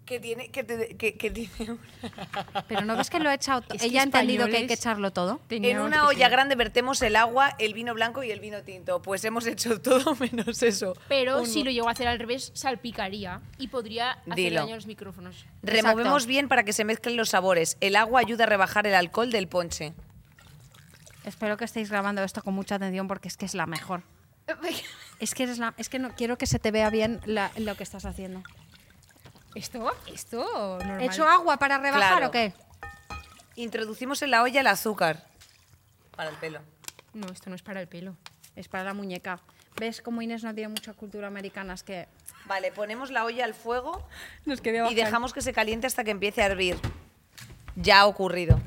Que 0.08 0.18
tiene, 0.20 0.48
que, 0.48 0.64
te- 0.64 0.96
que- 0.96 1.18
que 1.18 1.30
tiene 1.30 1.50
una- 1.72 2.62
Pero 2.66 2.80
no 2.82 2.96
ves 2.96 3.10
que 3.10 3.18
lo 3.20 3.30
he 3.30 3.34
echado. 3.34 3.62
Es 3.74 3.82
Ella 3.82 4.00
ha 4.00 4.04
entendido 4.04 4.46
que 4.46 4.56
hay 4.56 4.66
que 4.66 4.72
echarlo 4.74 5.10
todo. 5.12 5.40
En 5.50 5.78
una 5.80 6.06
olla 6.06 6.28
grande 6.30 6.54
vertemos 6.54 7.02
el 7.02 7.14
agua, 7.16 7.54
el 7.58 7.74
vino 7.74 7.92
blanco 7.92 8.22
y 8.22 8.30
el 8.30 8.40
vino 8.40 8.62
tinto. 8.62 9.02
Pues 9.02 9.22
hemos 9.24 9.46
hecho 9.46 9.80
todo 9.82 10.14
menos 10.16 10.62
eso. 10.62 10.96
Pero 11.08 11.40
Un- 11.40 11.46
si 11.46 11.62
lo 11.62 11.70
llego 11.70 11.88
a 11.88 11.92
hacer 11.92 12.08
al 12.08 12.18
revés, 12.18 12.50
salpicaría 12.54 13.42
y 13.58 13.68
podría 13.68 14.12
hacer 14.12 14.34
Dilo. 14.34 14.60
daño 14.62 14.72
a 14.72 14.76
los 14.76 14.86
micrófonos. 14.86 15.44
Removemos 15.62 16.06
Exacto. 16.22 16.28
bien 16.28 16.48
para 16.48 16.64
que 16.64 16.72
se 16.72 16.84
mezclen 16.84 17.16
los 17.18 17.28
sabores. 17.28 17.76
El 17.82 17.94
agua 17.96 18.20
ayuda 18.20 18.44
a 18.44 18.46
rebajar 18.46 18.86
el 18.86 18.94
alcohol 18.94 19.30
del 19.30 19.46
ponche. 19.46 19.92
Espero 21.24 21.58
que 21.58 21.66
estéis 21.66 21.90
grabando 21.90 22.22
esto 22.24 22.42
con 22.42 22.54
mucha 22.54 22.76
atención 22.76 23.08
porque 23.08 23.28
es 23.28 23.36
que 23.36 23.44
es 23.44 23.54
la 23.54 23.66
mejor. 23.66 24.02
Es 25.20 25.34
que, 25.34 25.42
eres 25.42 25.58
la- 25.58 25.74
es 25.76 25.88
que 25.88 25.98
no 25.98 26.14
quiero 26.14 26.38
que 26.38 26.46
se 26.46 26.60
te 26.60 26.70
vea 26.70 26.90
bien 26.90 27.20
la- 27.26 27.50
lo 27.58 27.74
que 27.74 27.82
estás 27.82 28.04
haciendo. 28.04 28.42
¿Esto? 29.58 29.90
¿Esto? 30.06 30.46
Normal. 30.78 31.00
¿He 31.02 31.06
hecho 31.06 31.26
agua 31.26 31.56
para 31.56 31.78
rebajar 31.78 32.10
Claro. 32.18 32.28
o 32.28 32.30
qué? 32.30 32.52
Introducimos 33.56 34.22
en 34.22 34.30
la 34.30 34.44
olla 34.44 34.60
el 34.60 34.66
azúcar. 34.68 35.24
Para 36.14 36.30
el 36.30 36.36
pelo. 36.36 36.60
No, 37.12 37.26
esto 37.26 37.50
no 37.50 37.56
es 37.56 37.62
para 37.62 37.80
el 37.80 37.88
pelo. 37.88 38.16
Es 38.54 38.68
para 38.68 38.84
la 38.84 38.94
muñeca. 38.94 39.40
¿Ves 39.76 40.00
cómo 40.00 40.22
Inés 40.22 40.44
no 40.44 40.54
tiene 40.54 40.68
mucha 40.68 40.92
cultura 40.92 41.26
americana? 41.26 41.74
Es 41.74 41.82
que 41.82 42.06
Vale, 42.46 42.70
ponemos 42.70 43.10
la 43.10 43.24
olla 43.24 43.44
al 43.44 43.52
fuego 43.52 44.08
nos 44.44 44.60
quedó 44.60 44.90
y 44.90 44.94
dejamos 44.94 45.32
que 45.32 45.42
se 45.42 45.52
caliente 45.52 45.86
hasta 45.88 46.04
que 46.04 46.12
empiece 46.12 46.40
a 46.40 46.46
hervir. 46.46 46.78
Ya 47.74 48.00
ha 48.00 48.06
ocurrido. 48.06 48.60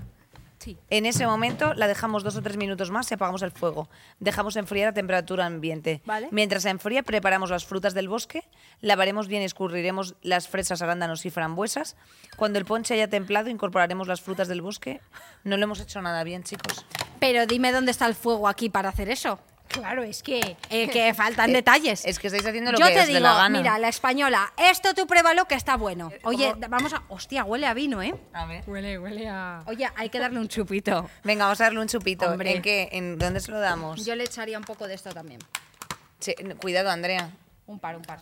Sí. 0.62 0.78
En 0.91 1.07
ese 1.07 1.26
momento 1.26 1.74
la 1.74 1.88
dejamos 1.88 2.24
dos 2.24 2.36
o 2.36 2.41
tres 2.43 2.55
minutos 2.55 2.91
más 2.91 3.09
y 3.09 3.16
apagamos 3.16 3.41
el 3.41 3.49
fuego. 3.49 3.89
Dejamos 4.20 4.55
enfriar 4.57 4.89
a 4.89 4.93
temperatura 4.93 5.47
ambiente. 5.47 6.03
Vale. 6.05 6.28
Mientras 6.32 6.62
se 6.64 6.70
enfría, 6.70 7.01
preparamos 7.01 7.49
las 7.49 7.66
frutas 7.66 7.95
del 7.95 8.07
bosque, 8.07 8.43
lavaremos 8.80 9.28
bien 9.28 9.41
y 9.41 9.45
escurriremos 9.45 10.14
las 10.22 10.47
fresas, 10.47 10.84
arándanos 10.84 11.26
y 11.26 11.32
frambuesas. 11.32 11.95
Cuando 12.38 12.59
el 12.59 12.66
ponche 12.66 12.93
haya 12.93 13.09
templado, 13.09 13.49
incorporaremos 13.49 14.07
las 14.07 14.22
frutas 14.22 14.47
del 14.47 14.62
bosque. 14.62 15.01
No 15.43 15.57
lo 15.57 15.64
hemos 15.64 15.80
hecho 15.80 15.99
nada 15.99 16.24
bien, 16.24 16.43
chicos. 16.43 16.86
Pero 17.20 17.47
dime 17.47 17.72
dónde 17.72 17.89
está 17.89 18.05
el 18.05 18.14
fuego 18.14 18.47
aquí 18.47 18.70
para 18.70 18.89
hacer 18.89 19.09
eso. 19.09 19.39
Claro, 19.72 20.03
es 20.03 20.22
que... 20.24 20.57
Eh, 20.69 20.89
que 20.89 21.13
faltan 21.13 21.49
Eh, 21.49 21.53
detalles. 21.53 22.05
Es 22.05 22.19
que 22.19 22.28
estáis 22.28 22.45
haciendo 22.45 22.72
lo 22.72 22.78
Yo 22.80 22.86
que 22.88 22.93
te 22.93 22.99
os 23.01 23.07
digo, 23.07 23.17
dé 23.19 23.24
la 23.24 23.34
gana. 23.36 23.57
mira, 23.57 23.78
la 23.80 23.88
española, 23.89 24.51
esto 24.57 24.93
tú 24.93 25.07
pruébalo 25.07 25.45
que 25.45 25.55
está 25.55 25.78
bueno. 25.78 26.11
Oye, 26.24 26.51
¿cómo? 26.53 26.67
vamos 26.69 26.93
a. 26.93 27.03
Hostia, 27.09 27.43
huele 27.43 27.67
a 27.67 27.74
vino, 27.74 28.01
¿eh? 28.01 28.13
A 28.34 28.45
ver. 28.45 28.63
Huele, 28.67 28.99
huele 28.99 29.30
a... 29.30 29.63
Oye, 29.65 29.88
hay 29.95 30.09
que 30.09 30.19
darle 30.19 30.39
un 30.39 30.47
chupito. 30.47 31.09
Venga, 31.24 31.45
vamos 31.45 31.61
a 31.61 31.65
darle 31.65 31.80
un 31.80 31.88
chupito. 31.88 32.26
Hombre. 32.30 32.55
¿En 32.55 32.61
qué? 32.61 32.89
¿En 32.91 33.17
dónde 33.17 33.39
se 33.39 33.51
lo 33.51 33.59
damos? 33.59 34.05
Yo 34.05 34.15
le 34.15 34.24
echaría 34.26 34.57
un 34.57 34.63
poco 34.65 34.88
de 34.88 34.93
esto 34.95 35.11
también. 35.11 35.39
Cuidado, 36.59 36.89
Andrea. 36.91 37.30
Un 37.67 37.80
par, 37.80 37.95
un 37.95 38.03
par. 38.03 38.19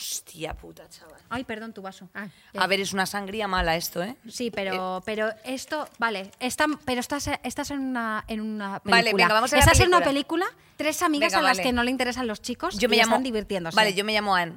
Hostia 0.00 0.54
puta, 0.54 0.88
chaval. 0.88 1.20
Ay, 1.28 1.44
perdón, 1.44 1.74
tu 1.74 1.82
vaso. 1.82 2.08
Ah, 2.14 2.28
A 2.58 2.66
ver, 2.66 2.80
es 2.80 2.94
una 2.94 3.04
sangría 3.04 3.46
mala 3.46 3.76
esto, 3.76 4.02
¿eh? 4.02 4.16
Sí, 4.28 4.50
pero, 4.50 5.02
pero 5.04 5.28
esto, 5.44 5.86
vale, 5.98 6.30
está, 6.40 6.66
pero 6.86 7.00
estás, 7.00 7.28
estás 7.42 7.70
en 7.70 7.80
una, 7.80 8.24
en 8.26 8.40
una 8.40 8.80
película. 8.80 8.96
Vale, 8.96 9.12
venga, 9.14 9.34
vamos 9.34 9.52
a 9.52 9.56
la 9.56 9.60
Estás 9.60 9.80
en 9.80 9.88
una 9.88 10.00
película. 10.00 10.46
tres 10.76 11.02
amigas 11.02 11.32
Venga, 11.32 11.40
a 11.40 11.42
las 11.50 11.58
vale. 11.58 11.68
que 11.68 11.72
no 11.74 11.82
le 11.82 11.90
interesan 11.90 12.26
los 12.26 12.40
chicos 12.40 12.78
Yo 12.78 12.88
me 12.88 12.96
y 12.96 12.98
llamo. 13.00 13.12
están 13.12 13.24
divirtiéndose. 13.24 13.76
Vale, 13.76 13.92
yo 13.92 14.04
me 14.04 14.14
llamo 14.14 14.34
Anne. 14.34 14.54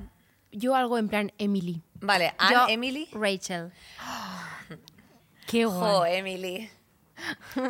Yo 0.54 0.76
algo 0.76 0.98
en 0.98 1.10
plan 1.10 1.34
Emily. 1.38 1.82
Vale, 2.00 2.34
Anne, 2.38 2.54
Yo, 2.56 2.66
Emily. 2.70 3.10
Rachel. 3.12 3.72
Qué 5.48 5.66
Jo, 5.66 6.06
Emily. 6.06 6.70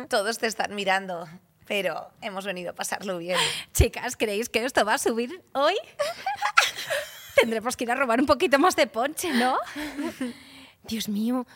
Todos 0.08 0.38
te 0.38 0.46
están 0.46 0.74
mirando, 0.74 1.26
pero 1.66 2.08
hemos 2.20 2.44
venido 2.44 2.70
a 2.70 2.74
pasarlo 2.74 3.18
bien. 3.18 3.38
Chicas, 3.72 4.16
¿creéis 4.16 4.48
que 4.48 4.64
esto 4.64 4.84
va 4.84 4.94
a 4.94 4.98
subir 4.98 5.42
hoy? 5.52 5.74
Tendremos 7.40 7.76
que 7.76 7.84
ir 7.84 7.90
a 7.90 7.94
robar 7.94 8.20
un 8.20 8.26
poquito 8.26 8.58
más 8.58 8.76
de 8.76 8.86
ponche, 8.86 9.32
¿no? 9.32 9.56
Dios 10.88 11.08
mío, 11.08 11.46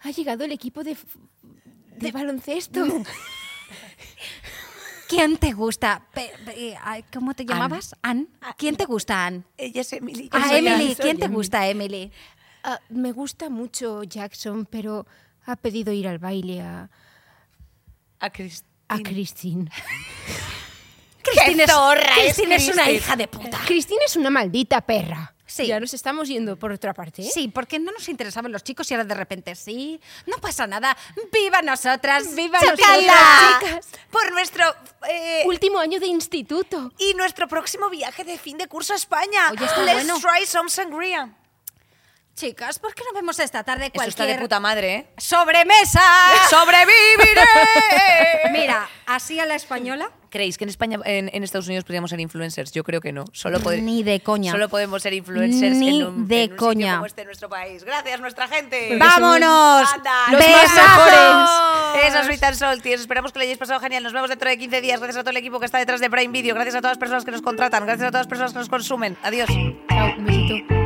ha 0.00 0.10
llegado 0.10 0.44
el 0.44 0.52
equipo 0.52 0.82
de, 0.84 0.96
de 1.96 2.12
baloncesto. 2.12 2.84
¿Quién 5.08 5.36
te 5.36 5.52
gusta? 5.52 6.06
Pe- 6.14 6.32
ay, 6.82 7.04
¿Cómo 7.12 7.34
te 7.34 7.44
llamabas? 7.44 7.94
Ann. 8.02 8.28
¿Quién 8.56 8.76
te 8.76 8.86
gusta, 8.86 9.26
Ann? 9.26 9.44
Ella 9.58 9.82
es 9.82 9.92
Emily. 9.92 10.28
Ah, 10.32 10.56
Emily. 10.56 10.94
¿Quién 10.98 11.18
te 11.18 11.26
Emily. 11.26 11.36
gusta, 11.36 11.68
Emily? 11.68 12.10
Ah, 12.64 12.80
me 12.88 13.12
gusta 13.12 13.50
mucho 13.50 14.04
Jackson, 14.04 14.64
pero 14.64 15.06
ha 15.44 15.56
pedido 15.56 15.92
ir 15.92 16.08
al 16.08 16.18
baile 16.18 16.62
a, 16.62 16.88
A 18.20 18.26
a 18.88 18.98
Christine. 19.00 19.70
Christine 21.32 21.64
es, 21.64 21.70
zorra 21.70 22.12
es 22.22 22.68
una 22.68 22.90
hija 22.90 23.16
de 23.16 23.28
puta. 23.28 23.58
Christine 23.66 24.04
es 24.06 24.16
una 24.16 24.30
maldita 24.30 24.80
perra. 24.80 25.34
Sí. 25.44 25.66
Ya 25.66 25.78
nos 25.80 25.92
estamos 25.92 26.28
yendo 26.28 26.56
por 26.58 26.72
otra 26.72 26.94
parte. 26.94 27.20
¿eh? 27.20 27.30
Sí, 27.30 27.48
porque 27.48 27.78
no 27.78 27.92
nos 27.92 28.08
interesaban 28.08 28.50
los 28.52 28.64
chicos 28.64 28.90
y 28.90 28.94
ahora 28.94 29.04
de 29.04 29.14
repente 29.14 29.54
sí. 29.54 30.00
No 30.26 30.38
pasa 30.38 30.66
nada. 30.66 30.96
¡Viva 31.30 31.60
nosotras! 31.60 32.34
¡Viva 32.34 32.58
¡Chocala! 32.58 32.96
nosotras, 32.96 33.60
chicas! 33.60 33.86
Por 34.10 34.32
nuestro. 34.32 34.64
eh, 35.10 35.42
Último 35.44 35.78
año 35.78 36.00
de 36.00 36.06
instituto. 36.06 36.90
y 36.98 37.12
nuestro 37.14 37.48
próximo 37.48 37.90
viaje 37.90 38.24
de 38.24 38.38
fin 38.38 38.56
de 38.56 38.66
curso 38.66 38.94
a 38.94 38.96
España. 38.96 39.50
Oye, 39.50 39.64
está 39.66 39.82
Let's 39.82 40.06
bueno. 40.06 40.20
try 40.20 40.46
some 40.46 40.70
sangría. 40.70 41.28
Chicas, 42.34 42.78
¿por 42.78 42.94
qué 42.94 43.02
no 43.04 43.14
vemos 43.14 43.38
esta 43.40 43.62
tarde 43.62 43.90
Eso 43.92 44.04
está 44.04 44.22
de 44.24 44.30
cualquier 44.30 44.40
puta 44.40 44.58
madre, 44.58 44.94
¿eh? 44.94 45.06
sobremesa? 45.18 46.00
¡Sobreviviré! 46.50 47.42
Mira, 48.52 48.88
así 49.06 49.38
a 49.38 49.44
la 49.46 49.54
española. 49.54 50.10
¿Creéis 50.30 50.56
que 50.56 50.64
en 50.64 50.70
España, 50.70 50.98
en, 51.04 51.30
en 51.34 51.44
Estados 51.44 51.66
Unidos 51.66 51.84
podríamos 51.84 52.08
ser 52.08 52.18
influencers? 52.20 52.72
Yo 52.72 52.84
creo 52.84 53.02
que 53.02 53.12
no. 53.12 53.26
Solo 53.34 53.58
Ni 53.82 54.02
de 54.02 54.20
coña. 54.20 54.50
Solo 54.50 54.70
podemos 54.70 55.02
ser 55.02 55.12
influencers 55.12 55.76
Ni 55.76 56.00
en 56.00 56.06
un, 56.06 56.26
de 56.26 56.44
en 56.44 56.52
un 56.52 56.56
coña. 56.56 56.84
sitio 56.86 56.94
como 56.96 57.06
este 57.06 57.20
en 57.20 57.26
nuestro 57.26 57.48
país. 57.50 57.84
Gracias, 57.84 58.18
nuestra 58.18 58.48
gente. 58.48 58.96
¡Vámonos! 58.98 59.92
Anda. 59.92 60.12
¡Los 60.30 60.40
¡Besazos! 60.40 60.74
mejores! 60.76 62.06
Eso 62.08 62.18
es 62.20 62.28
Vital 62.28 62.54
Soltis. 62.56 63.00
Esperamos 63.00 63.32
que 63.32 63.40
lo 63.40 63.42
hayáis 63.42 63.58
pasado 63.58 63.78
genial. 63.78 64.02
Nos 64.02 64.14
vemos 64.14 64.30
dentro 64.30 64.48
de 64.48 64.56
15 64.56 64.80
días. 64.80 64.98
Gracias 65.00 65.18
a 65.18 65.22
todo 65.22 65.32
el 65.32 65.36
equipo 65.36 65.60
que 65.60 65.66
está 65.66 65.76
detrás 65.76 66.00
de 66.00 66.08
Prime 66.08 66.32
Video. 66.32 66.54
Gracias 66.54 66.76
a 66.76 66.78
todas 66.78 66.92
las 66.92 66.98
personas 66.98 67.26
que 67.26 67.30
nos 67.30 67.42
contratan. 67.42 67.84
Gracias 67.84 68.08
a 68.08 68.10
todas 68.10 68.24
las 68.24 68.28
personas 68.30 68.52
que 68.54 68.58
nos 68.60 68.70
consumen. 68.70 69.18
Adiós. 69.22 69.48
Chao, 69.90 70.14
un 70.16 70.24
besito. 70.24 70.81